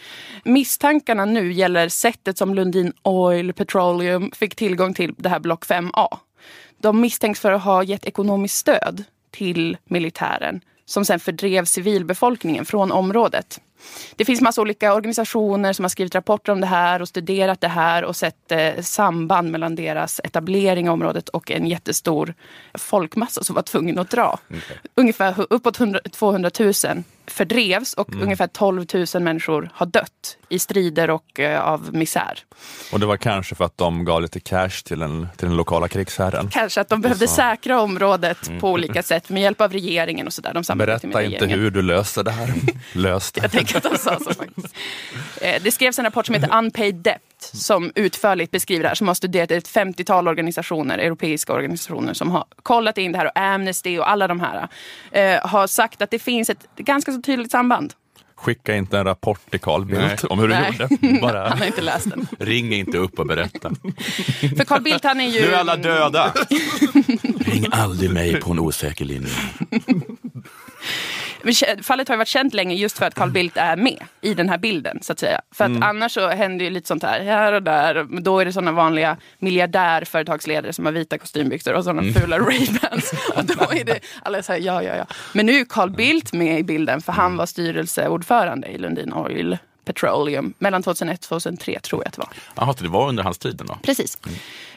Misstankarna 0.43 1.25
nu 1.25 1.53
gäller 1.53 1.89
sättet 1.89 2.37
som 2.37 2.53
Lundin 2.55 2.93
Oil 3.03 3.53
Petroleum 3.53 4.31
fick 4.31 4.55
tillgång 4.55 4.93
till 4.93 5.13
det 5.17 5.29
här 5.29 5.39
block 5.39 5.65
5A. 5.65 6.17
De 6.81 7.01
misstänks 7.01 7.39
för 7.39 7.51
att 7.51 7.63
ha 7.63 7.83
gett 7.83 8.05
ekonomiskt 8.05 8.55
stöd 8.57 9.03
till 9.31 9.77
militären 9.85 10.61
som 10.85 11.05
sen 11.05 11.19
fördrev 11.19 11.65
civilbefolkningen 11.65 12.65
från 12.65 12.91
området. 12.91 13.59
Det 14.15 14.25
finns 14.25 14.41
massa 14.41 14.61
olika 14.61 14.93
organisationer 14.93 15.73
som 15.73 15.83
har 15.83 15.89
skrivit 15.89 16.15
rapporter 16.15 16.51
om 16.51 16.61
det 16.61 16.67
här 16.67 17.01
och 17.01 17.07
studerat 17.07 17.61
det 17.61 17.67
här 17.67 18.03
och 18.03 18.15
sett 18.15 18.51
eh, 18.51 18.81
samband 18.81 19.51
mellan 19.51 19.75
deras 19.75 20.21
etablering 20.23 20.85
i 20.85 20.89
området 20.89 21.29
och 21.29 21.51
en 21.51 21.67
jättestor 21.67 22.33
folkmassa 22.73 23.43
som 23.43 23.55
var 23.55 23.63
tvungen 23.63 23.99
att 23.99 24.09
dra. 24.09 24.39
Ungefär 24.95 25.33
hu- 25.33 25.47
uppåt 25.49 25.79
100, 25.79 25.99
200 26.11 26.51
000 26.59 26.73
fördrevs 27.33 27.93
och 27.93 28.15
ungefär 28.15 28.47
12 28.47 28.85
000 29.13 29.23
människor 29.23 29.69
har 29.73 29.85
dött 29.85 30.37
i 30.49 30.59
strider 30.59 31.09
och 31.09 31.39
eh, 31.39 31.61
av 31.61 31.93
misär. 31.95 32.39
Och 32.91 32.99
det 32.99 33.05
var 33.05 33.17
kanske 33.17 33.55
för 33.55 33.65
att 33.65 33.77
de 33.77 34.05
gav 34.05 34.21
lite 34.21 34.39
cash 34.39 34.69
till 34.85 34.99
den, 34.99 35.27
till 35.37 35.47
den 35.47 35.57
lokala 35.57 35.87
krigsherren. 35.87 36.49
Kanske 36.51 36.81
att 36.81 36.89
de 36.89 37.01
behövde 37.01 37.27
så. 37.27 37.35
säkra 37.35 37.81
området 37.81 38.51
på 38.59 38.71
olika 38.71 39.03
sätt 39.03 39.29
med 39.29 39.41
hjälp 39.41 39.61
av 39.61 39.71
regeringen 39.73 40.27
och 40.27 40.33
sådär. 40.33 40.53
De 40.67 40.77
Berätta 40.77 41.07
inte 41.07 41.19
regeringen. 41.19 41.59
hur 41.59 41.71
du 41.71 41.81
löste 41.81 42.23
det 42.23 42.31
här. 42.31 42.53
Lös 42.93 43.31
det. 43.31 43.41
Jag 43.41 43.51
tänker 43.51 43.77
att 43.77 43.83
de 43.83 43.97
sa 43.97 44.19
så 44.19 44.33
faktiskt. 44.33 44.75
Eh, 45.41 45.61
Det 45.63 45.71
skrevs 45.71 45.99
en 45.99 46.05
rapport 46.05 46.25
som 46.25 46.35
heter 46.35 46.57
Unpaid 46.57 46.95
Debt 46.95 47.21
som 47.43 47.91
utförligt 47.95 48.51
beskriver 48.51 48.83
det 48.83 48.87
här, 48.87 48.95
som 48.95 49.07
har 49.07 49.15
studerat 49.15 49.51
ett 49.51 49.67
50-tal 49.67 50.27
organisationer, 50.27 50.97
europeiska 50.97 51.53
organisationer 51.53 52.13
som 52.13 52.31
har 52.31 52.45
kollat 52.63 52.97
in 52.97 53.11
det 53.11 53.17
här 53.17 53.25
och 53.25 53.37
Amnesty 53.39 53.97
och 53.97 54.09
alla 54.09 54.27
de 54.27 54.39
här 54.39 54.67
eh, 55.11 55.47
har 55.47 55.67
sagt 55.67 56.01
att 56.01 56.11
det 56.11 56.19
finns 56.19 56.49
ett 56.49 56.67
ganska 56.75 57.11
så 57.11 57.21
tydligt 57.21 57.51
samband. 57.51 57.93
Skicka 58.35 58.75
inte 58.75 58.97
en 58.97 59.03
rapport 59.05 59.51
till 59.51 59.59
Carl 59.59 59.85
Bildt 59.85 60.23
om 60.23 60.39
hur 60.39 60.47
du 60.47 60.53
Nej. 60.53 60.77
gjorde. 60.79 61.19
Bara. 61.21 61.49
Han 61.49 61.57
har 61.59 61.65
inte 61.65 61.81
läst 61.81 62.09
den. 62.09 62.27
Ring 62.39 62.73
inte 62.73 62.97
upp 62.97 63.19
och 63.19 63.27
berätta. 63.27 63.69
För 64.57 64.65
Carl 64.65 64.81
Bildt 64.81 65.03
han 65.03 65.21
är 65.21 65.27
ju... 65.27 65.41
Nu 65.41 65.47
är 65.47 65.59
alla 65.59 65.75
döda. 65.75 66.33
Ring 67.39 67.65
aldrig 67.71 68.13
mig 68.13 68.41
på 68.41 68.51
en 68.51 68.59
osäker 68.59 69.05
linje. 69.05 69.29
Fallet 71.81 72.07
har 72.07 72.15
ju 72.15 72.17
varit 72.17 72.27
känt 72.27 72.53
länge 72.53 72.75
just 72.75 72.97
för 72.97 73.05
att 73.05 73.15
Carl 73.15 73.31
Bildt 73.31 73.57
är 73.57 73.75
med 73.75 74.03
i 74.21 74.33
den 74.33 74.49
här 74.49 74.57
bilden. 74.57 74.99
så 75.01 75.13
att 75.13 75.19
säga. 75.19 75.41
För 75.51 75.63
att 75.63 75.69
Mm. 75.69 75.83
annars 75.83 76.11
så 76.13 76.27
händer 76.29 76.65
ju 76.65 76.71
lite 76.71 76.87
sånt 76.87 77.03
här 77.03 77.19
här 77.23 77.53
och 77.53 77.63
där. 77.63 78.07
Då 78.21 78.39
är 78.39 78.45
det 78.45 78.53
såna 78.53 78.71
vanliga 78.71 79.17
miljardärföretagsledare 79.39 80.73
som 80.73 80.85
har 80.85 80.91
vita 80.93 81.17
kostymbyxor 81.17 81.73
och 81.73 81.83
såna 81.83 82.01
Mm. 82.01 82.13
fula 82.13 82.39
Ray-Bans. 82.39 83.13
Och 83.35 83.45
då 83.45 83.71
är 83.71 83.83
det 83.85 83.99
alla 84.23 84.43
så 84.43 84.51
här, 84.53 84.59
ja, 84.59 84.83
ja, 84.83 84.95
ja. 84.95 85.05
Men 85.33 85.45
nu 85.45 85.59
är 85.59 85.65
Carl 85.65 85.89
Bildt 85.89 86.33
med 86.33 86.59
i 86.59 86.63
bilden 86.63 87.01
för 87.01 87.11
Mm. 87.11 87.21
han 87.21 87.37
var 87.37 87.45
styrelseordförande 87.45 88.67
i 88.67 88.77
Lundin 88.77 89.13
Oil 89.13 89.57
Petroleum 89.85 90.53
mellan 90.57 90.83
2001 90.83 91.19
och 91.23 91.27
2003 91.29 91.79
tror 91.79 92.01
jag 92.01 92.07
att 92.07 92.13
det 92.13 92.19
var. 92.19 92.29
Jaha, 92.55 92.75
det 92.79 92.87
var 92.87 93.09
under 93.09 93.23
hans 93.23 93.37
tid 93.37 93.61
då? 93.67 93.77
Precis. 93.83 94.17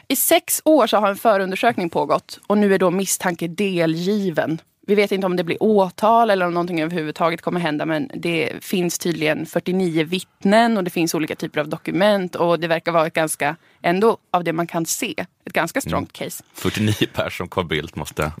I 0.07 0.15
sex 0.15 0.61
år 0.65 0.87
så 0.87 0.97
har 0.97 1.09
en 1.09 1.15
förundersökning 1.17 1.89
pågått 1.89 2.39
och 2.47 2.57
nu 2.57 2.73
är 2.73 2.79
då 2.79 2.91
misstanke 2.91 3.47
delgiven. 3.47 4.61
Vi 4.87 4.95
vet 4.95 5.11
inte 5.11 5.25
om 5.25 5.35
det 5.35 5.43
blir 5.43 5.63
åtal 5.63 6.29
eller 6.29 6.45
om 6.45 6.53
någonting 6.53 6.81
överhuvudtaget 6.81 7.41
kommer 7.41 7.59
hända 7.59 7.85
men 7.85 8.11
det 8.13 8.51
finns 8.61 8.99
tydligen 8.99 9.45
49 9.45 10.03
vittnen 10.03 10.77
och 10.77 10.83
det 10.83 10.89
finns 10.89 11.15
olika 11.15 11.35
typer 11.35 11.59
av 11.59 11.69
dokument 11.69 12.35
och 12.35 12.59
det 12.59 12.67
verkar 12.67 12.91
vara 12.91 13.07
ett 13.07 13.13
ganska, 13.13 13.55
ändå 13.81 14.17
av 14.31 14.43
det 14.43 14.53
man 14.53 14.67
kan 14.67 14.85
se, 14.85 15.25
ett 15.45 15.53
ganska 15.53 15.81
strongt 15.81 16.13
case. 16.13 16.43
49 16.53 16.93
personer 17.13 17.29
som 17.29 17.49
Carl 17.49 17.65
Bildt 17.65 17.95
måste 17.95 18.31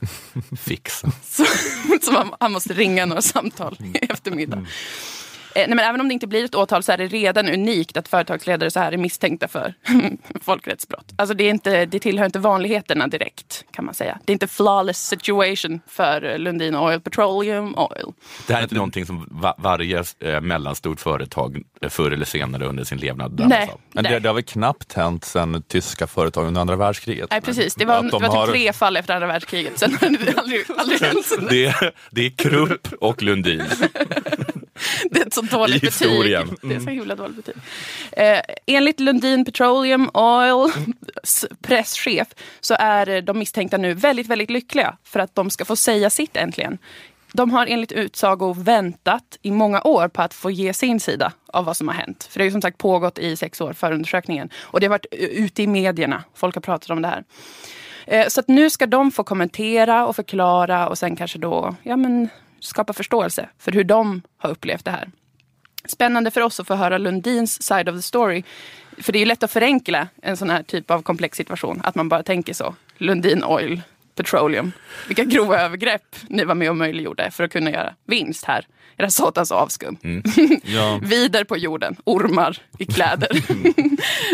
fixa. 0.61 1.11
Så, 1.23 1.45
så 2.01 2.11
man, 2.11 2.33
han 2.39 2.51
måste 2.51 2.73
ringa 2.73 3.05
några 3.05 3.21
samtal 3.21 3.77
i 3.93 3.97
eftermiddag. 3.97 4.57
Eh, 4.57 4.63
nej, 5.67 5.75
men 5.75 5.79
även 5.79 6.01
om 6.01 6.07
det 6.07 6.13
inte 6.13 6.27
blir 6.27 6.45
ett 6.45 6.55
åtal 6.55 6.83
så 6.83 6.91
är 6.91 6.97
det 6.97 7.07
redan 7.07 7.49
unikt 7.49 7.97
att 7.97 8.07
företagsledare 8.07 8.71
så 8.71 8.79
här 8.79 8.91
är 8.91 8.97
misstänkta 8.97 9.47
för 9.47 9.73
folkrättsbrott. 10.41 11.05
Alltså 11.15 11.35
det, 11.35 11.43
är 11.43 11.49
inte, 11.49 11.85
det 11.85 11.99
tillhör 11.99 12.25
inte 12.25 12.39
vanligheterna 12.39 13.07
direkt 13.07 13.65
kan 13.71 13.85
man 13.85 13.93
säga. 13.93 14.19
Det 14.25 14.31
är 14.31 14.33
inte 14.33 14.47
flawless 14.47 15.07
situation 15.07 15.79
för 15.87 16.23
eh, 16.25 16.37
Lundin 16.39 16.75
Oil 16.75 16.99
Petroleum 17.01 17.75
Oil. 17.77 18.13
Det 18.47 18.53
här 18.53 18.59
är 18.59 18.63
inte 18.63 18.75
någonting 18.75 19.05
som 19.05 19.27
va- 19.31 19.55
varje 19.57 20.03
eh, 20.19 20.41
mellanstort 20.41 20.99
företag 20.99 21.61
eh, 21.81 21.89
förr 21.89 22.11
eller 22.11 22.25
senare 22.25 22.65
under 22.65 22.83
sin 22.83 22.97
levnad 22.97 23.31
drabbas 23.31 23.49
Nej, 23.49 23.69
av. 23.73 23.79
Men 23.93 24.03
det, 24.03 24.09
nej. 24.09 24.19
det 24.21 24.29
har 24.29 24.33
väl 24.33 24.43
knappt 24.43 24.93
hänt 24.93 25.25
sedan 25.25 25.63
tyska 25.67 26.07
företag 26.07 26.47
under 26.47 26.61
andra 26.61 26.75
världskriget? 26.75 27.27
Nej 27.31 27.41
precis, 27.41 27.75
det 27.75 27.85
var, 27.85 27.95
de 27.95 28.07
det 28.07 28.11
var 28.11 28.19
typ 28.19 28.29
har- 28.31 28.47
tre 28.47 28.73
fall 28.73 28.97
efter 28.97 29.13
andra 29.13 29.27
världskriget. 29.27 29.79
Sen 29.79 29.97
har 30.01 30.09
det 30.09 30.33
aldrig, 30.39 30.63
aldrig 30.77 31.01
hänt. 31.01 31.31
Det 31.49 31.75
det 32.11 32.25
är 32.25 32.29
Krupp 32.29 32.87
och 32.99 33.23
Lundin. 33.23 33.63
Det 35.11 35.19
är 35.21 35.27
ett 35.27 35.33
så 35.33 35.41
dåligt 35.41 35.81
betyg. 35.81 35.89
historien. 35.89 36.57
Det 36.61 36.75
är 36.75 36.79
så 36.79 36.89
himla 36.89 37.15
dåligt 37.15 37.35
betyg. 37.35 37.55
Eh, 38.11 38.39
enligt 38.65 38.99
Lundin 38.99 39.45
Petroleum 39.45 40.09
Oil 40.13 40.71
presschef 41.61 42.27
så 42.59 42.75
är 42.79 43.21
de 43.21 43.39
misstänkta 43.39 43.77
nu 43.77 43.93
väldigt, 43.93 44.27
väldigt 44.27 44.49
lyckliga 44.49 44.97
för 45.03 45.19
att 45.19 45.35
de 45.35 45.49
ska 45.49 45.65
få 45.65 45.75
säga 45.75 46.09
sitt 46.09 46.37
äntligen. 46.37 46.77
De 47.33 47.51
har 47.51 47.67
enligt 47.67 47.91
utsago 47.91 48.53
väntat 48.53 49.37
i 49.41 49.51
många 49.51 49.81
år 49.81 50.07
på 50.07 50.21
att 50.21 50.33
få 50.33 50.51
ge 50.51 50.73
sin 50.73 50.99
sida 50.99 51.31
av 51.47 51.65
vad 51.65 51.77
som 51.77 51.87
har 51.87 51.95
hänt. 51.95 52.27
För 52.31 52.39
det 52.39 52.43
har 52.43 52.45
ju 52.47 52.51
som 52.51 52.61
sagt 52.61 52.77
pågått 52.77 53.19
i 53.19 53.35
sex 53.37 53.61
år, 53.61 53.73
förundersökningen. 53.73 54.49
Och 54.61 54.79
det 54.79 54.85
har 54.85 54.89
varit 54.89 55.05
ute 55.11 55.63
i 55.63 55.67
medierna. 55.67 56.23
Folk 56.35 56.55
har 56.55 56.61
pratat 56.61 56.89
om 56.89 57.01
det 57.01 57.07
här. 57.07 57.23
Eh, 58.07 58.27
Så 58.27 58.39
att 58.39 58.47
nu 58.47 58.69
ska 58.69 58.85
de 58.85 59.11
få 59.11 59.23
kommentera 59.23 60.07
och 60.07 60.15
förklara 60.15 60.87
och 60.89 60.97
sen 60.97 61.15
kanske 61.15 61.39
då 61.39 61.75
ja, 61.83 61.95
men, 61.97 62.29
skapa 62.59 62.93
förståelse 62.93 63.49
för 63.57 63.71
hur 63.71 63.83
de 63.83 64.21
har 64.37 64.49
upplevt 64.49 64.85
det 64.85 64.91
här. 64.91 65.09
Spännande 65.85 66.31
för 66.31 66.41
oss 66.41 66.59
att 66.59 66.67
få 66.67 66.75
höra 66.75 66.97
Lundins 66.97 67.63
side 67.63 67.89
of 67.89 67.95
the 67.95 68.01
story. 68.01 68.43
För 68.97 69.13
det 69.13 69.17
är 69.17 69.19
ju 69.19 69.25
lätt 69.25 69.43
att 69.43 69.51
förenkla 69.51 70.07
en 70.21 70.37
sån 70.37 70.49
här 70.49 70.63
typ 70.63 70.91
av 70.91 71.01
komplex 71.01 71.37
situation. 71.37 71.81
Att 71.83 71.95
man 71.95 72.09
bara 72.09 72.23
tänker 72.23 72.53
så. 72.53 72.75
Lundin 72.97 73.43
Oil 73.43 73.81
Petroleum. 74.17 74.71
Vilka 75.07 75.23
grova 75.23 75.59
övergrepp 75.59 76.15
ni 76.29 76.43
var 76.43 76.55
med 76.55 76.69
och 76.69 76.77
möjliggjorde 76.77 77.31
för 77.31 77.43
att 77.43 77.51
kunna 77.51 77.71
göra 77.71 77.93
vinst 78.07 78.45
här. 78.45 78.65
Era 78.99 79.09
satans 79.09 79.51
avskum. 79.51 79.97
Ja. 80.63 80.99
Vider 81.03 81.43
på 81.43 81.57
jorden, 81.57 81.95
ormar 82.03 82.57
i 82.79 82.85
kläder. 82.85 83.29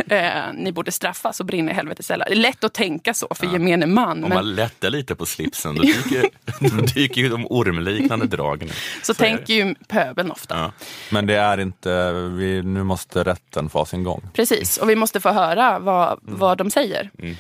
eh, 0.13 0.54
ni 0.54 0.72
borde 0.72 0.91
straffas 0.91 1.39
och 1.39 1.46
brinna 1.46 1.72
i 1.72 1.74
helvetets 1.74 2.08
cellar. 2.08 2.26
Det 2.26 2.32
är 2.34 2.36
lätt 2.36 2.63
att 2.63 2.74
tänka 2.74 3.13
så 3.13 3.28
för 3.36 3.48
gemene 3.48 3.86
man. 3.86 4.24
Om 4.24 4.30
Men 4.30 4.36
man 4.38 4.56
lättar 4.56 4.89
lite 4.89 5.15
på 5.15 5.26
slipsen 5.26 5.76
då 5.76 5.82
dyker, 5.82 6.30
då 6.78 6.82
dyker 6.82 7.22
ju 7.22 7.30
de 7.30 7.48
ormliknande 7.50 8.28
dragen 8.28 8.69
så 9.02 9.13
det. 9.13 9.19
tänker 9.19 9.54
ju 9.54 9.76
pöbeln 9.88 10.32
ofta. 10.32 10.56
Ja. 10.58 10.72
Men 11.10 11.26
det 11.26 11.36
är 11.36 11.58
inte, 11.58 12.12
vi, 12.12 12.63
nu 12.63 12.84
måste 12.84 13.24
rätten 13.24 13.69
få 13.69 13.80
ha 13.80 13.86
sin 13.86 14.04
gång. 14.04 14.22
Precis, 14.34 14.78
och 14.78 14.89
vi 14.89 14.96
måste 14.96 15.19
få 15.19 15.30
höra 15.30 15.80
vad, 15.80 16.19
vad 16.22 16.58
de 16.58 16.69
säger. 16.72 17.12
Eh, 17.19 17.36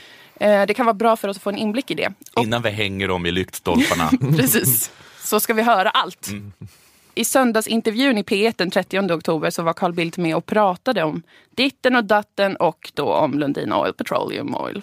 det 0.47 0.73
kan 0.73 0.85
vara 0.85 0.93
bra 0.93 1.15
för 1.15 1.27
oss 1.27 1.37
att 1.37 1.43
få 1.43 1.49
en 1.49 1.57
inblick 1.57 1.91
i 1.91 1.93
det. 1.93 2.13
Och 2.33 2.43
Innan 2.43 2.61
vi 2.61 2.69
hänger 2.69 3.07
dem 3.07 3.25
i 3.25 3.31
lyktstolparna. 3.31 4.09
Precis. 4.37 4.91
Så 5.19 5.39
ska 5.39 5.53
vi 5.53 5.61
höra 5.61 5.89
allt. 5.89 6.27
I 7.15 7.25
söndagsintervjun 7.25 8.17
i 8.17 8.23
P1 8.23 8.53
den 8.57 8.71
30 8.71 8.99
oktober 9.13 9.49
så 9.49 9.63
var 9.63 9.73
Carl 9.73 9.93
Bildt 9.93 10.17
med 10.17 10.35
och 10.35 10.45
pratade 10.45 11.03
om 11.03 11.23
ditten 11.55 11.95
och 11.95 12.03
datten 12.03 12.55
och 12.55 12.91
då 12.93 13.13
om 13.13 13.39
Lundin 13.39 13.73
Oil, 13.73 13.93
Petroleum 13.93 14.55
Oil. 14.55 14.81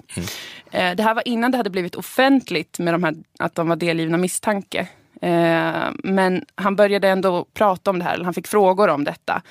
Eh, 0.71 0.95
Det 0.97 1.03
här 1.03 1.15
var 1.15 1.29
innan 1.29 1.51
det 1.51 1.57
hade 1.57 1.71
blivit 1.71 1.95
offentligt 1.95 2.79
med 2.79 2.95
de 2.95 3.05
här, 3.05 3.15
att 3.39 3.55
de 3.55 3.69
var 3.69 3.77
delgivna 3.77 4.17
misstanke. 4.17 4.89
Eh, 5.23 5.91
Men 6.05 6.45
han 6.55 6.77
började 6.77 7.09
ändå 7.09 7.45
prata 7.55 7.91
om 7.91 7.99
det 7.99 8.05
här, 8.05 8.15
eller 8.15 8.25
han 8.25 8.35
fick 8.35 8.47
frågor 8.47 8.89
om 8.89 9.05
detta. 9.05 9.43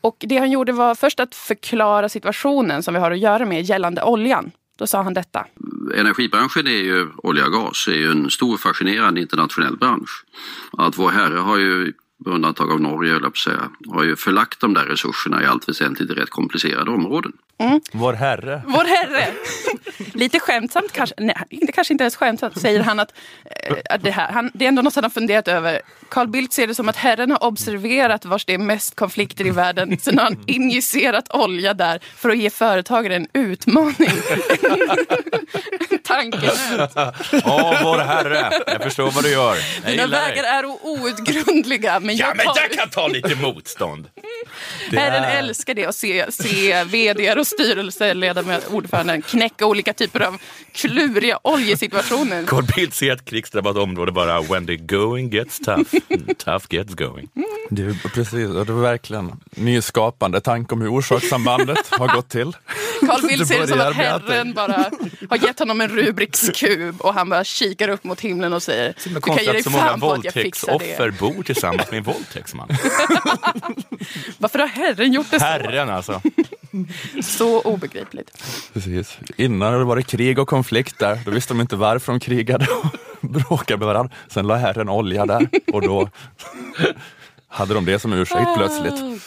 Och 0.00 0.16
det 0.18 0.36
han 0.36 0.50
gjorde 0.50 0.72
var 0.72 0.94
först 0.94 1.20
att 1.20 1.34
förklara 1.34 2.08
situationen 2.08 2.82
som 2.82 2.94
vi 2.94 3.00
har 3.00 3.10
att 3.10 3.18
göra 3.18 3.44
med 3.46 3.62
gällande 3.62 4.02
oljan. 4.02 4.50
Då 4.78 4.86
sa 4.86 5.02
han 5.02 5.14
detta. 5.14 5.46
Energibranschen 5.94 6.66
är 6.66 6.70
ju, 6.70 7.08
olja 7.16 7.46
och 7.46 7.52
gas, 7.52 7.88
är 7.88 7.92
ju 7.92 8.10
en 8.10 8.30
stor 8.30 8.56
fascinerande 8.56 9.20
internationell 9.20 9.76
bransch. 9.76 10.24
Att 10.78 10.98
vår 10.98 11.10
herre 11.10 11.38
har 11.38 11.58
ju, 11.58 11.92
med 12.26 12.34
undantag 12.34 12.70
av 12.70 12.80
Norge, 12.80 13.20
att 13.26 13.36
säga, 13.36 13.70
har 13.88 14.04
ju 14.04 14.16
förlagt 14.16 14.60
de 14.60 14.74
där 14.74 14.84
resurserna 14.84 15.42
i 15.42 15.46
allt 15.46 15.68
väsentligt 15.68 16.10
i 16.10 16.14
rätt 16.14 16.30
komplicerade 16.30 16.90
områden. 16.90 17.32
Vår 17.92 18.12
Herre. 18.12 18.62
Vår 18.66 18.84
Herre! 18.84 19.26
Lite 20.14 20.40
skämtsamt 20.40 20.92
kanske, 20.92 21.14
nej 21.18 21.36
inte, 21.50 21.72
kanske 21.72 21.94
inte 21.94 22.04
ens 22.04 22.16
skämtsamt, 22.16 22.60
säger 22.60 22.80
han 22.80 23.00
att, 23.00 23.12
eh, 23.44 23.76
att 23.90 24.02
det, 24.02 24.10
här, 24.10 24.32
han, 24.32 24.50
det 24.54 24.64
är 24.64 24.68
ändå 24.68 24.82
något 24.82 24.94
han 24.94 25.04
har 25.04 25.10
funderat 25.10 25.48
över. 25.48 25.80
Carl 26.08 26.28
Bildt 26.28 26.52
ser 26.52 26.66
det 26.66 26.74
som 26.74 26.88
att 26.88 26.96
Herren 26.96 27.30
har 27.30 27.44
observerat 27.44 28.24
vars 28.24 28.44
det 28.44 28.54
är 28.54 28.58
mest 28.58 28.96
konflikter 28.96 29.46
i 29.46 29.50
världen. 29.50 29.98
Sen 30.00 30.18
har 30.18 30.24
han 30.24 30.44
injicerat 30.46 31.34
olja 31.34 31.74
där 31.74 31.98
för 32.16 32.30
att 32.30 32.38
ge 32.38 32.50
företagare 32.50 33.16
en 33.16 33.26
utmaning. 33.32 33.94
en 35.90 35.98
tankenöt. 35.98 36.92
Åh, 37.44 37.82
vår 37.82 37.98
herre, 37.98 38.50
jag 38.66 38.82
förstår 38.82 39.10
vad 39.10 39.24
du 39.24 39.30
gör. 39.30 39.56
Jag 39.84 39.92
Dina 39.92 40.06
vägar 40.06 40.42
dig. 40.42 40.52
är 40.52 40.64
outgrundliga 40.66 42.00
men 42.00 42.13
Men 42.14 42.18
Ja, 42.18 42.26
jag 42.26 42.36
men 42.36 42.46
tar- 42.46 42.62
jag 42.62 42.72
kan 42.72 42.88
ta 42.90 43.08
lite 43.08 43.34
motstånd. 43.34 44.08
Det 44.90 44.96
Herren 44.98 45.22
är- 45.24 45.38
älskar 45.38 45.74
det 45.74 45.86
att 45.86 45.94
se, 45.94 46.32
se 46.32 46.84
vd 46.84 47.32
och 47.32 47.46
styrelseledamöter, 47.46 48.74
ordföranden 48.74 49.22
knäcka 49.22 49.66
olika 49.66 49.92
typer 49.92 50.20
av 50.20 50.38
kluriga 50.72 51.38
oljesituationer. 51.44 52.44
Carl 52.46 52.64
Bildt 52.76 52.94
ser 52.94 53.12
ett 53.12 53.24
krigsdrabbat 53.24 53.76
område 53.76 54.12
bara 54.12 54.40
when 54.40 54.66
the 54.66 54.76
going 54.76 55.30
gets 55.30 55.58
tough, 55.58 55.94
tough 56.38 56.66
gets 56.70 56.94
going. 56.94 57.28
Det 57.70 57.82
är, 57.82 58.08
precis, 58.08 58.48
och 58.48 58.66
det 58.66 58.72
var 58.72 58.82
verkligen 58.82 59.32
nyskapande 59.54 60.40
tanke 60.40 60.74
om 60.74 60.80
hur 60.80 60.88
orsakssambandet 60.88 61.86
har 61.90 62.08
gått 62.14 62.28
till. 62.30 62.52
Carl 63.00 63.28
Bildt 63.28 63.48
ser 63.48 63.60
det 63.60 63.68
som 63.68 63.80
att 63.80 63.94
Herren 63.94 64.54
bara 64.54 64.90
har 65.30 65.36
gett 65.36 65.58
honom 65.58 65.80
en 65.80 65.88
Rubiks 65.88 66.50
kub 66.54 67.00
och 67.00 67.14
han 67.14 67.28
bara 67.28 67.44
kikar 67.44 67.88
upp 67.88 68.04
mot 68.04 68.20
himlen 68.20 68.52
och 68.52 68.62
säger 68.62 68.94
du 69.04 69.20
kan 69.20 69.36
ge 69.36 69.52
dig 69.52 69.62
fan 69.62 70.00
på 70.00 70.12
att 70.12 70.24
jag 70.24 70.32
fixar 70.32 70.78
det. 70.78 71.18
bor 71.18 71.42
tillsammans 71.42 71.90
med 71.90 71.98
en 71.98 72.04
våldtäktsman. 72.04 72.68
Varför 74.38 74.58
har 74.58 74.66
Herren 74.66 75.12
gjort 75.12 75.30
det 75.30 75.40
så? 75.40 75.44
Herren 75.46 75.90
alltså. 75.90 76.20
Så 77.22 77.60
obegripligt. 77.60 78.42
Precis. 78.72 79.18
Innan 79.36 79.72
det 79.72 79.84
var 79.84 79.96
det 79.96 80.02
krig 80.02 80.38
och 80.38 80.48
konflikt 80.48 80.98
där, 80.98 81.20
då 81.24 81.30
visste 81.30 81.54
de 81.54 81.60
inte 81.60 81.76
varför 81.76 82.12
de 82.12 82.20
krigade 82.20 82.66
och 82.82 82.86
bråkade 83.30 83.78
med 83.78 83.86
varandra. 83.86 84.14
Sen 84.28 84.46
la 84.46 84.56
herren 84.56 84.88
olja 84.88 85.26
där 85.26 85.48
och 85.72 85.82
då 85.82 86.08
hade 87.48 87.74
de 87.74 87.84
det 87.84 87.98
som 87.98 88.12
ursäkt 88.12 88.56
plötsligt. 88.56 89.22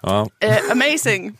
Ja. 0.00 0.28
Eh, 0.40 0.56
amazing. 0.72 1.36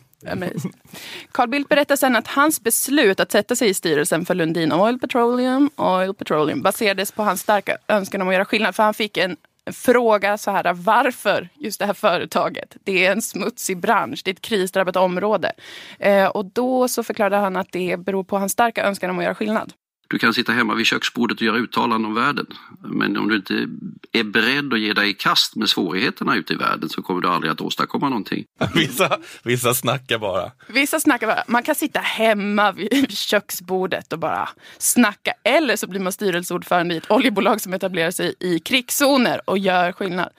Carl 1.31 1.49
Bildt 1.49 1.69
berättar 1.69 1.95
sen 1.95 2.15
att 2.15 2.27
hans 2.27 2.63
beslut 2.63 3.19
att 3.19 3.31
sätta 3.31 3.55
sig 3.55 3.69
i 3.69 3.73
styrelsen 3.73 4.25
för 4.25 4.35
Lundin 4.35 4.73
Oil 4.73 4.99
Petroleum, 4.99 5.69
Oil 5.75 6.13
Petroleum 6.13 6.61
baserades 6.61 7.11
på 7.11 7.23
hans 7.23 7.41
starka 7.41 7.77
önskan 7.87 8.21
om 8.21 8.27
att 8.27 8.33
göra 8.33 8.45
skillnad. 8.45 8.75
För 8.75 8.83
han 8.83 8.93
fick 8.93 9.17
en 9.17 9.37
fråga 9.71 10.37
så 10.37 10.51
här, 10.51 10.73
varför 10.73 11.49
just 11.55 11.79
det 11.79 11.85
här 11.85 11.93
företaget? 11.93 12.77
Det 12.83 13.05
är 13.05 13.11
en 13.11 13.21
smutsig 13.21 13.77
bransch, 13.77 14.21
det 14.25 14.31
är 14.31 14.33
ett 14.33 14.41
krisdrabbat 14.41 14.95
område. 14.95 15.51
Eh, 15.99 16.27
och 16.27 16.45
då 16.45 16.87
så 16.87 17.03
förklarade 17.03 17.35
han 17.35 17.55
att 17.55 17.71
det 17.71 17.99
beror 17.99 18.23
på 18.23 18.37
hans 18.37 18.51
starka 18.51 18.83
önskan 18.83 19.09
om 19.09 19.17
att 19.17 19.23
göra 19.23 19.35
skillnad. 19.35 19.73
Du 20.09 20.19
kan 20.19 20.33
sitta 20.33 20.51
hemma 20.51 20.75
vid 20.75 20.85
köksbordet 20.85 21.37
och 21.37 21.41
göra 21.41 21.57
uttalanden 21.57 22.05
om 22.05 22.15
världen. 22.15 22.45
Men 22.83 23.17
om 23.17 23.29
du 23.29 23.35
inte 23.35 23.67
är 24.11 24.23
beredd 24.23 24.73
att 24.73 24.79
ge 24.79 24.93
dig 24.93 25.09
i 25.09 25.13
kast 25.13 25.55
med 25.55 25.69
svårigheterna 25.69 26.35
ute 26.35 26.53
i 26.53 26.55
världen 26.55 26.89
så 26.89 27.01
kommer 27.01 27.21
du 27.21 27.27
aldrig 27.27 27.51
att 27.51 27.61
åstadkomma 27.61 28.09
någonting. 28.09 28.45
Vissa, 28.73 29.17
vissa 29.43 29.73
snackar 29.73 30.17
bara. 30.17 30.51
Vissa 30.67 30.99
snackar 30.99 31.27
bara, 31.27 31.43
man 31.47 31.63
kan 31.63 31.75
sitta 31.75 31.99
hemma 31.99 32.71
vid 32.71 33.11
köksbordet 33.17 34.13
och 34.13 34.19
bara 34.19 34.49
snacka. 34.77 35.33
Eller 35.43 35.75
så 35.75 35.87
blir 35.87 35.99
man 35.99 36.11
styrelseordförande 36.13 36.93
i 36.93 36.97
ett 36.97 37.11
oljebolag 37.11 37.61
som 37.61 37.73
etablerar 37.73 38.11
sig 38.11 38.33
i 38.39 38.59
krigszoner 38.59 39.49
och 39.49 39.57
gör 39.57 39.91
skillnad. 39.91 40.29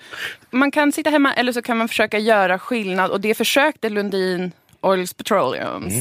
Man 0.51 0.71
kan 0.71 0.93
sitta 0.93 1.11
hemma 1.11 1.35
eller 1.35 1.53
så 1.53 1.63
kan 1.63 1.77
man 1.77 1.89
försöka 1.89 2.19
göra 2.19 2.59
skillnad 2.59 3.11
och 3.11 3.21
det 3.21 3.35
försökte 3.35 3.89
Lundin 3.89 4.53
Oils 4.83 5.15
Petroleums. 5.15 5.95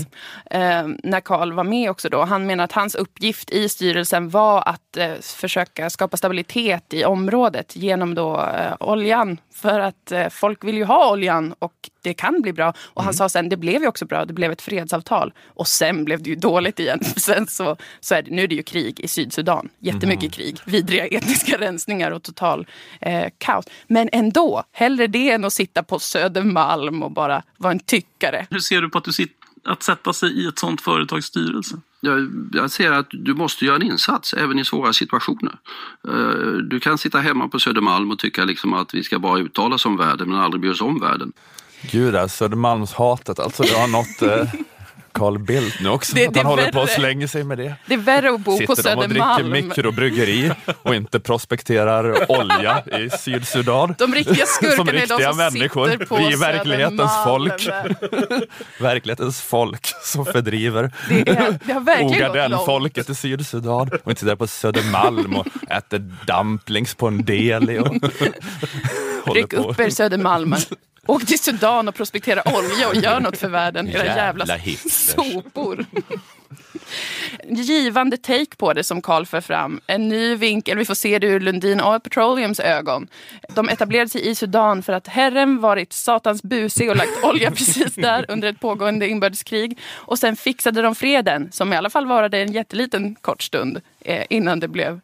Eh, 0.52 0.88
när 1.04 1.20
Carl 1.20 1.54
var 1.54 1.64
med 1.64 1.90
också 1.90 2.10
då. 2.10 2.22
Han 2.22 2.48
menar 2.48 2.64
att 2.64 2.72
hans 2.72 2.96
uppgift 2.96 3.52
i 3.52 3.70
styrelsen 3.70 4.30
var 4.30 4.64
att 4.66 4.98
eh, 4.98 5.14
försöka 5.22 5.90
skapa 5.90 6.18
stabilitet 6.18 6.94
i 6.94 7.06
området 7.06 7.76
genom 7.76 8.16
då 8.16 8.42
eh, 8.42 8.74
oljan. 8.80 9.38
För 9.54 9.80
att 9.80 10.12
eh, 10.12 10.30
folk 10.30 10.64
vill 10.64 10.78
ju 10.78 10.84
ha 10.84 11.12
oljan 11.12 11.54
och 11.60 11.90
det 12.02 12.14
kan 12.14 12.42
bli 12.42 12.54
bra. 12.54 12.74
Och 12.94 13.04
han 13.04 13.14
sa 13.14 13.30
sen, 13.30 13.50
det 13.50 13.58
blev 13.58 13.82
ju 13.82 13.88
också 13.88 14.06
bra, 14.06 14.26
det 14.26 14.34
blev 14.34 14.52
ett 14.52 14.62
fredsavtal. 14.62 15.34
Och 15.48 15.68
sen 15.68 16.06
blev 16.06 16.24
det 16.24 16.30
ju 16.30 16.36
dåligt 16.36 16.80
igen. 16.80 17.04
Sen 17.18 17.48
så, 17.48 17.78
så 18.00 18.16
är 18.16 18.22
det, 18.22 18.32
nu 18.32 18.44
är 18.44 18.48
det 18.48 18.56
ju 18.56 18.64
krig 18.64 19.00
i 19.00 19.08
Sydsudan. 19.08 19.70
Jättemycket 19.80 20.34
krig, 20.34 20.58
vidriga 20.66 21.06
etniska 21.18 21.58
rensningar 21.58 22.12
och 22.12 22.24
total 22.24 22.68
eh, 23.02 23.28
kaos. 23.38 23.66
Men 23.88 24.10
ändå, 24.12 24.64
hellre 24.72 25.08
det 25.08 25.32
än 25.32 25.46
att 25.46 25.54
sitta 25.54 25.84
på 25.84 26.00
Södermalm 26.00 27.04
och 27.04 27.12
bara 27.12 27.44
vara 27.58 27.72
en 27.72 27.80
tyckare. 27.80 28.48
Hur 28.50 28.60
ser 28.60 28.82
du 28.82 28.90
på 28.90 28.98
att, 28.98 29.04
du 29.04 29.12
sit, 29.14 29.34
att 29.66 29.84
sätta 29.84 30.14
sig 30.14 30.30
i 30.44 30.48
ett 30.48 30.60
sånt 30.60 30.82
företags 30.82 31.26
styrelse? 31.26 31.76
Jag, 32.02 32.32
jag 32.54 32.72
ser 32.72 32.92
att 32.92 33.08
du 33.10 33.34
måste 33.34 33.66
göra 33.66 33.76
en 33.76 33.82
insats 33.84 34.34
även 34.34 34.60
i 34.60 34.66
svåra 34.66 34.94
situationer. 34.94 35.56
Eh, 36.08 36.54
Du 36.70 36.80
kan 36.80 36.98
sitta 36.98 37.20
hemma 37.20 37.48
på 37.48 37.60
Södermalm 37.60 38.12
och 38.12 38.20
tycka 38.20 38.46
liksom 38.46 38.74
att 38.74 38.94
vi 38.94 39.04
ska 39.04 39.20
bara 39.20 39.40
uttala 39.40 39.76
oss 39.76 39.86
om 39.86 39.98
världen 39.98 40.30
men 40.30 40.40
aldrig 40.40 40.62
bry 40.62 40.70
oss 40.70 40.82
om 40.82 41.00
världen. 41.00 41.32
Gud, 41.82 42.16
alltså, 42.16 42.38
Södermalmshatet, 42.38 43.40
alltså 43.40 43.64
det 43.64 43.74
har 43.80 43.88
nått 43.88 44.22
eh, 44.22 44.54
Carl 45.12 45.40
Bildt 45.40 45.80
nu 45.82 45.90
också. 45.90 46.16
Det- 46.16 46.28
att 46.28 46.34
det 46.34 46.40
han 46.40 46.46
är 46.46 46.50
håller 46.56 46.72
på 46.72 46.80
och 46.80 46.88
värre. 46.88 46.96
slänger 46.96 47.28
sig 47.28 47.44
med 47.44 47.58
det. 47.58 47.76
Det 47.86 47.94
är 47.94 47.98
värre 47.98 48.30
att 48.34 48.40
bo 48.40 48.52
på 48.66 48.76
Sitter 48.76 48.84
de 48.96 48.98
och 49.00 49.10
dricker 49.10 49.26
Södermalm. 49.38 49.52
mikrobryggeri 49.52 50.52
och 50.84 50.96
inte 50.96 51.20
prospekterar 51.20 52.32
olja 52.32 52.84
i 52.86 53.10
Sydsudan. 53.10 53.96
De 53.98 54.16
riktiga 54.16 54.46
Som 54.46 54.68
skurkarna 54.68 54.92
är 54.92 54.94
de 54.94 55.00
riktiga 55.02 55.30
som 55.30 55.38
människor. 55.38 55.90
sitter 55.90 56.06
på 56.06 56.16
Vi 56.18 56.34
är 56.34 56.38
verklighetens 56.38 57.12
Södermalm. 57.12 57.50
folk. 57.50 57.70
Verklighetens 58.80 59.42
folk 59.42 59.88
som 60.04 60.26
fördriver. 60.26 60.92
Ogaden-folket 62.04 63.10
i 63.10 63.16
Sydsudan 63.16 63.90
och 64.04 64.10
inte 64.12 64.20
sitter 64.22 64.36
på 64.36 64.48
Södermalm 64.48 65.36
och 65.36 65.48
äter 65.70 66.00
dumplings 66.28 66.96
på 66.96 67.08
en 67.08 67.26
deli. 67.26 67.80
Och 69.26 69.36
Ryck 69.36 69.50
på. 69.50 69.70
upp 69.70 69.80
er 69.80 69.90
Södermalmen. 69.90 70.60
Åk 71.10 71.26
till 71.26 71.40
Sudan 71.40 71.88
och 71.88 71.96
prospektera 71.96 72.42
olja 72.58 72.90
och 72.90 72.96
gör 72.96 73.20
något 73.20 73.38
för 73.38 73.48
världen. 73.48 73.88
Era 73.88 74.06
jävla, 74.06 74.46
Jävla 74.46 74.90
sopor. 74.90 75.86
Givande 77.44 78.18
take 78.18 78.56
på 78.58 78.74
det 78.74 78.84
som 78.84 79.02
Carl 79.02 79.26
för 79.26 79.42
fram. 79.42 79.82
En 79.88 80.10
ny 80.10 80.36
vinkel. 80.36 80.78
Vi 80.78 80.86
får 80.86 80.96
se 80.96 81.20
det 81.20 81.28
ur 81.28 81.40
Lundin 81.40 81.82
Oil 81.82 82.00
Petroleums 82.00 82.60
ögon. 82.60 83.08
De 83.50 83.70
etablerade 83.70 84.10
sig 84.10 84.30
i 84.30 84.36
Sudan 84.36 84.84
för 84.84 84.94
att 84.94 85.08
herren 85.08 85.62
varit 85.62 85.94
satans 85.94 86.44
busig 86.44 86.90
och 86.90 86.96
lagt 86.96 87.24
olja 87.24 87.52
precis 87.52 87.96
där 87.96 88.26
under 88.28 88.48
ett 88.48 88.60
pågående 88.60 89.08
inbördeskrig. 89.08 89.80
Och 89.94 90.20
sen 90.20 90.36
fixade 90.36 90.82
de 90.82 90.96
freden 90.96 91.52
som 91.52 91.74
i 91.74 91.76
alla 91.76 91.90
fall 91.90 92.08
varade 92.08 92.38
en 92.38 92.52
jätteliten 92.52 93.16
kort 93.16 93.42
stund 93.42 93.82
eh, 94.02 94.26
innan 94.30 94.60
det 94.60 94.68
blev 94.68 95.00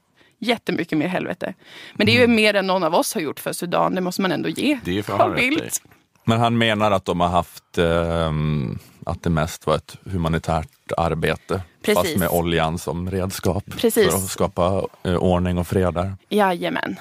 jättemycket 0.45 0.97
mer 0.97 1.07
helvete. 1.07 1.53
Men 1.93 2.05
det 2.07 2.17
är 2.17 2.21
ju 2.21 2.27
mer 2.27 2.53
än 2.53 2.67
någon 2.67 2.83
av 2.83 2.95
oss 2.95 3.13
har 3.13 3.21
gjort 3.21 3.39
för 3.39 3.53
Sudan. 3.53 3.95
Det 3.95 4.01
måste 4.01 4.21
man 4.21 4.31
ändå 4.31 4.49
ge 4.49 4.79
Det 4.83 5.05
Carl. 5.05 5.35
Bildt. 5.35 5.81
Men 6.23 6.39
han 6.39 6.57
menar 6.57 6.91
att 6.91 7.05
de 7.05 7.19
har 7.19 7.27
haft 7.27 7.77
ehm, 7.77 8.79
att 9.05 9.23
det 9.23 9.29
mest 9.29 9.67
var 9.67 9.75
ett 9.75 9.97
humanitärt 10.05 10.91
arbete. 10.97 11.61
Precis. 11.81 12.03
Fast 12.03 12.17
med 12.17 12.29
oljan 12.29 12.77
som 12.77 13.11
redskap 13.11 13.63
Precis. 13.77 14.09
för 14.09 14.17
att 14.17 14.29
skapa 14.29 14.87
eh, 15.03 15.15
ordning 15.15 15.57
och 15.57 15.67
fred 15.67 15.93
där. 15.93 16.13
Jajamän. 16.29 16.95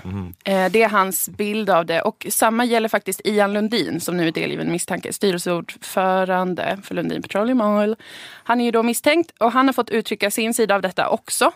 Eh, 0.45 0.71
det 0.71 0.83
är 0.83 0.89
hans 0.89 1.29
bild 1.29 1.71
av 1.71 1.87
det. 1.87 2.03
Och 2.03 2.27
samma 2.31 2.65
gäller 2.65 2.89
faktiskt 2.89 3.21
Ian 3.25 3.53
Lundin 3.53 4.01
som 4.01 4.17
nu 4.17 4.29
är 4.29 4.33
delgiven 4.33 4.73
misstanke. 4.73 5.13
Styrelseordförande 5.13 6.79
för 6.83 6.95
Lundin 6.95 7.23
Petroleum 7.23 7.61
Oil. 7.61 7.97
Han 8.45 8.61
är 8.61 8.65
ju 8.65 8.71
då 8.71 8.83
misstänkt 8.83 9.33
och 9.41 9.53
han 9.53 9.67
har 9.67 9.73
fått 9.73 9.91
uttrycka 9.91 10.31
sin 10.31 10.55
sida 10.55 10.75
av 10.75 10.83
detta 10.83 11.09
också. 11.09 11.53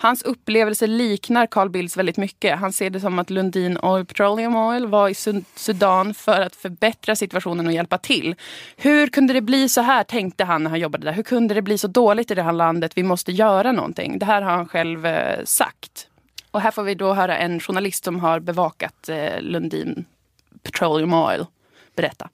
Hans 0.00 0.22
upplevelse 0.22 0.86
liknar 0.86 1.46
Carl 1.46 1.70
Bildts 1.70 1.96
väldigt 1.96 2.16
mycket. 2.16 2.58
Han 2.58 2.72
ser 2.72 2.90
det 2.90 3.00
som 3.00 3.18
att 3.18 3.30
Lundin 3.30 3.78
Oil 3.78 4.04
Petroleum 4.04 4.56
Oil 4.56 4.86
var 4.86 5.08
i 5.08 5.14
Sudan 5.54 6.14
för 6.14 6.40
att 6.40 6.56
förbättra 6.56 7.16
situationen 7.16 7.66
och 7.66 7.72
hjälpa 7.72 7.98
till. 7.98 8.34
Hur 8.76 9.06
kunde 9.06 9.32
det 9.32 9.40
bli 9.40 9.68
så 9.68 9.80
här, 9.80 10.04
tänkte 10.04 10.44
han 10.44 10.62
när 10.62 10.70
han 10.70 10.80
jobbade 10.80 11.04
där. 11.04 11.12
Hur 11.12 11.22
kunde 11.22 11.54
det 11.54 11.62
bli 11.62 11.78
så 11.78 11.88
dåligt 11.88 12.30
i 12.30 12.34
det 12.34 12.42
här 12.42 12.52
landet? 12.52 12.92
Vi 12.94 13.02
måste 13.02 13.32
göra 13.32 13.72
någonting. 13.72 14.18
Det 14.18 14.26
här 14.26 14.42
har 14.42 14.50
han 14.50 14.68
själv 14.68 15.06
eh, 15.06 15.44
sagt. 15.44 16.08
Och 16.50 16.60
här 16.60 16.70
får 16.70 16.82
vi 16.82 16.94
då 16.94 17.14
höra 17.14 17.38
en 17.38 17.60
journalist 17.60 18.04
som 18.04 18.20
har 18.20 18.40
bevakat 18.40 19.08
eh, 19.08 19.40
Lundin 19.40 20.04
Petroleum 20.62 21.12
Oil 21.12 21.46
berätta. 21.96 22.28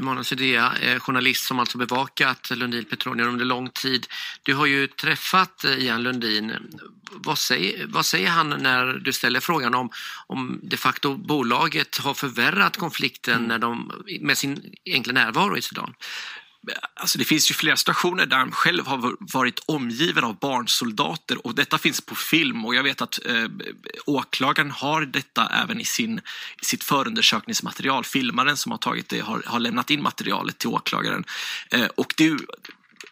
Emanuel 0.00 0.24
Sudea, 0.24 0.72
eh, 0.80 0.98
journalist 0.98 1.44
som 1.44 1.58
alltså 1.58 1.78
bevakat 1.78 2.50
Lundin 2.50 2.84
Petroleum 2.84 3.28
under 3.28 3.44
lång 3.44 3.70
tid. 3.70 4.06
Du 4.42 4.54
har 4.54 4.66
ju 4.66 4.86
träffat 4.86 5.64
eh, 5.64 5.72
Ian 5.72 6.02
Lundin. 6.02 6.52
Vad 7.10 7.38
säger, 7.38 7.86
vad 7.86 8.06
säger 8.06 8.28
han 8.28 8.48
när 8.48 8.92
du 8.92 9.12
ställer 9.12 9.40
frågan 9.40 9.74
om, 9.74 9.90
om 10.26 10.60
de 10.62 10.76
facto 10.76 11.16
bolaget 11.16 11.96
har 11.98 12.14
förvärrat 12.14 12.76
konflikten 12.76 13.42
när 13.42 13.58
de, 13.58 13.92
med 14.20 14.38
sin 14.38 14.72
enkla 14.86 15.12
närvaro 15.12 15.56
i 15.56 15.62
Sudan? 15.62 15.94
Alltså 16.94 17.18
det 17.18 17.24
finns 17.24 17.50
ju 17.50 17.54
flera 17.54 17.76
situationer 17.76 18.26
där 18.26 18.36
han 18.36 18.52
själv 18.52 18.86
har 18.86 19.16
varit 19.20 19.58
omgiven 19.66 20.24
av 20.24 20.38
barnsoldater 20.38 21.46
och 21.46 21.54
detta 21.54 21.78
finns 21.78 22.00
på 22.00 22.14
film 22.14 22.64
och 22.64 22.74
jag 22.74 22.82
vet 22.82 23.02
att 23.02 23.26
eh, 23.26 23.44
åklagaren 24.06 24.70
har 24.70 25.02
detta 25.02 25.48
även 25.62 25.80
i, 25.80 25.84
sin, 25.84 26.18
i 26.62 26.64
sitt 26.64 26.84
förundersökningsmaterial. 26.84 28.04
Filmaren 28.04 28.56
som 28.56 28.72
har 28.72 28.78
tagit 28.78 29.08
det 29.08 29.20
har, 29.20 29.42
har 29.46 29.60
lämnat 29.60 29.90
in 29.90 30.02
materialet 30.02 30.58
till 30.58 30.68
åklagaren. 30.68 31.24
Eh, 31.70 31.86
och 31.96 32.14
det, 32.16 32.24
är 32.24 32.28
ju- 32.28 32.46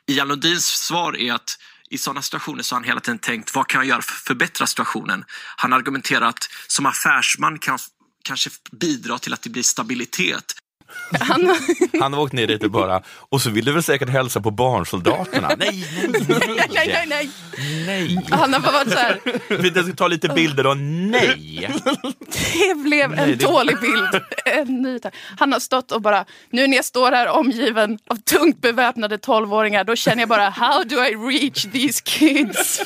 Ian 0.07 0.29
Lundins 0.29 0.67
svar 0.67 1.17
är 1.17 1.33
att 1.33 1.59
i 1.91 1.99
sådana 1.99 2.23
situationer 2.23 2.63
så 2.63 2.75
har 2.75 2.81
han 2.81 2.89
hela 2.89 3.01
tiden 3.01 3.19
tänkt 3.19 3.55
vad 3.55 3.67
kan 3.67 3.79
jag 3.81 3.89
göra 3.89 4.03
för 4.03 4.13
att 4.13 4.19
förbättra 4.19 4.67
situationen? 4.67 5.25
Han 5.57 5.73
argumenterar 5.73 6.27
att 6.29 6.49
som 6.67 6.87
affärsman 6.87 7.59
kan 7.59 7.79
kanske 8.25 8.51
bidra 8.73 9.19
till 9.19 9.33
att 9.33 9.43
det 9.43 9.51
blir 9.51 9.63
stabilitet 9.63 10.55
han, 11.21 11.55
Han 12.01 12.13
har 12.13 12.21
åkt 12.21 12.33
ner 12.33 12.47
dit 12.47 12.65
och 12.65 12.71
bara, 12.71 13.03
och 13.09 13.43
så 13.43 13.51
vill 13.51 13.65
du 13.65 13.73
väl 13.73 13.83
säkert 13.83 14.09
hälsa 14.09 14.41
på 14.41 14.51
barnsoldaterna? 14.51 15.51
Nej, 15.59 15.85
nej, 16.19 16.67
nej, 16.75 16.89
nej, 16.95 17.07
nej. 17.09 17.31
nej. 17.87 18.27
Han 18.31 18.53
har 18.53 18.61
bara 18.61 18.73
varit 18.73 18.93
så 18.93 18.99
här, 18.99 19.21
Vi 19.63 19.71
ska 19.71 19.93
ta 19.97 20.09
lite 20.09 20.29
bilder 20.29 20.65
då. 20.65 20.75
Nej! 20.75 21.69
det 22.69 22.75
blev 22.85 23.11
en 23.13 23.17
Nej, 23.17 23.37
det- 23.37 23.45
dålig 23.47 23.81
bild. 23.81 24.23
En 24.45 24.83
ny. 24.83 24.99
Han 25.39 25.53
har 25.53 25.61
stått 25.61 25.93
och 25.93 26.03
bara, 26.03 26.25
nu 26.51 26.67
när 26.67 26.77
jag 26.77 26.85
står 26.85 27.13
här 27.13 27.29
omgiven 27.29 27.99
av 28.11 28.17
tungt 28.17 28.61
beväpnade 28.63 29.19
tolvåringar, 29.19 29.85
då 29.85 29.97
känner 29.97 30.23
jag 30.23 30.29
bara, 30.29 30.49
how 30.49 30.85
do 30.85 30.97
I 31.05 31.15
reach 31.15 31.63
these 31.73 32.03
kids? 32.05 32.81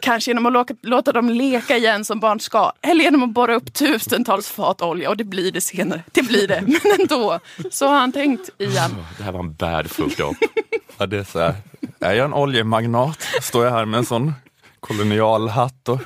Kanske 0.00 0.30
genom 0.30 0.46
att 0.46 0.52
låta, 0.52 0.74
låta 0.82 1.12
dem 1.12 1.30
leka 1.30 1.76
igen 1.76 2.04
som 2.04 2.20
barn 2.20 2.40
ska, 2.40 2.72
eller 2.82 3.04
genom 3.04 3.22
att 3.22 3.30
borra 3.30 3.54
upp 3.54 3.74
tusentals 3.74 4.48
fat 4.48 4.82
olja, 4.82 5.10
och 5.10 5.16
det 5.16 5.24
blir 5.24 5.52
det 5.52 5.60
senare. 5.60 6.02
Det 6.12 6.22
blir 6.22 6.35
det, 6.46 6.64
men 6.66 7.00
ändå. 7.00 7.40
Så 7.70 7.86
har 7.86 7.98
han 7.98 8.12
tänkt, 8.12 8.50
Ian. 8.58 9.04
Det 9.18 9.24
här 9.24 9.32
var 9.32 9.40
en 9.40 9.54
bad 9.54 9.90
fucked 9.90 10.26
up. 10.26 10.36
Ja, 10.98 11.06
det 11.06 11.18
är, 11.18 11.24
så 11.24 11.38
här. 11.38 11.54
är 12.00 12.12
jag 12.14 12.24
en 12.24 12.34
oljemagnat? 12.34 13.22
Står 13.42 13.64
jag 13.64 13.72
här 13.72 13.84
med 13.84 13.98
en 13.98 14.06
sån 14.06 14.34
kolonialhatt 14.80 15.88
och 15.88 16.00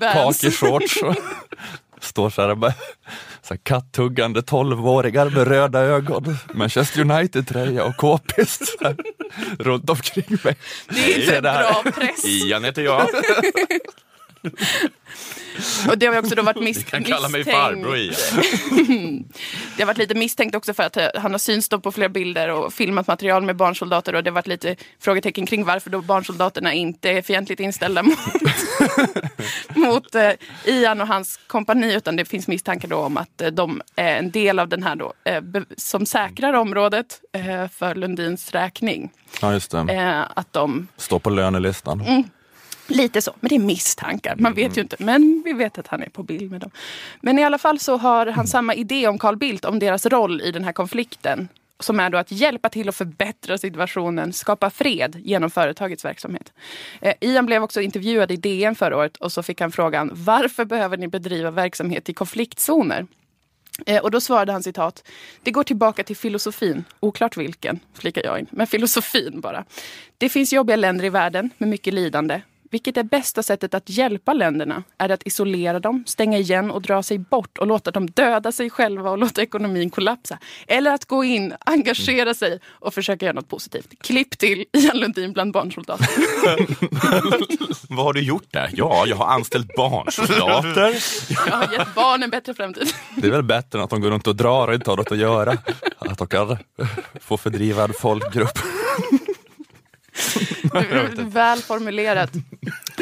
kakishorts 0.00 1.02
och 1.02 1.16
står 2.00 2.30
så 2.30 2.42
här, 2.42 2.54
bara, 2.54 2.72
så 3.42 3.54
här 3.54 3.60
kattuggande 3.62 4.42
tolvåringar 4.42 5.30
med 5.30 5.48
röda 5.48 5.80
ögon, 5.80 6.36
Manchester 6.54 7.00
United-tröja 7.00 7.84
och 7.84 7.96
k-pist 7.96 8.62
runt 9.58 9.90
omkring 9.90 10.38
mig. 10.44 10.56
Det 10.88 11.14
är 11.14 11.20
inte 11.20 11.36
en 11.36 11.42
bra 11.42 11.82
press. 11.94 12.24
Ian 12.24 12.64
heter 12.64 12.82
jag. 12.82 13.08
Och 15.88 15.98
det 15.98 16.06
har 16.06 16.18
också 16.18 16.34
då 16.34 16.42
varit 16.42 16.56
mis- 16.56 16.90
kan 16.90 17.04
kalla 17.04 17.28
mig 17.28 17.38
misstänkt. 17.40 17.58
farbror. 17.58 17.96
Det 19.76 19.82
har 19.82 19.86
varit 19.86 19.98
lite 19.98 20.14
misstänkt 20.14 20.54
också 20.54 20.74
för 20.74 20.82
att 20.82 20.96
eh, 20.96 21.06
han 21.14 21.30
har 21.32 21.38
synts 21.38 21.68
på 21.68 21.92
flera 21.92 22.08
bilder 22.08 22.48
och 22.50 22.72
filmat 22.72 23.06
material 23.06 23.42
med 23.42 23.56
barnsoldater 23.56 24.14
och 24.14 24.22
det 24.24 24.30
har 24.30 24.34
varit 24.34 24.46
lite 24.46 24.76
frågetecken 25.00 25.46
kring 25.46 25.64
varför 25.64 25.90
då 25.90 26.00
barnsoldaterna 26.00 26.72
inte 26.74 27.10
är 27.10 27.22
fientligt 27.22 27.60
inställda 27.60 28.02
mot, 28.02 28.18
mot 29.76 30.14
eh, 30.14 30.30
Ian 30.64 31.00
och 31.00 31.06
hans 31.06 31.40
kompani 31.46 31.94
utan 31.94 32.16
det 32.16 32.24
finns 32.24 32.48
misstankar 32.48 32.88
då 32.88 32.96
om 32.96 33.16
att 33.16 33.40
eh, 33.40 33.48
de 33.48 33.82
är 33.96 34.16
en 34.16 34.30
del 34.30 34.58
av 34.58 34.68
den 34.68 34.82
här 34.82 34.96
då 34.96 35.12
eh, 35.24 35.40
be- 35.40 35.64
som 35.76 36.06
säkrar 36.06 36.52
området 36.52 37.20
eh, 37.32 37.68
för 37.68 37.94
Lundins 37.94 38.50
räkning. 38.50 39.10
Ja, 39.42 39.52
just 39.52 39.70
det. 39.70 39.78
Eh, 39.78 40.20
att 40.34 40.52
de 40.52 40.88
Står 40.96 41.18
på 41.18 41.30
lönelistan. 41.30 42.00
Mm. 42.00 42.24
Lite 42.90 43.22
så, 43.22 43.34
men 43.40 43.48
det 43.48 43.54
är 43.54 43.58
misstankar. 43.58 44.36
Man 44.38 44.54
vet 44.54 44.76
ju 44.76 44.80
inte, 44.80 44.96
men 44.98 45.42
vi 45.44 45.52
vet 45.52 45.78
att 45.78 45.86
han 45.86 46.02
är 46.02 46.08
på 46.08 46.22
bild 46.22 46.50
med 46.50 46.60
dem. 46.60 46.70
Men 47.20 47.38
i 47.38 47.44
alla 47.44 47.58
fall 47.58 47.78
så 47.78 47.96
har 47.96 48.26
han 48.26 48.46
samma 48.46 48.74
idé 48.74 49.08
om 49.08 49.18
Carl 49.18 49.36
Bildt, 49.36 49.64
om 49.64 49.78
deras 49.78 50.06
roll 50.06 50.40
i 50.40 50.52
den 50.52 50.64
här 50.64 50.72
konflikten. 50.72 51.48
Som 51.80 52.00
är 52.00 52.10
då 52.10 52.18
att 52.18 52.32
hjälpa 52.32 52.68
till 52.68 52.88
att 52.88 52.96
förbättra 52.96 53.58
situationen, 53.58 54.32
skapa 54.32 54.70
fred 54.70 55.16
genom 55.24 55.50
företagets 55.50 56.04
verksamhet. 56.04 56.52
Eh, 57.00 57.14
Ian 57.20 57.46
blev 57.46 57.62
också 57.62 57.80
intervjuad 57.80 58.30
i 58.30 58.36
DN 58.36 58.74
förra 58.74 58.96
året 58.96 59.16
och 59.16 59.32
så 59.32 59.42
fick 59.42 59.60
han 59.60 59.72
frågan 59.72 60.10
varför 60.12 60.64
behöver 60.64 60.96
ni 60.96 61.08
bedriva 61.08 61.50
verksamhet 61.50 62.08
i 62.08 62.14
konfliktzoner? 62.14 63.06
Eh, 63.86 64.02
och 64.02 64.10
då 64.10 64.20
svarade 64.20 64.52
han 64.52 64.62
citat. 64.62 65.04
Det 65.42 65.50
går 65.50 65.64
tillbaka 65.64 66.04
till 66.04 66.16
filosofin, 66.16 66.84
oklart 67.00 67.36
vilken, 67.36 67.80
flikar 67.94 68.22
jag 68.24 68.38
in, 68.38 68.46
men 68.50 68.66
filosofin 68.66 69.40
bara. 69.40 69.64
Det 70.18 70.28
finns 70.28 70.52
jobbiga 70.52 70.76
länder 70.76 71.04
i 71.04 71.08
världen 71.08 71.50
med 71.58 71.68
mycket 71.68 71.94
lidande. 71.94 72.40
Vilket 72.72 72.96
är 72.96 73.02
bästa 73.02 73.42
sättet 73.42 73.74
att 73.74 73.90
hjälpa 73.90 74.32
länderna? 74.32 74.82
Är 74.98 75.08
det 75.08 75.14
att 75.14 75.26
isolera 75.26 75.80
dem, 75.80 76.04
stänga 76.06 76.38
igen 76.38 76.70
och 76.70 76.82
dra 76.82 77.02
sig 77.02 77.18
bort 77.18 77.58
och 77.58 77.66
låta 77.66 77.90
dem 77.90 78.10
döda 78.10 78.52
sig 78.52 78.70
själva 78.70 79.10
och 79.10 79.18
låta 79.18 79.42
ekonomin 79.42 79.90
kollapsa? 79.90 80.38
Eller 80.66 80.94
att 80.94 81.04
gå 81.04 81.24
in, 81.24 81.54
engagera 81.60 82.34
sig 82.34 82.60
och 82.68 82.94
försöka 82.94 83.26
göra 83.26 83.34
något 83.34 83.48
positivt? 83.48 84.02
Klipp 84.02 84.38
till 84.38 84.64
Ian 84.72 84.98
Lundin 84.98 85.32
bland 85.32 85.52
barnsoldater. 85.52 86.08
Vad 87.94 88.04
har 88.04 88.12
du 88.12 88.20
gjort 88.20 88.52
där? 88.52 88.70
Ja, 88.72 89.04
jag 89.06 89.16
har 89.16 89.26
anställt 89.26 89.76
barnsoldater. 89.76 90.94
Jag 91.46 91.56
har 91.56 91.72
gett 91.72 91.94
barn 91.94 92.22
en 92.22 92.30
bättre 92.30 92.54
framtid. 92.54 92.88
Det 93.16 93.26
är 93.26 93.30
väl 93.30 93.42
bättre 93.42 93.78
än 93.78 93.84
att 93.84 93.90
de 93.90 94.00
går 94.00 94.10
runt 94.10 94.26
och 94.26 94.36
drar 94.36 94.68
och 94.68 94.74
inte 94.74 94.90
har 94.90 94.96
något 94.96 95.12
att 95.12 95.18
göra. 95.18 95.56
Att 95.98 96.18
de 96.18 96.26
kan 96.26 96.58
få 97.20 97.36
fördriva 97.36 97.84
en 97.84 97.92
folkgrupp. 97.92 98.58
Väl 101.16 101.58
formulerat. 101.58 102.30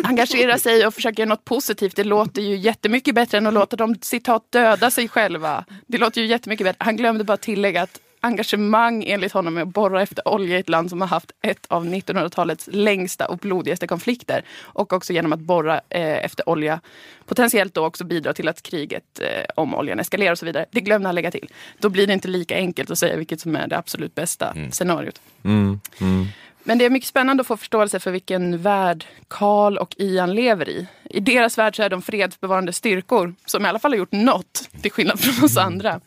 Engagera 0.04 0.58
sig 0.58 0.86
och 0.86 0.94
försöka 0.94 1.22
göra 1.22 1.28
något 1.28 1.44
positivt. 1.44 1.96
Det 1.96 2.04
låter 2.04 2.42
ju 2.42 2.56
jättemycket 2.56 3.14
bättre 3.14 3.38
än 3.38 3.46
att 3.46 3.54
låta 3.54 3.76
dem 3.76 3.96
citat 4.00 4.46
döda 4.50 4.90
sig 4.90 5.08
själva. 5.08 5.64
Det 5.86 5.98
låter 5.98 6.20
ju 6.20 6.26
jättemycket 6.26 6.64
bättre. 6.64 6.76
Han 6.78 6.96
glömde 6.96 7.24
bara 7.24 7.36
tillägga 7.36 7.82
att 7.82 8.00
engagemang 8.20 9.04
enligt 9.06 9.32
honom 9.32 9.58
är 9.58 9.62
att 9.62 9.68
borra 9.68 10.02
efter 10.02 10.28
olja 10.28 10.56
i 10.56 10.60
ett 10.60 10.68
land 10.68 10.90
som 10.90 11.00
har 11.00 11.08
haft 11.08 11.32
ett 11.42 11.66
av 11.66 11.86
1900-talets 11.86 12.68
längsta 12.72 13.28
och 13.28 13.38
blodigaste 13.38 13.86
konflikter. 13.86 14.44
Och 14.60 14.92
också 14.92 15.12
genom 15.12 15.32
att 15.32 15.40
borra 15.40 15.80
eh, 15.88 16.24
efter 16.24 16.48
olja 16.48 16.80
potentiellt 17.26 17.74
då 17.74 17.86
också 17.86 18.04
bidra 18.04 18.34
till 18.34 18.48
att 18.48 18.62
kriget 18.62 19.20
eh, 19.20 19.44
om 19.54 19.74
oljan 19.74 20.00
eskalerar 20.00 20.32
och 20.32 20.38
så 20.38 20.46
vidare. 20.46 20.66
Det 20.70 20.80
glömde 20.80 21.08
han 21.08 21.14
lägga 21.14 21.30
till. 21.30 21.48
Då 21.78 21.88
blir 21.88 22.06
det 22.06 22.12
inte 22.12 22.28
lika 22.28 22.56
enkelt 22.56 22.90
att 22.90 22.98
säga 22.98 23.16
vilket 23.16 23.40
som 23.40 23.56
är 23.56 23.66
det 23.66 23.78
absolut 23.78 24.14
bästa 24.14 24.56
scenariot. 24.70 25.20
Mm, 25.44 25.80
mm. 26.00 26.26
Men 26.68 26.78
det 26.78 26.84
är 26.84 26.90
mycket 26.90 27.08
spännande 27.08 27.40
att 27.40 27.46
få 27.46 27.56
förståelse 27.56 28.00
för 28.00 28.10
vilken 28.10 28.58
värld 28.58 29.06
Karl 29.28 29.76
och 29.76 29.94
Ian 29.98 30.34
lever 30.34 30.68
i. 30.68 30.86
I 31.10 31.20
deras 31.20 31.58
värld 31.58 31.76
så 31.76 31.82
är 31.82 31.90
de 31.90 32.02
fredsbevarande 32.02 32.72
styrkor 32.72 33.34
som 33.46 33.64
i 33.64 33.68
alla 33.68 33.78
fall 33.78 33.92
har 33.92 33.98
gjort 33.98 34.12
något, 34.12 34.68
till 34.82 34.92
skillnad 34.92 35.20
från 35.20 35.44
oss 35.44 35.56
andra. 35.56 36.00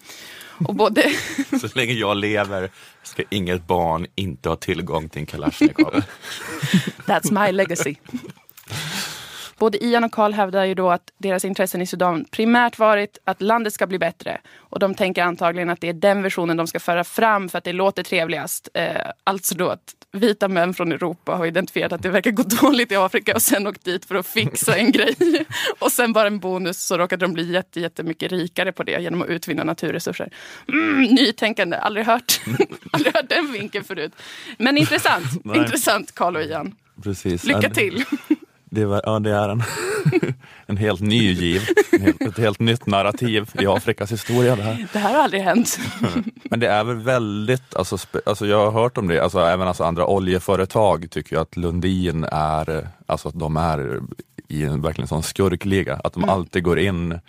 Och 0.68 0.76
både, 0.76 1.04
Så 1.62 1.68
länge 1.76 1.94
jag 1.94 2.18
lever 2.18 2.70
ska 3.04 3.24
inget 3.30 3.68
barn 3.68 4.08
inte 4.16 4.50
ha 4.50 4.56
tillgång 4.56 5.10
till 5.10 5.20
en 5.20 5.26
kalasjnikov. 5.26 6.04
that's 7.06 7.46
my 7.46 7.52
legacy. 7.52 7.96
Både 9.62 9.86
Ian 9.86 10.04
och 10.04 10.12
Karl 10.12 10.34
hävdar 10.34 10.66
ju 10.66 10.74
då 10.74 10.90
att 10.90 11.12
deras 11.18 11.46
intressen 11.46 11.82
i 11.82 11.86
Sudan 11.86 12.26
primärt 12.32 12.80
varit 12.80 13.18
att 13.24 13.42
landet 13.42 13.74
ska 13.74 13.88
bli 13.88 14.00
bättre. 14.00 14.42
Och 14.58 14.80
de 14.80 14.96
tänker 14.96 15.24
antagligen 15.24 15.70
att 15.70 15.82
det 15.82 15.90
är 15.90 15.94
den 15.94 16.24
versionen 16.24 16.58
de 16.58 16.68
ska 16.68 16.80
föra 16.80 17.04
fram 17.04 17.50
för 17.50 17.58
att 17.58 17.64
det 17.64 17.74
låter 17.74 18.04
trevligast. 18.04 18.70
Eh, 18.74 18.96
alltså 19.24 19.56
då 19.56 19.70
att 19.70 19.96
vita 20.12 20.48
män 20.48 20.74
från 20.74 20.92
Europa 20.92 21.36
har 21.36 21.46
identifierat 21.46 21.94
att 21.94 22.04
det 22.04 22.10
verkar 22.10 22.32
gå 22.32 22.44
dåligt 22.62 22.92
i 22.92 22.96
Afrika 22.96 23.36
och 23.36 23.42
sen 23.42 23.68
åkt 23.68 23.86
dit 23.86 24.06
för 24.06 24.16
att 24.16 24.28
fixa 24.28 24.76
en 24.76 24.92
grej. 24.92 25.16
Och 25.80 25.92
sen 25.92 26.14
bara 26.14 26.28
en 26.28 26.40
bonus 26.40 26.86
så 26.86 26.98
råkade 26.98 27.26
de 27.26 27.34
bli 27.34 27.52
jätte, 27.52 27.80
jättemycket 27.80 28.32
rikare 28.32 28.72
på 28.72 28.84
det 28.84 29.02
genom 29.02 29.22
att 29.22 29.30
utvinna 29.30 29.64
naturresurser. 29.64 30.30
Mm, 30.68 31.02
nytänkande, 31.02 31.78
aldrig 31.78 32.06
hört, 32.06 32.42
aldrig 32.92 33.16
hört 33.16 33.30
den 33.30 33.52
vinkeln 33.52 33.84
förut. 33.84 34.12
Men 34.58 34.78
intressant, 34.78 35.46
intressant 35.56 36.16
Karl 36.16 36.36
och 36.36 36.44
Ian. 36.44 36.76
Precis. 37.04 37.44
Lycka 37.44 37.70
till! 37.70 38.06
Det 38.74 38.86
var, 38.86 39.02
ja, 39.06 39.20
det 39.20 39.32
är 39.32 39.50
en, 39.50 39.64
en 40.66 40.78
helt 40.78 41.02
ny 41.02 41.32
giv, 41.32 41.62
helt, 42.02 42.22
ett 42.22 42.38
helt 42.38 42.60
nytt 42.60 42.86
narrativ 42.86 43.50
i 43.62 43.68
Afrikas 43.68 44.12
historia. 44.12 44.56
Det 44.56 44.62
här. 44.64 44.88
Det 44.94 45.00
här 45.00 45.14
har 45.14 45.24
aldrig 45.24 45.42
hänt. 45.42 45.80
Men 46.44 46.60
det 46.60 46.68
är 46.68 46.84
väl 46.84 46.96
väldigt, 46.96 47.76
alltså, 47.76 47.98
alltså 48.26 48.48
jag 48.48 48.72
har 48.72 48.82
hört 48.82 48.98
om 48.98 49.08
det, 49.08 49.20
alltså, 49.20 49.40
även 49.40 49.68
alltså 49.68 49.84
andra 49.84 50.06
oljeföretag 50.08 51.08
tycker 51.12 51.36
ju 51.36 51.42
att 51.42 51.58
Lundin 51.58 52.24
är, 52.32 52.78
eh, 52.78 52.84
alltså 53.06 53.28
att 53.28 53.40
de 53.40 53.58
är 53.58 54.00
i 54.48 54.64
en 54.64 54.82
verkligen 54.82 55.08
sån 55.08 55.24
skurkliga, 55.24 56.02
att 56.04 56.14
de 56.14 56.24
Mm. 56.24 56.30
alltid 56.36 56.64
går 56.64 56.80
in 56.80 57.20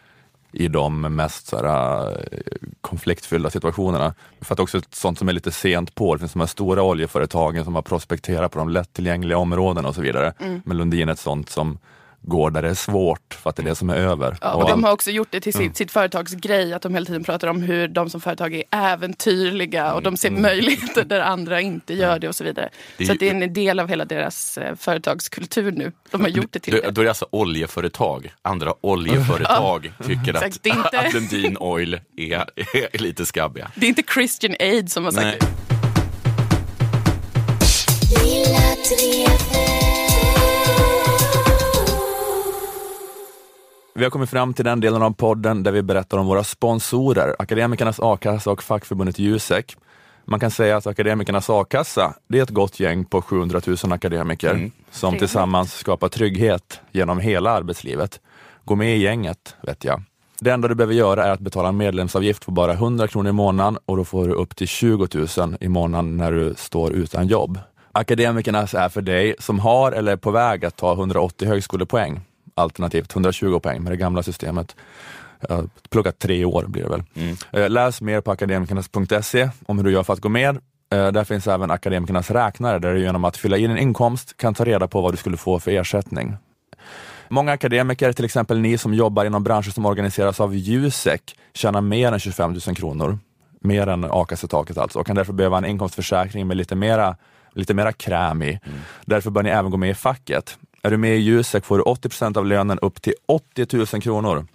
i 0.53 0.69
de 0.69 1.01
mest 1.01 1.47
så 1.47 1.57
här, 1.57 2.11
eh, 2.11 2.39
konfliktfyllda 2.81 3.51
situationerna. 3.51 4.15
För 4.41 4.55
att 4.55 4.61
också 4.61 4.81
sånt 4.91 5.19
som 5.19 5.29
är 5.29 5.33
lite 5.33 5.53
sent 5.53 5.95
på, 5.95 6.15
det 6.15 6.19
finns 6.19 6.33
de 6.33 6.41
här 6.41 6.47
stora 6.47 6.83
oljeföretagen 6.83 7.65
som 7.65 7.75
har 7.75 7.83
prospekterat 7.83 8.53
på 8.53 8.59
de 8.59 8.69
lättillgängliga 8.69 9.39
områdena 9.39 9.89
och 9.89 9.95
så 9.95 10.01
vidare. 10.01 10.33
Mm. 10.39 10.63
Men 10.65 10.77
Lundin 10.77 11.09
är 11.09 11.13
ett 11.13 11.19
sånt 11.19 11.51
som 11.51 11.79
går 12.23 12.51
där 12.51 12.63
det 12.63 12.69
är 12.69 12.75
svårt 12.75 13.35
för 13.43 13.51
att 13.51 13.57
det 13.57 13.63
är 13.63 13.65
det 13.65 13.75
som 13.75 13.91
är 13.91 13.95
över. 13.97 14.37
Ja, 14.41 14.53
och 14.55 14.69
de 14.69 14.85
har 14.85 14.93
också 14.93 15.11
gjort 15.11 15.29
det 15.31 15.41
till 15.41 15.53
sitt, 15.53 15.77
sitt 15.77 15.91
företags 15.91 16.33
grej, 16.35 16.73
att 16.73 16.83
de 16.83 16.95
hela 16.95 17.07
tiden 17.07 17.25
pratar 17.25 17.49
om 17.49 17.63
hur 17.63 17.89
de 17.89 18.11
som 18.11 18.21
företag 18.21 18.55
är 18.55 18.63
äventyrliga 18.71 19.93
och 19.93 20.03
de 20.03 20.17
ser 20.17 20.31
möjligheter 20.31 21.05
där 21.05 21.21
andra 21.21 21.61
inte 21.61 21.95
gör 21.95 22.19
det 22.19 22.29
och 22.29 22.37
så 22.37 22.45
vidare. 22.45 22.69
Det 22.99 23.05
så 23.07 23.11
ju- 23.11 23.15
att 23.15 23.21
det 23.21 23.29
är 23.29 23.35
en 23.35 23.53
del 23.53 23.81
av 23.81 23.89
hela 23.89 24.05
deras 24.05 24.59
eh, 24.59 24.75
företagskultur 24.77 25.73
nu. 25.73 25.93
De 26.11 26.21
har 26.21 26.29
gjort 26.29 26.53
det 26.53 26.59
till 26.59 26.73
det. 26.75 26.91
då 26.91 27.01
är 27.01 27.05
det 27.05 27.11
alltså 27.11 27.27
oljeföretag. 27.31 28.33
Andra 28.43 28.75
oljeföretag 28.81 29.93
tycker 30.07 30.35
att, 30.35 30.43
exakt. 30.43 30.63
Det 30.63 30.71
är 30.71 30.77
inte- 30.77 30.99
att 31.01 31.13
Lundin 31.15 31.57
Oil 31.57 32.01
är, 32.17 32.45
är 32.93 32.99
lite 32.99 33.27
skabbiga. 33.27 33.71
Det 33.75 33.87
är 33.87 33.89
inte 33.89 34.03
Christian 34.15 34.55
Aid 34.61 34.93
som 34.93 35.05
har 35.05 35.13
sagt 35.13 35.25
Nej. 35.25 35.39
det. 35.41 35.53
Vi 43.95 44.05
har 44.05 44.11
kommit 44.11 44.31
fram 44.31 44.55
till 44.55 44.65
den 44.65 44.81
delen 44.81 45.03
av 45.03 45.11
podden 45.11 45.63
där 45.63 45.73
vi 45.73 45.83
berättar 45.83 46.19
om 46.19 46.27
våra 46.27 46.45
sponsorer, 46.45 47.37
Akademikernas 47.39 48.01
a-kassa 48.01 48.51
och 48.51 48.63
fackförbundet 48.63 49.19
Jusek. 49.19 49.77
Man 50.25 50.41
kan 50.41 50.51
säga 50.51 50.77
att 50.77 50.87
Akademikernas 50.87 51.51
a-kassa, 51.51 52.15
det 52.29 52.39
är 52.39 52.43
ett 52.43 52.51
gott 52.51 52.81
gäng 52.81 53.05
på 53.05 53.23
700 53.23 53.61
000 53.67 53.93
akademiker 53.93 54.51
som 54.51 54.71
Trevligt. 55.01 55.21
tillsammans 55.21 55.75
skapar 55.75 56.09
trygghet 56.09 56.81
genom 56.93 57.19
hela 57.19 57.51
arbetslivet. 57.51 58.21
Gå 58.65 58.75
med 58.75 58.97
i 58.97 59.01
gänget, 59.01 59.57
vet 59.63 59.85
jag. 59.85 60.03
Det 60.41 60.51
enda 60.51 60.69
du 60.69 60.75
behöver 60.75 60.95
göra 60.95 61.25
är 61.25 61.31
att 61.31 61.41
betala 61.41 61.69
en 61.69 61.77
medlemsavgift 61.77 62.47
på 62.47 62.51
bara 62.51 62.73
100 62.73 63.09
kronor 63.09 63.29
i 63.29 63.33
månaden 63.33 63.79
och 63.87 63.97
då 63.97 64.05
får 64.05 64.29
du 64.29 64.35
upp 64.35 64.57
till 64.57 64.69
20 64.69 65.09
000 65.39 65.57
i 65.61 65.69
månaden 65.69 66.17
när 66.17 66.33
du 66.33 66.55
står 66.57 66.93
utan 66.93 67.27
jobb. 67.27 67.59
Akademikernas 67.93 68.75
är 68.75 68.89
för 68.89 69.03
dig 69.03 69.35
som 69.39 69.59
har 69.59 69.93
eller 69.93 70.13
är 70.13 70.17
på 70.17 70.31
väg 70.31 70.65
att 70.65 70.77
ta 70.77 70.93
180 70.93 71.49
högskolepoäng, 71.49 72.21
alternativt 72.55 73.13
120 73.13 73.59
poäng 73.61 73.83
med 73.83 73.93
det 73.93 73.97
gamla 73.97 74.23
systemet. 74.23 74.77
Pluggat 75.91 76.19
tre 76.19 76.45
år 76.45 76.65
blir 76.69 76.83
det 76.83 76.89
väl. 76.89 77.03
Eh, 77.53 77.71
Läs 77.71 78.01
mer 78.01 78.21
på 78.21 78.31
akademikernas.se 78.31 79.51
om 79.67 79.79
hur 79.79 79.85
du 79.85 79.91
gör 79.93 80.03
för 80.03 80.13
att 80.13 80.21
gå 80.21 80.29
med. 80.29 80.57
Eh, 80.93 81.07
Där 81.13 81.25
finns 81.25 81.47
även 81.47 81.71
Akademikernas 81.71 82.31
räknare 82.31 82.79
där 82.79 82.95
du 82.95 83.01
genom 83.01 83.25
att 83.25 83.37
fylla 83.37 83.57
i 83.57 83.67
din 83.67 83.79
inkomst 83.79 84.37
kan 84.37 84.55
ta 84.55 84.65
reda 84.65 84.89
på 84.89 85.01
vad 85.01 85.13
du 85.13 85.17
skulle 85.17 85.37
få 85.37 85.59
för 85.61 85.71
ersättning. 85.71 86.35
Många 87.29 87.53
akademiker, 87.53 88.13
till 88.13 88.25
exempel 88.25 88.59
ni 88.61 88.79
som 88.79 88.95
jobbar 88.95 89.25
inom 89.25 89.45
branscher 89.45 89.71
som 89.71 89.87
organiseras 89.87 90.41
av 90.41 90.55
Jusek, 90.55 91.37
tjänar 91.55 91.81
mer 91.81 92.13
än 92.13 92.19
25 92.21 92.53
000 92.67 92.77
kronor. 92.77 93.19
Mer 93.61 93.87
än 93.87 94.05
a-kassetaket 94.11 94.79
alltså 94.79 94.99
och 94.99 95.07
kan 95.07 95.17
därför 95.17 95.33
behöva 95.33 95.59
en 95.59 95.65
inkomstförsäkring 95.65 96.47
med 96.47 96.57
lite 96.57 96.75
mera, 96.75 97.17
lite 97.55 97.75
mera 97.75 97.93
kräm 97.93 98.43
i. 98.43 98.61
Därför 99.05 99.31
bör 99.31 99.43
ni 99.43 99.51
även 99.51 99.71
gå 99.71 99.77
med 99.77 99.91
i 99.91 99.95
facket. 99.95 100.59
Är 100.85 100.91
du 100.91 100.97
med 100.97 101.17
i 101.17 101.21
Jusek 101.21 101.65
får 101.65 101.79
du 101.79 101.85
80% 101.85 102.39
av 102.39 102.47
lönen 102.47 102.79
upp 102.79 103.03
till 103.03 103.15
80 103.27 103.77
000 103.77 103.87
kronor. 103.87 104.47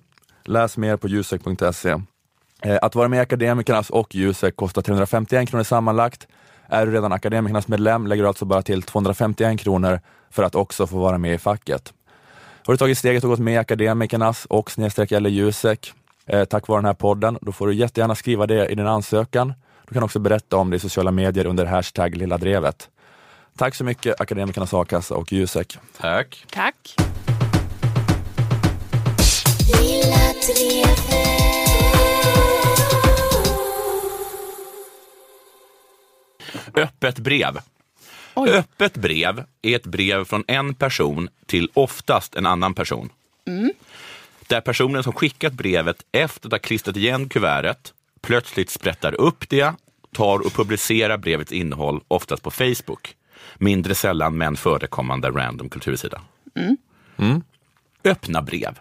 Läs 0.45 0.77
mer 0.77 0.97
på 0.97 1.07
jusek.se. 1.07 1.95
Eh, 2.61 2.77
att 2.81 2.95
vara 2.95 3.07
med 3.07 3.17
i 3.17 3.19
Akademikernas 3.19 3.89
och 3.89 4.15
Jusek 4.15 4.55
kostar 4.55 4.81
351 4.81 5.49
kronor 5.49 5.63
sammanlagt. 5.63 6.27
Är 6.67 6.85
du 6.85 6.91
redan 6.91 7.11
Akademikernas 7.11 7.67
medlem 7.67 8.07
lägger 8.07 8.23
du 8.23 8.27
alltså 8.27 8.45
bara 8.45 8.61
till 8.61 8.81
251 8.81 9.59
kronor 9.59 9.99
för 10.29 10.43
att 10.43 10.55
också 10.55 10.87
få 10.87 10.97
vara 10.97 11.17
med 11.17 11.33
i 11.33 11.37
facket. 11.37 11.93
Har 12.65 12.73
du 12.73 12.77
tagit 12.77 12.97
steget 12.97 13.23
och 13.23 13.29
gått 13.29 13.39
med 13.39 13.53
i 13.53 13.57
Akademikernas 13.57 14.45
och 14.45 14.71
snedstreck 14.71 15.11
eller 15.11 15.29
Jusek 15.29 15.93
eh, 16.25 16.45
tack 16.45 16.67
vare 16.67 16.77
den 16.77 16.85
här 16.85 16.93
podden, 16.93 17.37
då 17.41 17.51
får 17.51 17.67
du 17.67 17.73
jättegärna 17.73 18.15
skriva 18.15 18.47
det 18.47 18.67
i 18.67 18.75
din 18.75 18.87
ansökan. 18.87 19.53
Du 19.87 19.93
kan 19.93 20.03
också 20.03 20.19
berätta 20.19 20.57
om 20.57 20.69
det 20.69 20.75
i 20.75 20.79
sociala 20.79 21.11
medier 21.11 21.45
under 21.45 21.65
hashtag 21.65 22.15
Lilla 22.15 22.37
Drevet. 22.37 22.89
Tack 23.57 23.75
så 23.75 23.83
mycket 23.83 24.21
Akademikernas 24.21 24.73
a-kassa 24.73 25.15
och 25.15 25.31
Jusek. 25.31 25.77
Tack. 25.97 26.45
Tack. 26.49 26.95
Öppet 36.75 37.19
brev. 37.19 37.57
Oj. 38.33 38.49
Öppet 38.49 38.97
brev 38.97 39.43
är 39.61 39.75
ett 39.75 39.85
brev 39.85 40.25
från 40.25 40.43
en 40.47 40.73
person 40.73 41.29
till 41.45 41.69
oftast 41.73 42.35
en 42.35 42.45
annan 42.45 42.73
person. 42.73 43.09
Där 44.47 44.61
personen 44.61 45.03
som 45.03 45.13
skickat 45.13 45.53
brevet 45.53 46.05
efter 46.11 46.47
att 46.47 46.53
ha 46.53 46.59
klistrat 46.59 46.97
igen 46.97 47.29
kuvertet 47.29 47.93
plötsligt 48.21 48.69
sprättar 48.69 49.13
upp 49.13 49.49
det, 49.49 49.73
tar 50.13 50.39
och 50.39 50.53
publicerar 50.53 51.17
brevets 51.17 51.51
innehåll, 51.51 52.01
oftast 52.07 52.43
på 52.43 52.51
Facebook. 52.51 53.16
Mindre 53.57 53.95
sällan 53.95 54.37
men 54.37 54.55
förekommande 54.55 55.29
random 55.29 55.69
kultursida. 55.69 56.21
Mm. 57.17 57.41
Öppna 58.03 58.41
brev. 58.41 58.79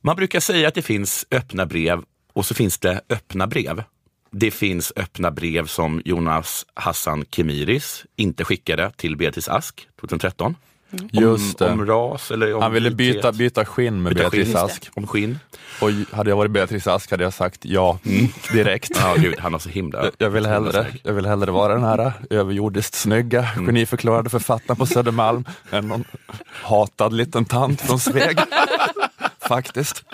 Man 0.00 0.16
brukar 0.16 0.40
säga 0.40 0.68
att 0.68 0.74
det 0.74 0.82
finns 0.82 1.26
öppna 1.30 1.66
brev 1.66 2.02
och 2.32 2.46
så 2.46 2.54
finns 2.54 2.78
det 2.78 3.00
öppna 3.08 3.46
brev. 3.46 3.82
Det 4.30 4.50
finns 4.50 4.92
öppna 4.96 5.30
brev 5.30 5.66
som 5.66 6.02
Jonas 6.04 6.66
Hassan 6.74 7.24
Kemiris 7.30 8.04
inte 8.16 8.44
skickade 8.44 8.92
till 8.96 9.16
Beatrice 9.16 9.48
Ask 9.48 9.88
2013. 10.00 10.54
Just 11.12 11.60
om, 11.60 11.72
om 11.72 11.86
ras 11.86 12.30
eller 12.30 12.54
om 12.54 12.62
Han 12.62 12.72
ville 12.72 12.90
byta, 12.90 13.32
byta 13.32 13.64
skinn 13.64 14.02
med 14.02 14.14
Byta 14.14 14.22
Beatrice 14.22 14.46
skinn. 14.46 14.56
Ask. 14.56 14.90
Om 14.94 15.06
skinn. 15.06 15.38
Och 15.80 15.90
hade 16.12 16.30
jag 16.30 16.36
varit 16.36 16.50
Beatrice 16.50 16.86
Ask 16.86 17.10
hade 17.10 17.24
jag 17.24 17.34
sagt 17.34 17.64
ja 17.64 17.98
direkt. 18.52 18.90
Ja, 18.94 19.14
gud, 19.18 19.34
han 19.38 19.52
har 19.52 19.60
så 19.60 19.68
himla... 19.68 20.10
Jag 20.18 20.30
vill, 20.30 20.46
hellre, 20.46 20.86
jag 21.02 21.12
vill 21.12 21.26
hellre 21.26 21.50
vara 21.50 21.74
den 21.74 21.84
här 21.84 22.12
överjordiskt 22.30 22.94
snygga, 22.94 23.48
geniförklarade 23.56 24.30
författaren 24.30 24.76
på 24.76 24.86
Södermalm 24.86 25.44
än 25.70 25.88
någon 25.88 26.04
hatad 26.62 27.12
liten 27.12 27.44
tant 27.44 27.80
från 27.80 28.00
Sveg. 28.00 28.38
Faktiskt. 29.48 30.04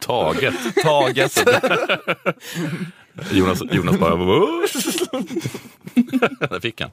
Taget. 0.00 0.54
Taget. 0.82 1.44
Jonas, 3.32 3.62
Jonas 3.70 3.98
bara... 3.98 4.16
Där 6.48 6.60
fick 6.60 6.80
han. 6.80 6.90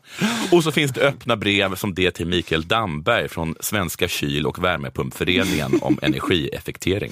Och 0.51 0.63
så 0.63 0.71
finns 0.71 0.91
det 0.91 1.01
öppna 1.01 1.35
brev 1.35 1.75
som 1.75 1.93
det 1.93 2.11
till 2.11 2.27
Mikael 2.27 2.67
Damberg 2.67 3.29
från 3.29 3.55
Svenska 3.59 4.07
kyl 4.07 4.45
och 4.45 4.63
värmepumpföreningen 4.63 5.79
om 5.81 5.99
energieffektering. 6.01 7.11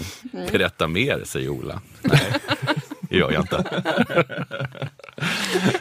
Berätta 0.51 0.87
mer, 0.87 1.21
säger 1.25 1.49
Ola. 1.49 1.81
Nej, 2.01 2.33
det 3.09 3.17
gör 3.17 3.31
jag 3.31 3.41
inte. 3.43 3.63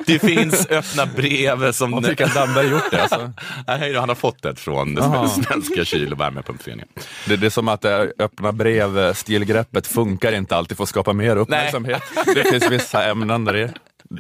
Det 0.07 0.19
finns 0.19 0.67
öppna 0.71 1.07
brev 1.07 1.73
som... 1.73 1.93
Har 1.93 2.01
Mikael 2.01 2.31
Damberg 2.31 2.69
gjort 2.69 2.91
det? 2.91 3.03
Alltså? 3.03 3.33
Nej, 3.67 3.95
han 3.95 4.09
har 4.09 4.17
fått 4.17 4.43
det 4.43 4.57
från 4.57 4.99
Aha. 4.99 5.29
Svenska 5.29 5.85
kyl 5.85 6.13
och 6.13 6.21
värmepumpföreningen. 6.21 6.89
Det, 7.27 7.37
det 7.37 7.47
är 7.47 7.51
som 7.51 7.69
att 7.69 7.81
det 7.81 7.89
här 7.89 8.13
öppna 8.19 8.53
brev, 8.53 9.15
stilgreppet 9.15 9.87
funkar 9.87 10.33
inte 10.33 10.57
alltid 10.57 10.77
för 10.77 10.85
att 10.85 10.89
skapa 10.89 11.13
mer 11.13 11.37
uppmärksamhet. 11.37 12.03
Det 12.35 12.45
finns 12.45 12.71
vissa 12.71 13.05
ämnen 13.11 13.45
där 13.45 13.53
det, 13.53 13.73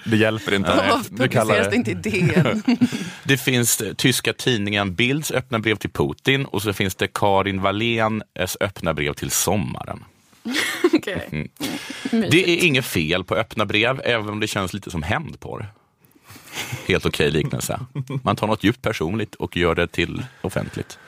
det 0.05 0.17
hjälper 0.17 0.55
inte. 0.55 0.71
Varför 0.91 1.05
Du 1.11 1.29
kallar 1.29 1.55
publiceras 1.55 1.71
det 1.71 1.77
inte 1.77 1.91
i 1.91 1.95
DN? 1.95 2.63
Det 3.25 3.37
finns 3.37 3.81
eh, 3.81 3.95
tyska 3.95 4.33
tidningen 4.33 4.95
Bilds 4.95 5.31
öppna 5.31 5.59
brev 5.59 5.77
till 5.77 5.91
Putin 5.91 6.45
och 6.45 6.63
så 6.63 6.73
finns 6.73 6.95
det 6.95 7.09
Karin 7.15 7.61
Wallens 7.61 8.57
öppna 8.61 8.95
brev 8.95 9.13
till 9.13 9.31
sommaren. 9.31 10.05
Okej. 10.93 11.51
Det 12.11 12.51
är 12.51 12.65
inget 12.65 12.85
fel 12.85 13.25
på 13.25 13.35
öppna 13.35 13.67
brev, 13.67 14.01
även 14.05 14.29
om 14.29 14.41
det 14.41 14.47
känns 14.47 14.73
lite 14.73 14.91
som 14.91 15.03
hämndporr. 15.03 15.67
Helt 16.87 17.07
okej 17.07 17.31
liknelse. 17.31 17.81
Man 18.23 18.37
tar 18.37 18.47
något 18.47 18.65
djupt 18.65 18.83
personligt 18.83 19.35
och 19.35 19.57
gör 19.57 19.75
det 19.75 19.87
till 19.87 20.25
offentligt. 20.43 20.99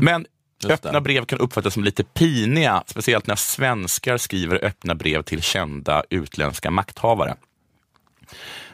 Men 0.00 0.26
öppna 0.68 1.00
brev 1.00 1.24
kan 1.24 1.38
uppfattas 1.38 1.74
som 1.74 1.84
lite 1.84 2.04
piniga, 2.04 2.82
speciellt 2.86 3.26
när 3.26 3.36
svenskar 3.36 4.16
skriver 4.16 4.64
öppna 4.64 4.94
brev 4.94 5.22
till 5.22 5.42
kända 5.42 6.04
utländska 6.10 6.70
makthavare. 6.70 7.36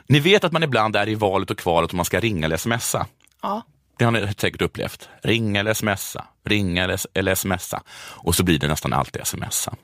Ni 0.06 0.20
vet 0.20 0.44
att 0.44 0.52
man 0.52 0.62
ibland 0.62 0.96
är 0.96 1.08
i 1.08 1.14
valet 1.14 1.50
och 1.50 1.58
kvalet 1.58 1.92
om 1.92 1.96
man 1.96 2.04
ska 2.04 2.20
ringa 2.20 2.46
eller 2.46 2.56
smsa. 2.56 3.06
Ja. 3.42 3.62
Det 3.98 4.04
har 4.04 4.12
ni 4.12 4.34
säkert 4.38 4.62
upplevt. 4.62 5.08
Ringa 5.22 5.60
eller 5.60 5.74
smsa, 5.74 6.24
ringa 6.44 6.84
eller, 7.14 7.34
smsa. 7.34 7.82
Och 7.98 8.34
så 8.34 8.42
blir 8.44 8.58
det 8.58 8.68
nästan 8.68 8.92
alltid 8.92 9.26
smsa. 9.26 9.74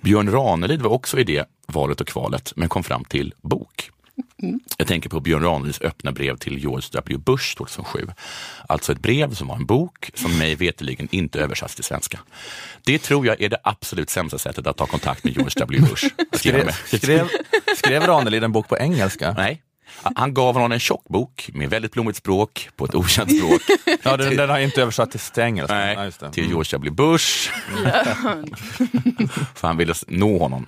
Björn 0.00 0.32
Ranelid 0.32 0.82
var 0.82 0.90
också 0.90 1.18
i 1.18 1.24
det 1.24 1.48
valet 1.66 2.00
och 2.00 2.08
kvalet, 2.08 2.52
men 2.56 2.68
kom 2.68 2.84
fram 2.84 3.04
till 3.04 3.34
bok. 3.40 3.90
Jag 4.76 4.86
tänker 4.86 5.10
på 5.10 5.20
Björn 5.20 5.42
Ranelids 5.42 5.80
öppna 5.80 6.12
brev 6.12 6.36
till 6.36 6.58
George 6.58 6.88
W. 6.92 7.18
Bush 7.18 7.56
2007. 7.56 8.06
Alltså 8.68 8.92
ett 8.92 9.00
brev 9.00 9.34
som 9.34 9.48
var 9.48 9.56
en 9.56 9.66
bok 9.66 10.10
som 10.14 10.38
mig 10.38 10.54
veterligen 10.54 11.08
inte 11.10 11.40
översatts 11.40 11.74
till 11.74 11.84
svenska. 11.84 12.18
Det 12.84 12.98
tror 12.98 13.26
jag 13.26 13.40
är 13.40 13.48
det 13.48 13.58
absolut 13.62 14.10
sämsta 14.10 14.38
sättet 14.38 14.66
att 14.66 14.76
ta 14.76 14.86
kontakt 14.86 15.24
med 15.24 15.32
George 15.32 15.52
W. 15.56 15.86
Bush. 15.90 16.04
Skrev, 16.32 16.70
skrev, 16.72 17.28
skrev 17.76 18.02
Ranelid 18.02 18.44
en 18.44 18.52
bok 18.52 18.68
på 18.68 18.78
engelska? 18.78 19.32
Nej. 19.32 19.62
Han 20.14 20.34
gav 20.34 20.54
honom 20.54 20.72
en 20.72 20.80
tjock 20.80 21.04
bok 21.08 21.50
med 21.54 21.70
väldigt 21.70 21.92
blommigt 21.92 22.18
språk 22.18 22.68
på 22.76 22.84
ett 22.84 22.94
okänt 22.94 23.36
språk. 23.38 23.60
Ja, 24.02 24.16
den, 24.16 24.36
den 24.36 24.50
har 24.50 24.58
inte 24.58 24.82
översatt 24.82 25.10
till 25.10 25.42
engelska. 25.42 25.74
Nej, 25.74 25.94
Ja, 25.94 26.04
just 26.04 26.20
det. 26.20 26.30
till 26.32 26.48
George 26.48 26.68
W. 26.72 26.90
Bush. 26.90 27.50
För 29.54 29.66
han 29.68 29.76
ville 29.76 29.94
nå 30.08 30.38
honom. 30.38 30.66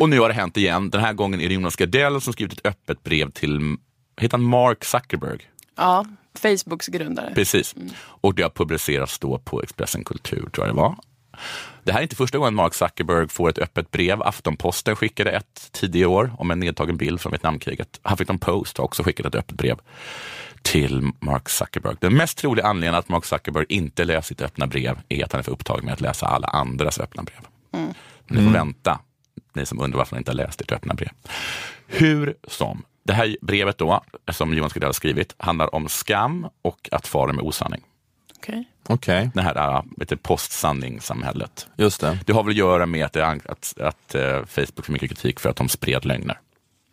Och 0.00 0.08
nu 0.08 0.20
har 0.20 0.28
det 0.28 0.34
hänt 0.34 0.56
igen. 0.56 0.90
Den 0.90 1.00
här 1.00 1.12
gången 1.12 1.40
är 1.40 1.48
det 1.48 1.54
Jonas 1.54 1.76
Gardell 1.76 2.20
som 2.20 2.32
skrivit 2.32 2.52
ett 2.52 2.66
öppet 2.66 3.02
brev 3.04 3.30
till, 3.30 3.76
heter 4.20 4.38
han 4.38 4.44
Mark 4.46 4.84
Zuckerberg? 4.84 5.38
ja, 5.76 6.06
Facebooks 6.34 6.86
grundare. 6.86 7.32
Precis. 7.34 7.74
Och 7.98 8.34
det 8.34 8.42
har 8.42 8.50
publicerats 8.50 9.18
då 9.18 9.38
på 9.38 9.62
Expressen 9.62 10.04
Kultur, 10.04 10.48
tror 10.52 10.66
jag 10.66 10.76
det 10.76 10.80
var. 10.80 10.96
Det 11.88 11.92
här 11.92 12.00
är 12.00 12.02
inte 12.02 12.16
första 12.16 12.38
gången 12.38 12.54
Mark 12.54 12.74
Zuckerberg 12.74 13.28
får 13.28 13.48
ett 13.48 13.58
öppet 13.58 13.90
brev. 13.90 14.22
Aftonposten 14.22 14.96
skickade 14.96 15.30
ett 15.30 15.68
tidigare 15.72 16.08
år 16.08 16.32
om 16.38 16.50
en 16.50 16.60
nedtagen 16.60 16.96
bild 16.96 17.20
från 17.20 17.32
Vietnamkriget. 17.32 18.00
Huffington 18.02 18.38
Post 18.38 18.78
har 18.78 18.84
också 18.84 19.02
skickat 19.02 19.26
ett 19.26 19.34
öppet 19.34 19.56
brev 19.56 19.78
till 20.62 21.10
Mark 21.20 21.48
Zuckerberg. 21.48 21.96
Den 22.00 22.14
mest 22.14 22.38
troliga 22.38 22.66
anledningen 22.66 22.94
att 22.94 23.08
Mark 23.08 23.24
Zuckerberg 23.24 23.66
inte 23.68 24.04
läser 24.04 24.22
sitt 24.22 24.40
öppna 24.40 24.66
brev 24.66 24.98
är 25.08 25.24
att 25.24 25.32
han 25.32 25.38
är 25.38 25.42
för 25.42 25.52
upptagen 25.52 25.84
med 25.84 25.94
att 25.94 26.00
läsa 26.00 26.26
alla 26.26 26.48
andras 26.48 27.00
öppna 27.00 27.22
brev. 27.22 27.40
Ni 28.26 28.44
får 28.44 28.52
vänta, 28.52 28.98
ni 29.52 29.66
som 29.66 29.80
undrar 29.80 29.98
varför 29.98 30.16
han 30.16 30.20
inte 30.20 30.30
har 30.30 30.36
läst 30.36 30.60
ert 30.60 30.72
öppna 30.72 30.94
brev. 30.94 31.10
Hur 31.86 32.34
som, 32.48 32.82
det 33.02 33.12
här 33.12 33.36
brevet 33.40 33.78
då, 33.78 34.04
som 34.32 34.54
Johan 34.54 34.70
Skridell 34.70 34.88
har 34.88 34.92
skrivit, 34.92 35.34
handlar 35.38 35.74
om 35.74 35.88
skam 35.88 36.46
och 36.62 36.88
att 36.92 37.06
fara 37.06 37.32
med 37.32 37.44
osanning. 37.44 37.82
Okej. 38.38 38.64
Okej, 38.88 39.30
Det 39.34 39.42
här 39.42 39.76
äh, 39.76 39.82
vet 39.96 40.08
du, 40.08 40.16
postsanningssamhället. 40.16 41.68
just 41.76 42.00
det. 42.00 42.18
Det 42.26 42.32
har 42.32 42.42
väl 42.42 42.50
att 42.52 42.56
göra 42.56 42.86
med 42.86 43.06
att, 43.06 43.12
det, 43.12 43.26
att, 43.26 43.74
att 43.80 44.14
eh, 44.14 44.44
Facebook 44.44 44.84
får 44.86 44.92
mycket 44.92 45.08
kritik 45.10 45.40
för 45.40 45.50
att 45.50 45.56
de 45.56 45.68
spred 45.68 46.04
lögner. 46.04 46.38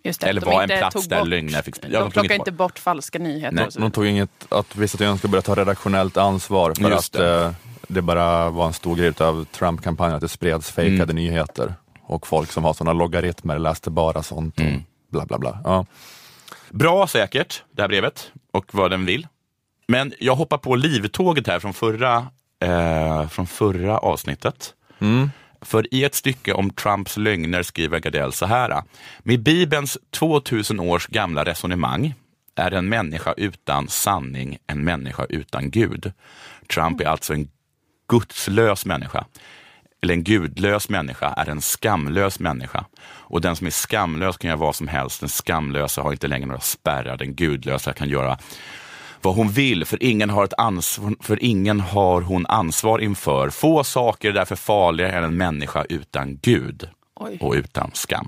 Just 0.04 0.22
det, 0.22 0.28
Eller 0.28 0.42
de 0.42 0.46
var 0.48 0.64
en 0.64 0.68
plats 0.80 1.08
där 1.08 1.20
bort- 1.20 1.28
lögner 1.28 1.62
fick 1.62 1.82
De, 1.82 1.88
ja, 1.88 2.00
de 2.00 2.04
tog 2.06 2.14
plockar 2.14 2.36
inte 2.36 2.52
bort 2.52 2.80
falska 2.80 3.20
nyheter. 3.20 3.56
Nej, 3.56 3.68
De 3.78 3.92
tog 3.92 4.06
inget, 4.06 4.30
att 4.50 4.76
vissa 4.76 5.18
ska 5.18 5.28
börja 5.28 5.42
ta 5.42 5.56
redaktionellt 5.56 6.18
ansvar 6.18 6.74
för 6.76 6.90
Just 6.90 7.16
att 7.16 7.22
eh, 7.22 7.52
det 7.88 8.02
bara 8.02 8.50
var 8.50 8.68
en 8.68 8.74
stor 8.74 8.96
grej 8.96 9.14
av 9.20 9.46
Trump-kampanjen, 9.46 10.16
att 10.16 10.22
det 10.22 10.28
spreds 10.30 10.72
fejkade 10.72 11.04
Mm. 11.04 11.16
nyheter. 11.16 11.74
Och 12.04 12.28
folk 12.28 12.52
som 12.52 12.64
har 12.64 12.74
sådana 12.74 12.94
logaritmer 12.94 13.60
läste 13.60 13.90
bara 13.90 14.24
sånt. 14.24 14.56
Och 14.60 14.66
Mm. 14.66 14.84
bla 15.12 15.26
bla 15.26 15.38
bla. 15.38 15.60
Ja. 15.64 15.86
Bra 16.70 17.08
säkert, 17.08 17.64
det 17.72 17.82
här 17.82 17.90
brevet 17.90 18.32
och 18.52 18.66
vad 18.76 18.92
den 18.92 19.06
vill. 19.06 19.28
Men 19.88 20.14
jag 20.20 20.36
hoppar 20.36 20.58
på 20.58 20.76
livtåget 20.76 21.48
här 21.48 21.60
från 21.60 21.74
förra, 21.74 22.28
eh, 22.60 23.28
från 23.28 23.48
förra 23.48 23.98
avsnittet. 23.98 24.74
För 25.62 25.94
i 25.94 26.04
ett 26.04 26.16
stycke 26.16 26.54
om 26.54 26.70
Trumps 26.70 27.18
lögner 27.18 27.64
skriver 27.64 28.00
Gardell 28.00 28.34
så 28.34 28.46
här. 28.46 28.84
Med 29.20 29.44
Bibelns 29.44 29.98
2000 30.12 30.80
års 30.80 31.08
gamla 31.08 31.46
resonemang 31.46 32.14
är 32.56 32.72
en 32.72 32.90
människa 32.90 33.34
utan 33.38 33.88
sanning 33.88 34.58
en 34.68 34.84
människa 34.84 35.26
utan 35.30 35.72
Gud. 35.72 36.12
Trump 36.74 37.02
är 37.02 37.06
alltså 37.06 37.34
en 37.34 37.50
gudslös 38.10 38.86
människa. 38.86 39.26
Eller 40.02 40.14
en 40.14 40.24
gudlös 40.24 40.90
människa 40.90 41.34
är 41.34 41.50
en 41.50 41.62
skamlös 41.62 42.40
människa. 42.40 42.86
Och 43.06 43.42
den 43.42 43.56
som 43.56 43.68
är 43.68 43.72
skamlös 43.72 44.38
kan 44.38 44.48
göra 44.48 44.60
vad 44.60 44.76
som 44.76 44.88
helst. 44.88 45.20
Den 45.20 45.30
skamlösa 45.30 46.02
har 46.02 46.12
inte 46.12 46.28
längre 46.28 46.46
några 46.46 46.62
spärrar. 46.62 47.18
Den 47.18 47.36
gudlösa 47.36 47.94
kan 47.94 48.10
göra 48.10 48.38
vad 49.26 49.36
hon 49.36 49.50
vill, 49.50 49.86
för 49.86 50.04
ingen 50.04 50.30
har, 50.30 50.44
ett 50.44 50.54
ansvar, 50.58 51.16
för 51.20 51.44
ingen 51.44 51.80
har 51.80 52.22
hon 52.22 52.46
ansvar 52.46 53.00
inför. 53.00 53.50
Få 53.50 53.84
saker 53.84 54.30
är 54.30 54.34
därför 54.34 54.56
farligare 54.56 55.12
än 55.12 55.24
en 55.24 55.38
människa 55.38 55.86
utan 55.90 56.40
Gud 56.42 56.90
Oj. 57.16 57.38
och 57.42 57.54
utan 57.54 57.92
skam. 57.94 58.28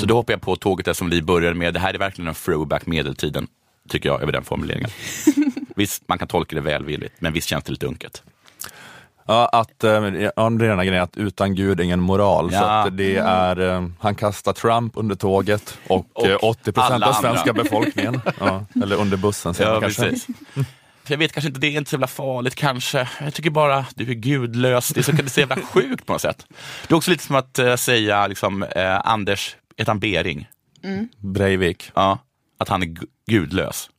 Så 0.00 0.06
då 0.06 0.14
hoppar 0.14 0.32
jag 0.32 0.40
på 0.40 0.56
tåget 0.56 0.86
där 0.86 0.92
som 0.92 1.10
vi 1.10 1.22
började 1.22 1.54
med. 1.54 1.74
Det 1.74 1.80
här 1.80 1.94
är 1.94 1.98
verkligen 1.98 2.28
en 2.28 2.34
throwback 2.34 2.86
medeltiden, 2.86 3.46
tycker 3.88 4.08
jag, 4.08 4.22
över 4.22 4.32
den 4.32 4.44
formuleringen. 4.44 4.90
visst, 5.76 6.08
man 6.08 6.18
kan 6.18 6.28
tolka 6.28 6.56
det 6.56 6.62
välvilligt, 6.62 7.14
men 7.18 7.32
visst 7.32 7.48
känns 7.48 7.64
det 7.64 7.72
lite 7.72 7.86
unket. 7.86 8.22
Ja, 9.26 9.46
att, 9.52 9.84
eh, 9.84 9.90
ja, 9.92 10.50
det 10.50 10.64
är 10.64 10.68
den 10.68 10.78
här 10.78 10.84
grejen 10.84 11.02
att 11.02 11.16
utan 11.16 11.54
Gud 11.54 11.80
ingen 11.80 12.00
moral. 12.00 12.50
Så 12.50 12.56
Ja. 12.56 12.82
att 12.82 12.96
det 12.96 13.16
är, 13.16 13.60
eh, 13.60 13.88
han 14.00 14.14
kastar 14.14 14.52
Trump 14.52 14.92
under 14.96 15.14
tåget 15.14 15.78
och, 15.88 16.06
Och 16.12 16.26
eh, 16.26 16.36
80 16.42 16.72
procent 16.72 16.94
alla 16.94 17.08
av 17.08 17.12
svenska 17.12 17.50
andra. 17.50 17.62
befolkningen. 17.62 18.20
Ja, 18.40 18.64
eller 18.82 18.96
under 18.96 19.16
bussen 19.16 19.54
sen 19.54 19.66
Ja, 19.68 19.80
kanske. 19.80 20.12
För 21.04 21.12
jag 21.14 21.18
vet 21.18 21.32
kanske 21.32 21.48
inte, 21.48 21.60
det 21.60 21.66
är 21.66 21.78
inte 21.78 21.90
så 21.90 21.94
jävla 21.94 22.06
farligt 22.06 22.54
kanske. 22.54 23.08
Jag 23.20 23.34
tycker 23.34 23.50
bara 23.50 23.86
du 23.94 24.10
är 24.10 24.14
gudlös. 24.14 24.88
Det 24.88 25.00
är 25.00 25.02
så, 25.02 25.12
det 25.12 25.22
är 25.22 25.26
så 25.28 25.40
jävla 25.40 25.56
sjukt 25.56 26.06
på 26.06 26.12
något 26.12 26.22
sätt. 26.22 26.46
Det 26.88 26.92
är 26.92 26.96
också 26.96 27.10
lite 27.10 27.24
som 27.24 27.36
att 27.36 27.58
eh, 27.58 27.76
säga 27.76 28.26
liksom, 28.26 28.62
eh, 28.62 29.00
Anders, 29.04 29.56
heter 29.76 29.90
han 29.90 29.98
Bering? 30.00 30.48
Breivik. 31.18 31.90
Ja, 31.94 32.18
att 32.58 32.68
han 32.68 32.82
är 32.82 32.86
gu- 32.86 33.06
gudlös. 33.26 33.90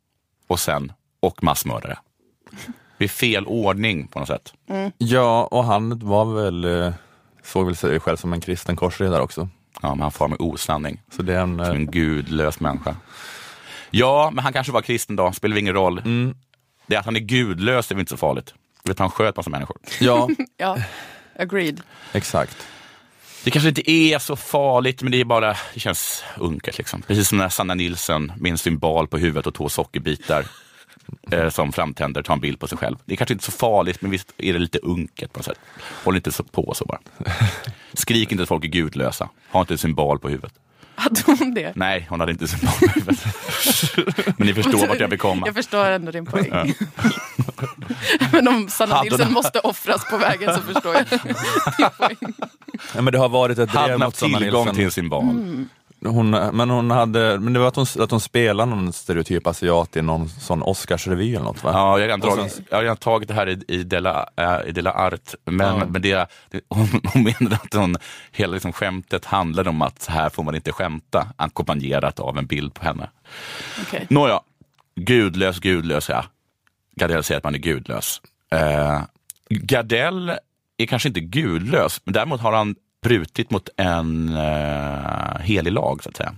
Och 0.48 0.60
sen, 0.60 0.92
och 1.20 1.44
massmördare. 1.44 1.98
Det 2.98 3.04
är 3.04 3.08
fel 3.10 3.46
ordning 3.48 4.08
på 4.08 4.20
något 4.20 4.28
sätt. 4.28 4.54
Ja, 4.98 5.44
och 5.52 5.64
han 5.64 6.00
var 6.00 6.26
väl, 6.26 6.64
eh, 6.88 6.94
såg 7.44 7.66
väl 7.66 7.76
sig 7.76 8.00
själv 8.00 8.18
som 8.18 8.34
en 8.34 8.42
kristen 8.42 8.76
korsriddare 8.76 9.22
också. 9.22 9.50
Ja, 9.82 9.90
men 9.96 10.02
han 10.02 10.12
far 10.12 10.28
med 10.28 10.40
osanning. 10.42 11.02
Så 11.16 11.22
det 11.22 11.34
är 11.34 11.40
en, 11.40 11.58
Som 11.58 11.60
eh, 11.66 11.70
en 11.70 11.92
gudlös 11.92 12.60
människa. 12.60 12.96
Ja, 13.92 14.30
men 14.34 14.44
han 14.44 14.54
kanske 14.54 14.74
var 14.74 14.82
kristen 14.82 15.16
då, 15.16 15.32
spelar 15.32 15.58
ingen 15.58 15.74
roll. 15.74 16.00
Mm. 16.00 16.36
Det 16.88 16.96
är 16.96 17.00
att 17.00 17.06
han 17.06 17.16
är 17.16 17.20
gudlös, 17.20 17.88
det 17.88 17.94
är 17.94 17.96
väl 17.96 18.00
inte 18.02 18.10
så 18.10 18.18
farligt. 18.18 18.54
Vet, 18.84 19.00
han 19.00 19.10
sköt 19.12 19.36
massa 19.38 19.50
människor. 19.50 19.78
ja, 20.00 20.30
Ja, 20.58 20.78
agreed. 21.40 21.82
exakt. 22.12 22.68
Det 23.44 23.52
kanske 23.52 23.70
inte 23.70 23.92
är 23.92 24.20
så 24.20 24.36
farligt, 24.36 25.02
men 25.02 25.12
det 25.12 25.22
är 25.22 25.26
bara, 25.26 25.56
det 25.74 25.80
känns 25.80 26.24
unket. 26.38 26.78
Liksom. 26.78 27.02
Precis 27.02 27.28
som 27.30 27.38
när 27.38 27.50
Sanna 27.50 27.74
Nilsson 27.74 28.32
med 28.38 28.52
en 28.52 28.58
symbol 28.58 29.08
på 29.08 29.18
huvudet 29.18 29.48
och 29.48 29.54
två 29.54 29.70
sockerbitar 29.70 30.40
eh, 30.40 30.46
som 31.52 31.72
framtänder 31.72 32.24
tar 32.24 32.34
en 32.34 32.40
bild 32.40 32.60
på 32.60 32.68
sig 32.68 32.78
själv. 32.78 32.96
Det 33.06 33.14
är 33.14 33.18
kanske 33.18 33.34
inte 33.34 33.46
så 33.46 33.52
farligt, 33.52 34.02
men 34.02 34.12
visst 34.12 34.34
är 34.38 34.54
det 34.54 34.60
lite 34.60 34.80
unket 34.80 35.34
på 35.34 35.40
något 35.40 35.46
sätt. 35.46 35.60
Håll 36.04 36.16
inte 36.16 36.32
så 36.32 36.44
på 36.44 36.74
så 36.76 36.86
bara. 36.86 37.00
Skrik 37.94 38.32
inte 38.32 38.44
att 38.44 38.50
folk 38.50 38.64
är 38.64 38.68
gudlösa. 38.68 39.30
Ha 39.52 39.60
inte 39.62 39.74
en 39.74 39.78
symbol 39.78 40.20
på 40.20 40.30
huvudet. 40.30 40.54
Hade 40.98 41.22
hon 41.26 41.54
det? 41.54 41.72
Nej, 41.76 42.06
hon 42.10 42.20
hade 42.20 42.32
inte 42.32 42.48
symbol 42.48 42.74
på 42.80 42.86
huvudet. 43.00 43.26
men 44.38 44.48
ni 44.48 44.54
förstår 44.64 44.88
vart 44.88 45.00
jag 45.00 45.08
vill 45.08 45.20
komma. 45.20 45.46
Jag 45.46 45.56
förstår 45.56 45.86
ändå 45.86 46.12
din 46.12 46.26
poäng. 46.26 46.52
Men 48.32 48.48
om 48.48 48.70
Sanna 48.70 48.96
Hade 48.96 49.10
Nilsson 49.10 49.26
hon- 49.26 49.34
måste 49.34 49.60
offras 49.60 50.10
på 50.10 50.18
vägen 50.18 50.56
så 50.56 50.62
förstår 50.62 50.96
jag 50.96 51.06
din 51.20 51.36
poäng. 51.98 52.34
Ja, 52.96 53.02
men 53.02 53.06
det 53.14 53.18
har 53.20 53.30
varit 53.30 53.58
ett 53.60 53.70
Hade 53.70 53.88
drev 53.88 54.00
mot 54.00 54.16
Sanna 54.16 54.38
tillgång 54.40 54.60
Nilsson. 54.66 54.76
till 54.76 54.86
en 54.86 54.92
symbol? 54.92 55.24
Mm. 55.24 55.70
Hon, 56.06 56.30
men 56.30 56.70
hon 56.70 56.92
hade, 56.92 57.40
men 57.40 57.54
det 57.54 57.60
var 57.60 57.68
att 57.68 57.76
hon, 57.76 57.86
att 58.00 58.12
hon 58.12 58.20
spelade 58.20 58.70
någon 58.76 58.94
stereotyp 58.94 59.48
asiat 59.48 59.96
i 59.96 60.02
någon 60.02 60.30
sån 60.30 60.64
Oscarsrevy 60.64 61.36
eller 61.36 61.46
något 61.46 61.64
va? 61.64 61.72
Ja, 61.74 61.80
jag 61.80 61.86
har 61.92 62.00
redan, 62.00 62.20
dragit, 62.20 62.52
sen- 62.52 62.66
jag 62.70 62.78
har 62.78 62.82
redan 62.84 62.98
tagit 62.98 63.28
det 63.28 63.34
här 63.34 63.50
i, 63.50 63.64
i, 63.68 63.84
Della, 63.84 64.30
äh, 64.38 64.58
i 64.68 64.72
Della 64.72 64.92
Art, 64.94 65.34
men, 65.46 65.68
Ja. 65.80 65.86
men 65.90 66.02
det, 66.02 66.28
det, 66.50 66.62
hon, 66.70 66.88
hon 67.14 67.24
menade 67.24 67.56
att 67.64 67.74
hon, 67.74 67.96
hela 68.32 68.54
liksom 68.54 68.74
skämtet 68.74 69.26
handlade 69.26 69.70
om 69.70 69.82
att 69.82 70.02
så 70.02 70.12
här 70.12 70.30
får 70.30 70.44
man 70.44 70.56
inte 70.56 70.72
skämta, 70.72 71.28
ackompanjerat 71.36 72.20
av 72.20 72.38
en 72.38 72.46
bild 72.46 72.74
på 72.74 72.84
henne. 72.86 73.10
Okej. 73.82 74.08
Nåja, 74.10 74.40
gudlös, 74.96 75.60
gudlös 75.60 76.10
ja. 76.10 76.26
Gardell 76.96 77.24
säger 77.24 77.38
att 77.38 77.44
man 77.44 77.56
är 77.56 77.60
gudlös. 77.60 78.22
Eh, 78.52 79.02
Gardell 79.50 80.30
är 80.78 80.86
kanske 80.86 81.08
inte 81.08 81.20
gudlös, 81.20 82.02
men 82.04 82.14
däremot 82.14 82.42
har 82.42 82.52
han 82.52 82.76
brutit 83.10 83.52
mot 83.52 83.70
en 83.78 84.30
eh, 84.36 85.40
helig 85.40 85.72
lag, 85.72 86.04
så 86.04 86.10
att 86.10 86.18
säga. 86.18 86.36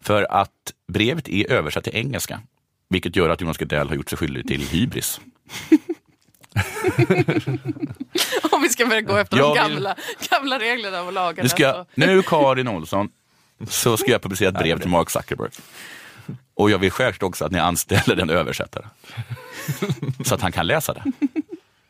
För 0.00 0.26
att 0.32 0.72
brevet 0.88 1.28
är 1.28 1.50
översatt 1.52 1.84
till 1.84 1.96
engelska, 1.96 2.40
vilket 2.88 3.16
gör 3.16 3.30
att 3.30 3.40
Jonas 3.40 3.58
Gardell 3.58 3.88
har 3.88 3.96
gjort 3.96 4.08
sig 4.08 4.18
skyldig 4.18 4.46
till 4.48 4.60
hybris. 4.68 5.20
Om 8.52 8.62
vi 8.62 8.68
ska 8.68 8.86
börja 8.86 9.00
gå 9.00 9.16
efter 9.16 9.36
Jag 9.36 9.56
de 9.56 9.62
vill- 9.68 9.74
gamla, 9.74 9.96
gamla 10.30 10.58
reglerna 10.58 11.02
och 11.02 11.12
lagarna. 11.12 11.42
Nu, 11.42 11.48
ska, 11.48 11.72
så- 11.72 11.86
nu 11.94 12.22
Karin 12.22 12.68
Olsson, 12.68 13.08
så 13.68 13.96
ska 13.96 14.10
jag 14.10 14.22
publicera 14.22 14.48
ett 14.48 14.58
brev 14.58 14.78
till 14.80 14.88
Mark 14.90 15.10
Zuckerberg. 15.10 15.50
Och 16.54 16.70
jag 16.70 16.78
vill 16.78 16.90
självklart 16.90 17.28
också 17.28 17.44
att 17.44 17.52
ni 17.52 17.58
anställer 17.58 18.16
en 18.16 18.30
översättare. 18.30 18.84
Så 20.24 20.34
att 20.34 20.40
han 20.40 20.52
kan 20.52 20.66
läsa 20.66 20.94
det. 20.94 21.04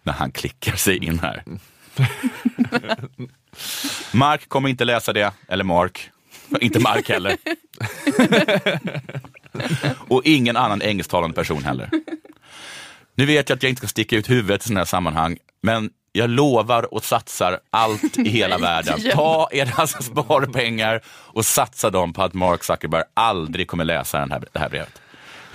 När 0.03 0.13
han 0.13 0.33
klickar 0.33 0.77
sig 0.77 1.05
in 1.05 1.19
här. 1.19 1.45
Mark 4.13 4.49
kommer 4.49 4.69
inte 4.69 4.85
läsa 4.85 5.13
det, 5.13 5.33
eller 5.49 5.65
Mark. 5.65 6.11
Inte 6.61 6.79
Mark 6.79 7.09
heller. 7.09 7.37
Och 10.09 10.23
ingen 10.25 10.57
annan 10.57 10.83
engelsktalande 10.83 11.35
person 11.35 11.65
heller. 11.65 11.91
Nu 13.15 13.27
vet 13.27 13.49
jag 13.49 13.57
att 13.57 13.63
jag 13.63 13.71
inte 13.71 13.81
ska 13.81 13.89
sticka 13.89 14.17
ut 14.17 14.31
huvudet 14.31 14.63
i 14.63 14.65
sådana 14.65 14.81
här 14.81 14.85
sammanhang, 14.85 15.39
men 15.63 15.91
jag 16.13 16.31
lovar 16.31 16.95
och 16.95 17.05
satsar 17.05 17.59
allt 17.71 18.19
i 18.19 18.29
hela 18.29 18.59
världen. 18.69 19.01
Ta 19.13 19.49
era 19.53 19.87
sparpengar 19.87 21.01
och 21.07 21.45
satsa 21.47 21.91
dem 21.91 22.13
på 22.13 22.23
att 22.23 22.35
Mark 22.35 22.65
Zuckerberg 22.65 23.03
aldrig 23.15 23.69
kommer 23.69 23.85
läsa 23.85 24.19
den 24.19 24.31
här, 24.33 24.45
det 24.53 24.59
här 24.59 24.69
brevet. 24.69 25.03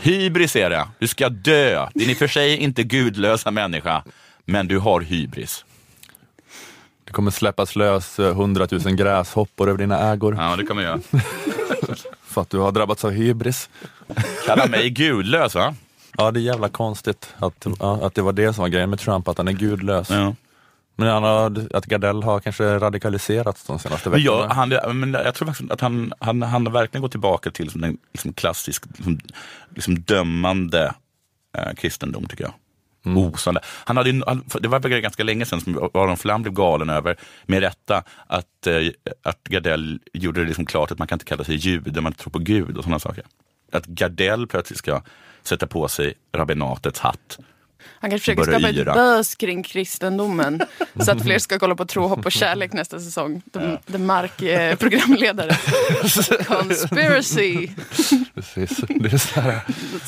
Hybris 0.01 0.55
är 0.55 0.69
det. 0.69 0.87
Du 0.99 1.07
ska 1.07 1.29
dö. 1.29 1.89
Din 1.93 2.09
i 2.09 2.13
och 2.13 2.17
för 2.17 2.27
sig 2.27 2.57
inte 2.57 2.83
gudlösa 2.83 3.51
människa, 3.51 4.03
men 4.45 4.67
du 4.67 4.79
har 4.79 5.01
hybris. 5.01 5.65
Det 7.07 7.13
kommer 7.13 7.31
släppas 7.31 7.75
lös 7.75 8.19
eh, 8.19 8.29
100 8.29 8.67
000 8.71 8.81
gräshoppor 8.95 9.69
över 9.69 9.77
dina 9.77 9.99
ägor 10.11 10.35
Ja, 10.35 10.55
det 10.55 10.63
kommer 10.63 10.83
jag. 10.83 11.01
för 12.21 12.41
att 12.41 12.49
du 12.49 12.57
har 12.57 12.71
drabbats 12.71 13.05
av 13.05 13.11
hybris. 13.11 13.69
Kalla 14.45 14.67
mig 14.67 14.89
gudlös, 14.89 15.55
va? 15.55 15.75
Ja, 16.17 16.31
det 16.31 16.39
är 16.39 16.41
jävla 16.41 16.69
konstigt 16.69 17.33
att, 17.37 17.67
ja, 17.79 18.05
att 18.05 18.15
det 18.15 18.21
var 18.21 18.33
det 18.33 18.53
som 18.53 18.61
var 18.61 18.69
grejen 18.69 18.89
med 18.89 18.99
Trump, 18.99 19.27
att 19.27 19.37
han 19.37 19.47
är 19.47 19.51
gudlös. 19.51 20.09
Ja. 20.09 20.35
Men 20.95 21.07
han 21.07 21.23
har, 21.23 21.67
att 21.73 21.85
Gardell 21.85 22.23
har 22.23 22.39
kanske 22.39 22.79
radikaliserats 22.79 23.63
de 23.63 23.79
senaste 23.79 24.09
veckorna. 24.09 24.25
jag, 24.25 24.79
han, 24.79 24.99
men 24.99 25.13
jag 25.13 25.35
tror 25.35 25.47
faktiskt 25.47 25.71
att 25.71 25.81
han, 25.81 26.13
han, 26.19 26.41
han 26.41 26.65
har 26.65 26.73
verkligen 26.73 27.01
gått 27.01 27.11
tillbaka 27.11 27.51
till 27.51 27.69
som 27.69 27.83
en 27.83 27.97
liksom 28.13 28.33
klassisk 28.33 28.83
liksom, 28.95 29.19
liksom 29.75 29.99
dömande 29.99 30.93
eh, 31.57 31.73
kristendom, 31.73 32.27
tycker 32.27 32.43
jag. 32.43 32.53
Mm. 33.07 33.17
Osande. 33.17 33.61
Han 33.85 33.97
hade, 33.97 34.21
han, 34.27 34.43
det 34.61 34.67
var 34.67 34.79
ganska 34.79 35.23
länge 35.23 35.45
sedan 35.45 35.61
som 35.61 35.77
Aron 35.93 36.17
Flam 36.17 36.41
blev 36.41 36.53
galen 36.53 36.89
över, 36.89 37.15
med 37.45 37.59
rätta, 37.59 38.03
att, 38.27 38.67
eh, 38.67 38.87
att 39.23 39.43
Gardell 39.43 39.99
gjorde 40.13 40.39
det 40.41 40.47
liksom 40.47 40.65
klart 40.65 40.91
att 40.91 40.99
man 40.99 41.07
kan 41.07 41.15
inte 41.15 41.25
kalla 41.25 41.43
sig 41.43 41.55
jude 41.55 42.01
man 42.01 42.13
tror 42.13 42.31
på 42.31 42.39
Gud 42.39 42.77
och 42.77 42.83
sådana 42.83 42.99
saker. 42.99 43.23
Att 43.71 43.85
Gardell 43.85 44.47
plötsligt 44.47 44.79
ska 44.79 45.01
sätta 45.43 45.67
på 45.67 45.87
sig 45.87 46.13
rabbinatets 46.33 46.99
hatt. 46.99 47.39
Han 47.99 48.09
kanske 48.09 48.35
försöker 48.35 48.51
skapa 48.51 48.69
ett 48.69 48.75
yra. 48.75 48.93
buzz 48.93 49.35
kring 49.35 49.63
kristendomen. 49.63 50.61
så 51.05 51.11
att 51.11 51.23
fler 51.23 51.39
ska 51.39 51.59
kolla 51.59 51.75
på 51.75 51.85
Tro, 51.85 52.07
hopp 52.07 52.25
och 52.25 52.31
kärlek 52.31 52.73
nästa 52.73 52.99
säsong. 52.99 53.41
De, 53.45 53.77
de 53.85 53.97
Mark 53.97 54.41
eh, 54.41 54.75
programledare. 54.75 55.57
Conspiracy. 56.47 57.69
Precis. 58.35 58.77
Det 58.89 59.13
är 59.13 59.17
så 59.17 59.41
här, 59.41 59.61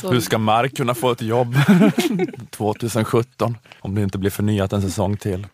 hur 0.12 0.20
ska 0.20 0.38
Mark 0.38 0.78
kunna 0.78 0.96
få 0.96 1.12
ett 1.12 1.22
jobb 1.22 1.56
2017 2.50 3.58
om 3.80 3.96
det 3.96 4.02
inte 4.02 4.18
blir 4.18 4.32
förnyat 4.32 4.74
en 4.74 4.82
säsong 4.82 5.18
till? 5.18 5.48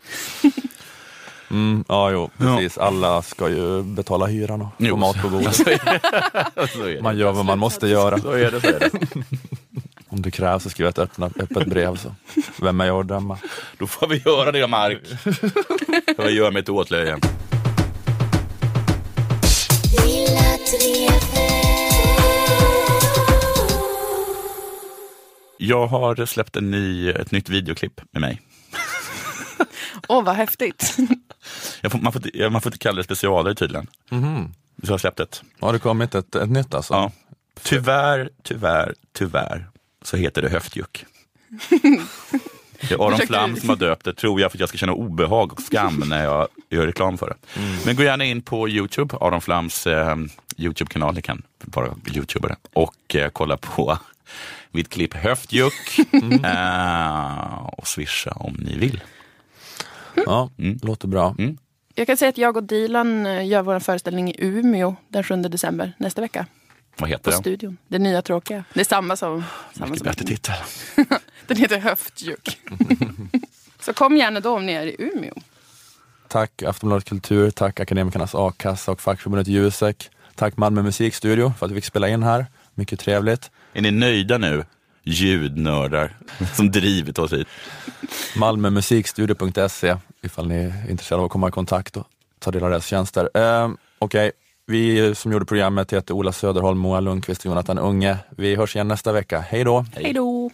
Mm, 1.52 1.84
ja, 1.88 2.12
jo, 2.12 2.30
precis. 2.38 2.78
Alla 2.78 3.22
ska 3.22 3.50
ju 3.50 3.84
betala 3.84 4.26
hyran 4.26 4.62
och 4.62 4.88
få 4.90 4.96
mat 4.96 5.22
på 5.22 5.30
bordet. 5.30 7.02
Man 7.02 7.18
gör 7.18 7.32
vad 7.32 7.46
man 7.46 7.60
måste 7.60 7.88
göra. 7.88 8.20
Så 8.20 8.32
är 8.32 8.52
det, 8.52 8.62
så 8.62 8.68
är 8.68 8.80
det. 8.80 8.90
Om 10.16 10.22
det 10.22 10.32
krävs 10.32 10.64
så 10.64 10.70
skriver 10.70 10.88
jag 10.88 10.92
ett 10.92 11.00
öppna, 11.00 11.26
öppet 11.26 11.68
brev. 11.68 11.96
Så. 11.96 12.16
Vem 12.62 12.82
är 12.82 12.86
jag 12.86 13.00
att 13.00 13.08
döma? 13.08 13.38
Då 13.78 13.88
får 13.88 14.08
vi 14.08 14.18
göra 14.26 14.52
det, 14.52 14.68
Mark. 14.68 15.02
Vad 16.18 16.32
gör 16.32 16.52
mig 16.52 16.64
till 16.64 16.74
åtlöje? 16.74 17.18
Jag 25.58 25.88
har 25.88 26.26
släppt 26.26 26.56
en 26.56 26.72
ny, 26.72 27.10
ett 27.10 27.32
nytt 27.32 27.50
videoklipp 27.50 28.02
med 28.12 28.22
mig. 28.22 28.42
Åh, 30.08 30.24
vad 30.24 30.36
häftigt. 30.36 30.98
Jag 31.82 31.92
får, 31.92 32.00
man, 32.00 32.14
får, 32.14 32.50
man 32.50 32.62
får 32.62 32.70
inte 32.70 32.80
kalla 32.80 32.98
det 32.98 33.04
specialare 33.04 33.56
tydligen. 33.56 33.88
Mhm. 34.10 34.54
Så 34.84 34.88
jag 34.88 34.94
har 34.94 34.98
släppt 34.98 35.20
ett. 35.20 35.44
Har 35.60 35.74
det 35.74 35.80
kommit 35.80 36.16
ett, 36.16 36.36
ett 36.36 36.50
nytt 36.50 36.74
alltså? 36.74 36.94
Ja. 36.94 37.12
Tyvärr, 37.64 38.30
tyvärr, 38.44 38.94
tyvärr 39.14 39.68
så 40.06 40.18
heter 40.18 40.42
det 40.42 40.50
höftjuck. 40.50 41.06
Det 42.90 42.92
är 42.96 43.08
Aron 43.08 43.18
Flam 43.20 43.56
som 43.56 43.70
har 43.70 43.76
döpt 43.76 44.06
det, 44.06 44.14
tror 44.14 44.42
jag, 44.42 44.52
för 44.52 44.58
att 44.58 44.60
jag 44.60 44.70
ska 44.70 44.78
känna 44.78 44.94
obehag 44.94 45.54
och 45.54 45.62
skam 45.62 46.04
när 46.08 46.24
jag 46.24 46.48
gör 46.70 46.86
reklam 46.88 47.18
för 47.18 47.28
det. 47.28 47.62
Men 47.86 47.96
gå 47.96 48.04
gärna 48.04 48.26
in 48.26 48.42
på 48.42 48.70
Youtube, 48.70 49.16
Aron 49.22 49.42
Flams 49.42 49.88
eh, 49.88 50.16
Youtube-kanal, 50.58 51.14
ni 51.16 51.22
kan 51.22 51.42
bara 51.64 51.96
youtuba 52.14 52.48
det, 52.48 52.56
och 52.74 53.16
eh, 53.16 53.30
kolla 53.30 53.58
på 53.58 53.98
mitt 54.72 54.90
klipp 54.90 55.14
Höftjuck 55.14 56.00
eh, 56.44 57.56
och 57.78 57.88
swisha 57.88 58.32
om 58.32 58.54
ni 58.54 58.78
vill. 58.78 59.02
Ja, 60.26 60.50
Mm. 60.58 60.80
låter 60.84 61.08
bra. 61.08 61.36
Mm. 61.38 61.58
Jag 61.96 62.08
kan 62.08 62.18
säga 62.18 62.30
att 62.30 62.38
jag 62.38 62.58
och 62.58 62.64
Dilan 62.64 63.26
eh, 63.26 63.48
gör 63.48 63.62
vår 63.62 63.80
föreställning 63.80 64.30
i 64.32 64.36
Umeå 64.40 64.96
den 65.08 65.24
7 65.24 65.36
december 65.36 65.94
nästa 65.98 66.22
vecka. 66.22 66.46
Vad 66.98 67.00
På 67.00 67.06
heter 67.06 67.32
den? 67.32 67.40
studion. 67.40 67.78
Det 67.88 68.00
nya 68.00 68.22
tråkiga. 68.22 68.64
Det 68.74 68.80
är 68.80 68.84
samma 68.86 69.16
som... 69.16 69.44
Samma 69.74 69.86
Mycket 69.86 70.00
som 70.00 70.06
bättre 70.06 70.26
titel. 70.26 70.56
Den 71.48 71.58
heter 71.58 71.80
Höftjuck. 71.80 72.58
Så 73.80 73.94
kom 73.94 74.18
gärna 74.18 74.40
då 74.40 74.56
om 74.56 74.66
ni 74.66 74.74
är 74.74 74.86
i 74.86 74.96
Umeå. 75.00 75.34
Tack 76.28 76.64
Aftonbladet 76.64 77.10
Kultur, 77.10 77.52
tack 77.52 77.80
Akademikernas 77.80 78.36
A-kassa 78.36 78.92
och 78.92 79.02
fackförbundet 79.02 79.48
Jusek. 79.48 80.10
Tack 80.36 80.58
Malmö 80.58 80.82
musikstudio 80.82 81.54
för 81.60 81.66
att 81.66 81.72
vi 81.72 81.76
fick 81.76 81.86
spela 81.86 82.10
in 82.10 82.24
här. 82.24 82.46
Mycket 82.74 83.00
trevligt. 83.00 83.52
Är 83.74 83.82
ni 83.82 83.92
nöjda 83.92 84.38
nu? 84.38 84.66
Ljudnördar 85.04 86.18
som 86.56 86.72
drivit 86.72 87.20
oss 87.20 87.34
hit. 87.34 87.48
Malmömusikstudio.se 88.36 89.98
ifall 90.22 90.48
ni 90.48 90.56
är 90.56 90.90
intresserade 90.90 91.20
av 91.22 91.26
att 91.26 91.32
komma 91.32 91.48
i 91.48 91.52
kontakt 91.52 91.98
och 91.98 92.08
ta 92.40 92.52
del 92.52 92.64
av 92.64 92.70
deras 92.70 92.86
tjänster. 92.86 93.30
Eh, 93.34 93.70
Okej, 94.00 94.32
vi 94.68 95.16
som 95.16 95.32
gjorde 95.32 95.46
programmet 95.46 95.94
heter 95.94 96.14
Ola 96.14 96.32
Söderholm, 96.32 96.80
Moa 96.80 97.00
Lundqvist 97.00 97.42
och 97.42 97.46
Jonathan 97.46 97.78
Unge. 97.78 98.18
Vi 98.30 98.56
hörs 98.56 98.76
igen 98.76 98.88
nästa 98.88 99.12
vecka. 99.12 99.40
Hej 99.40 99.64
då! 99.64 99.86
Hej 99.96 100.14
då! 100.14 100.52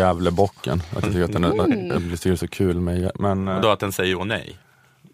Gävlebocken. 0.00 0.82
Att 0.90 1.02
jag 1.02 1.12
tycker 1.12 1.24
att 1.24 1.32
den 1.32 1.44
är, 1.44 1.48
jag 1.56 1.66
tycker 1.66 2.28
det 2.30 2.34
är 2.34 2.36
så 2.36 2.48
kul 2.48 2.80
med, 2.80 3.10
men... 3.14 3.48
eh, 3.48 3.56
Och 3.56 3.62
då 3.62 3.70
att 3.70 3.80
den 3.80 3.92
säger 3.92 4.14
åh 4.16 4.24
nej. 4.24 4.56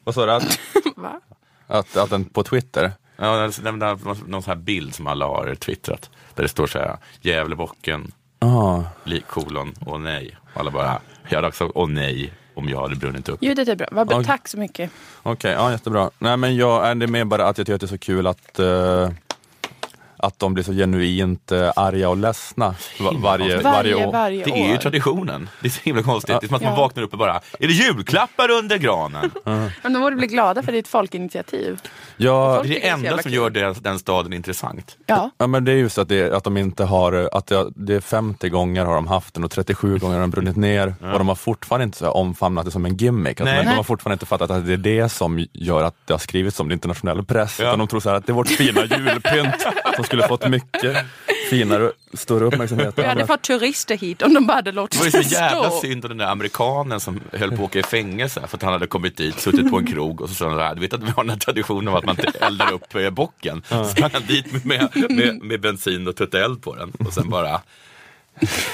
Vad 0.05 0.15
sa 0.15 0.27
du? 0.27 0.33
Att, 0.33 0.59
Va? 0.97 1.21
att, 1.67 1.97
att 1.97 2.11
den 2.11 2.25
på 2.25 2.43
Twitter? 2.43 2.93
Ja, 3.17 3.37
det 3.37 3.69
är 3.69 3.73
någon, 3.73 4.19
någon 4.27 4.43
sån 4.43 4.51
här 4.51 4.57
bild 4.63 4.95
som 4.95 5.07
alla 5.07 5.27
har 5.27 5.55
twittrat. 5.55 6.11
Där 6.35 6.43
det 6.43 6.49
står 6.49 6.67
så 6.67 6.79
här, 6.79 6.97
Gävlebocken, 7.21 8.13
Ah, 8.39 8.83
kolon, 9.29 9.75
åh 9.87 9.99
nej. 9.99 10.37
Och 10.55 10.61
alla 10.61 10.71
bara, 10.71 11.01
jag 11.29 11.37
hade 11.37 11.49
också 11.49 11.73
åh 11.75 11.89
nej 11.89 12.33
om 12.55 12.69
jag 12.69 12.81
hade 12.81 12.97
brunnit 12.97 13.29
upp. 13.29 13.43
Ljudet 13.43 13.69
är 13.69 13.77
bra. 13.77 13.87
Vad. 13.93 14.13
Ja. 14.13 14.23
Tack 14.25 14.49
så 14.49 14.59
mycket. 14.59 14.91
Okej, 15.23 15.53
ja, 15.53 15.71
jättebra. 15.71 16.11
Nej, 16.19 16.37
men 16.37 16.57
jag, 16.57 16.87
är 16.87 16.95
det 16.95 17.07
mer 17.07 17.25
bara 17.25 17.47
att 17.49 17.59
jag 17.59 17.67
tycker 17.67 17.75
att 17.75 17.81
det 17.81 17.85
är 17.85 17.89
så 17.89 17.99
kul 17.99 18.27
att, 18.27 18.59
eh, 18.59 19.11
att 20.19 20.39
de 20.39 20.55
blir 20.55 20.65
så 20.65 20.73
genuint 20.73 21.53
eh, 21.53 21.73
arga 21.77 22.09
och 22.09 22.17
ledsna 22.17 22.75
va, 23.01 23.11
varje, 23.17 23.49
varje 23.57 23.63
Varje, 23.63 24.07
år. 24.07 24.13
varje 24.13 24.45
Det 24.45 24.51
är 24.51 24.69
ju 24.69 24.75
år. 24.75 24.79
traditionen. 24.79 25.49
Det 25.61 25.67
är 25.69 25.71
så 25.71 25.81
himla 25.83 26.03
konstigt. 26.03 26.41
Det 26.41 26.47
är 26.47 26.49
som 26.49 26.57
att 26.57 26.63
man 26.63 26.73
Ja. 26.73 26.77
vaknar 26.79 27.03
upp 27.03 27.13
och 27.13 27.19
bara, 27.19 27.35
är 27.35 27.67
det 27.67 27.73
julklappar 27.73 28.51
under 28.51 28.77
granen? 28.79 29.31
Men 29.83 29.93
de 29.93 30.01
borde 30.03 30.17
bli 30.17 30.27
glada 30.27 30.63
för 30.63 30.73
det 30.73 30.79
är 30.79 30.81
ett 30.81 30.89
folkinitiativ. 30.89 31.79
Ja, 32.17 32.57
Folk 32.57 32.69
Det 32.69 32.77
är 32.77 32.81
det 32.81 32.89
enda 33.09 33.23
som 33.23 33.31
gör 33.33 33.51
den, 33.51 33.75
den 33.81 33.99
staden 33.99 34.33
intressant. 34.33 34.97
Ja. 35.07 35.31
Ja 35.39 35.47
men 35.47 35.65
det 35.65 35.73
är 35.73 35.77
just 35.77 35.99
att, 35.99 36.09
det, 36.09 36.33
att 36.37 36.45
de 36.45 36.57
inte 36.57 36.85
har, 36.85 37.29
att 37.33 37.47
det, 37.47 37.67
det 37.77 37.95
är 37.95 38.01
50 38.01 38.49
gånger 38.49 38.85
har 38.85 38.95
de 38.95 39.07
haft 39.07 39.35
den 39.35 39.45
och 39.45 39.51
37 39.51 39.99
gånger 39.99 40.15
har 40.15 40.21
den 40.21 40.31
brunnit 40.31 40.57
ner 40.57 40.95
och 41.13 41.19
de 41.19 41.29
har 41.29 41.35
fortfarande 41.35 41.85
inte 41.85 41.99
så 41.99 42.11
omfamnat 42.11 42.65
det 42.65 42.71
som 42.71 42.85
en 42.87 42.97
gimmick. 42.97 43.41
Nej. 43.41 43.65
de, 43.65 43.71
har 43.71 43.83
fortfarande 43.83 44.15
inte 44.15 44.27
fattat 44.27 44.51
att 44.51 44.67
det 44.67 44.73
är 44.73 44.77
det 44.77 45.09
som 45.09 45.47
gör 45.53 45.83
att 45.85 45.95
det 46.05 46.13
har 46.13 46.19
skrivits 46.19 46.61
om 46.61 46.69
det 46.69 46.73
internationell 46.73 47.25
press. 47.25 47.59
Ja. 47.61 47.67
Utan 47.67 47.79
de 47.79 47.89
tror 47.89 48.01
så 48.01 48.09
här 48.09 48.17
att 48.17 48.27
det 48.27 48.33
är 48.33 48.35
vårt 48.35 48.49
fina 48.49 48.81
julpynt 48.85 49.55
som 49.97 50.05
skulle 50.07 50.29
fått 50.29 50.49
mycket 50.49 50.97
finare, 51.51 51.93
större 52.15 52.45
uppmärksamhet. 52.45 52.95
Vi 52.99 53.03
hade 53.05 53.27
fått 53.27 53.43
turister 53.43 53.97
hit 53.97 54.23
om 54.23 54.35
de 54.35 54.47
bara 54.47 54.55
hade 54.55 54.71
Det 54.71 54.75
låtit 54.75 54.99
var 54.99 55.05
ju 55.07 55.11
så 55.11 55.19
det 55.19 55.25
jävla 55.25 55.71
stå. 55.71 55.81
synd 55.81 56.05
om 56.05 56.09
den 56.09 56.19
där 56.19 56.27
amerikanen 56.27 57.01
som 57.01 57.21
höll 57.33 57.49
på 57.49 57.55
att 57.55 57.61
åka 57.61 57.79
i 57.79 57.83
fängelse 57.83 58.43
för 58.49 58.57
att 58.57 58.63
han 58.63 58.73
hade 58.73 58.87
kommit 58.87 59.17
dit, 59.17 59.41
suttit 59.41 59.71
på 59.71 59.79
en 59.79 59.87
krog 59.87 60.21
och 60.21 60.29
så 60.29 60.35
sa 60.35 60.49
han 60.49 60.55
så 60.59 60.61
här, 60.63 60.75
du 60.75 60.81
vet 60.81 60.93
att 60.93 61.03
vi 61.03 61.11
har 61.11 61.23
den 61.23 61.31
här 61.31 61.39
traditionen 61.39 61.89
av 61.89 61.97
att 61.97 62.05
man 62.05 62.17
inte 62.21 62.39
eldar 62.39 62.73
upp 62.73 63.15
bocken. 63.15 63.63
Så 63.69 63.85
sprang 63.85 64.11
han 64.13 64.23
dit 64.27 64.65
med, 64.65 64.89
med, 65.11 65.43
med 65.43 65.61
bensin 65.61 66.09
och 66.09 66.17
tuttade 66.17 66.45
eld 66.45 66.63
på 66.63 66.75
den 66.75 66.93
och 67.07 67.13
sen 67.13 67.31
bara 67.31 67.61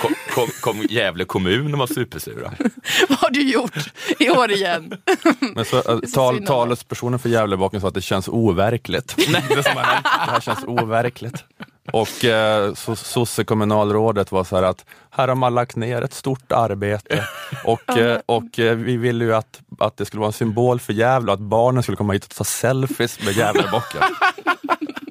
kom, 0.00 0.14
kom, 0.34 0.48
kom 0.60 0.86
Gävle 0.90 1.24
kommun 1.24 1.72
och 1.72 1.78
var 1.78 1.86
supersura. 1.86 2.52
Vad 3.08 3.18
har 3.18 3.30
du 3.30 3.42
gjort 3.42 3.74
i 4.18 4.30
år 4.30 4.50
igen? 4.50 4.94
Men 5.54 5.64
så, 5.64 5.76
äh, 5.76 5.82
så 5.82 6.00
tal, 6.14 6.46
talespersonen 6.46 7.18
för 7.18 7.28
Gävlebocken 7.28 7.80
sa 7.80 7.88
att 7.88 7.94
det 7.94 8.00
känns 8.02 8.28
overkligt. 8.28 9.14
Nej, 9.28 9.44
det, 9.48 9.62
som 9.62 9.76
har 9.76 9.82
hänt, 9.82 10.04
det 10.26 10.32
här 10.32 10.40
känns 10.40 10.64
overkligt. 10.64 11.44
Och 11.92 12.24
eh, 12.24 12.72
so- 12.72 12.94
sosse-kommunalrådet 12.94 14.32
var 14.32 14.44
så 14.44 14.56
här 14.56 14.62
att 14.62 14.84
här 15.10 15.28
har 15.28 15.34
man 15.34 15.54
lagt 15.54 15.76
ner 15.76 16.02
ett 16.02 16.14
stort 16.14 16.52
arbete 16.52 17.24
och, 17.64 17.98
eh, 17.98 18.20
och 18.26 18.58
eh, 18.58 18.76
vi 18.76 18.96
ville 18.96 19.24
ju 19.24 19.34
att, 19.34 19.60
att 19.78 19.96
det 19.96 20.04
skulle 20.04 20.20
vara 20.20 20.28
en 20.28 20.32
symbol 20.32 20.80
för 20.80 20.92
Gävle 20.92 21.32
att 21.32 21.40
barnen 21.40 21.82
skulle 21.82 21.96
komma 21.96 22.12
hit 22.12 22.24
och 22.24 22.34
ta 22.34 22.44
selfies 22.44 23.22
med 23.24 23.36
Gävlebocken. 23.36 24.02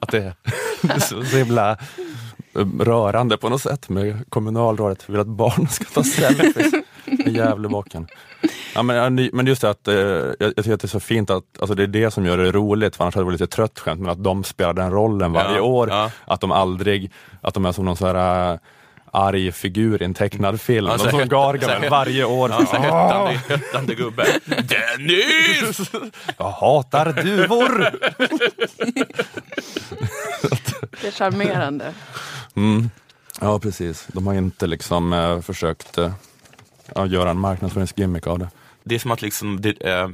Att 0.01 0.11
det 0.11 0.33
är 0.81 0.99
så, 0.99 1.23
så 1.25 1.37
himla 1.37 1.77
rörande 2.79 3.37
på 3.37 3.49
något 3.49 3.61
sätt 3.61 3.89
med 3.89 4.29
kommunalrådet 4.29 5.09
vill 5.09 5.19
att 5.19 5.27
barnen 5.27 5.67
ska 5.67 5.85
ta 5.85 6.03
selfies 6.03 6.71
med 7.05 7.27
Gävlebocken. 7.35 8.07
Ja, 8.75 8.83
men, 8.83 9.29
men 9.33 9.47
just 9.47 9.61
det 9.61 9.69
att 9.69 9.87
eh, 9.87 9.95
jag, 9.95 10.35
jag 10.39 10.55
tycker 10.55 10.73
att 10.73 10.79
det 10.81 10.85
är 10.85 10.87
så 10.87 10.99
fint 10.99 11.29
att 11.29 11.43
alltså 11.59 11.75
det 11.75 11.83
är 11.83 11.87
det 11.87 12.11
som 12.11 12.25
gör 12.25 12.37
det 12.37 12.51
roligt, 12.51 12.95
för 12.95 13.03
annars 13.03 13.15
hade 13.15 13.21
det 13.23 13.25
varit 13.25 13.39
lite 13.39 13.55
trött 13.55 13.79
skämt, 13.79 14.01
men 14.01 14.09
att 14.11 14.23
de 14.23 14.43
spelar 14.43 14.73
den 14.73 14.91
rollen 14.91 15.31
varje 15.33 15.55
Ja, 15.57 15.61
år. 15.63 15.89
ja. 15.89 16.11
Att 16.25 16.41
de 16.41 16.51
aldrig, 16.51 17.11
att 17.41 17.53
de 17.53 17.65
är 17.65 17.71
som 17.71 17.85
någon 17.85 17.97
sån 17.97 18.07
här 18.15 18.53
äh, 18.53 18.59
arg 19.11 19.51
figur 19.51 20.01
i 20.01 20.05
en 20.05 20.13
tecknad 20.13 20.61
film. 20.61 20.87
Ja, 20.87 20.97
som 20.97 21.27
Gargamel 21.27 21.89
varje 21.89 22.25
år. 22.25 22.49
Ja, 22.49 22.65
så 22.65 22.75
höttande, 22.75 23.41
höttande 23.49 23.95
gubbe. 23.95 24.25
Dennis! 24.45 25.91
Jag 26.37 26.51
hatar 26.51 27.13
duvor! 27.13 27.91
Det 31.01 31.07
är 31.07 31.11
charmerande. 31.11 31.93
Mm. 32.55 32.89
Ja 33.41 33.59
precis, 33.59 34.07
de 34.13 34.27
har 34.27 34.33
inte 34.33 34.67
liksom 34.67 35.13
eh, 35.13 35.41
försökt 35.41 35.97
eh, 35.97 36.11
göra 37.07 37.29
en 37.29 37.39
marknadsföringsgimmick 37.39 38.27
av 38.27 38.39
det. 38.39 38.49
Det 38.83 38.95
är 38.95 38.99
som 38.99 39.11
att 39.11 39.21
liksom, 39.21 39.61
det, 39.61 39.81
eh, 39.81 40.09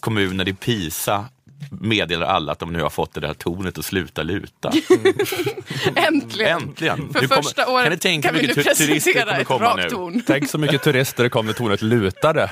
kommuner 0.00 0.48
i 0.48 0.52
Pisa 0.52 1.24
meddelar 1.70 2.26
alla 2.26 2.52
att 2.52 2.58
de 2.58 2.72
nu 2.72 2.82
har 2.82 2.90
fått 2.90 3.14
det 3.14 3.20
där 3.20 3.34
tornet 3.34 3.78
att 3.78 3.84
sluta 3.84 4.22
luta. 4.22 4.70
Äntligen! 5.96 6.62
Äntligen! 6.62 6.96
För 7.12 7.20
Nu 7.20 7.28
kommer- 7.28 7.42
första 7.42 7.68
året 7.68 7.84
kan 7.84 7.92
ni 7.92 7.98
tänka 7.98 8.28
kan 8.28 8.34
vi 8.34 8.42
nu 8.42 8.48
mycket 8.48 8.64
tu- 8.78 8.84
turister 8.86 9.12
presentera 9.12 9.24
kommer 9.26 9.40
ett 9.40 9.46
komma 9.46 9.64
rakt 9.66 9.76
nu? 9.82 9.90
torn. 9.90 10.22
Tänk 10.26 10.50
så 10.50 10.58
mycket 10.58 10.82
turister 10.82 11.22
det 11.22 11.28
kom 11.30 11.46
när 11.46 11.52
tornet 11.52 11.82
lutade. 11.82 12.50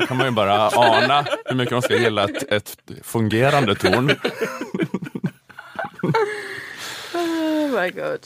Då 0.00 0.06
kan 0.06 0.16
man 0.16 0.26
ju 0.26 0.32
bara 0.32 0.68
ana 0.68 1.26
hur 1.44 1.56
mycket 1.56 1.70
de 1.72 1.82
ska 1.82 1.96
gilla 1.96 2.24
ett, 2.24 2.52
ett 2.52 2.76
fungerande 3.02 3.74
torn. 3.74 4.12
Oh 7.14 7.80
my 7.82 7.90
god. 7.90 8.20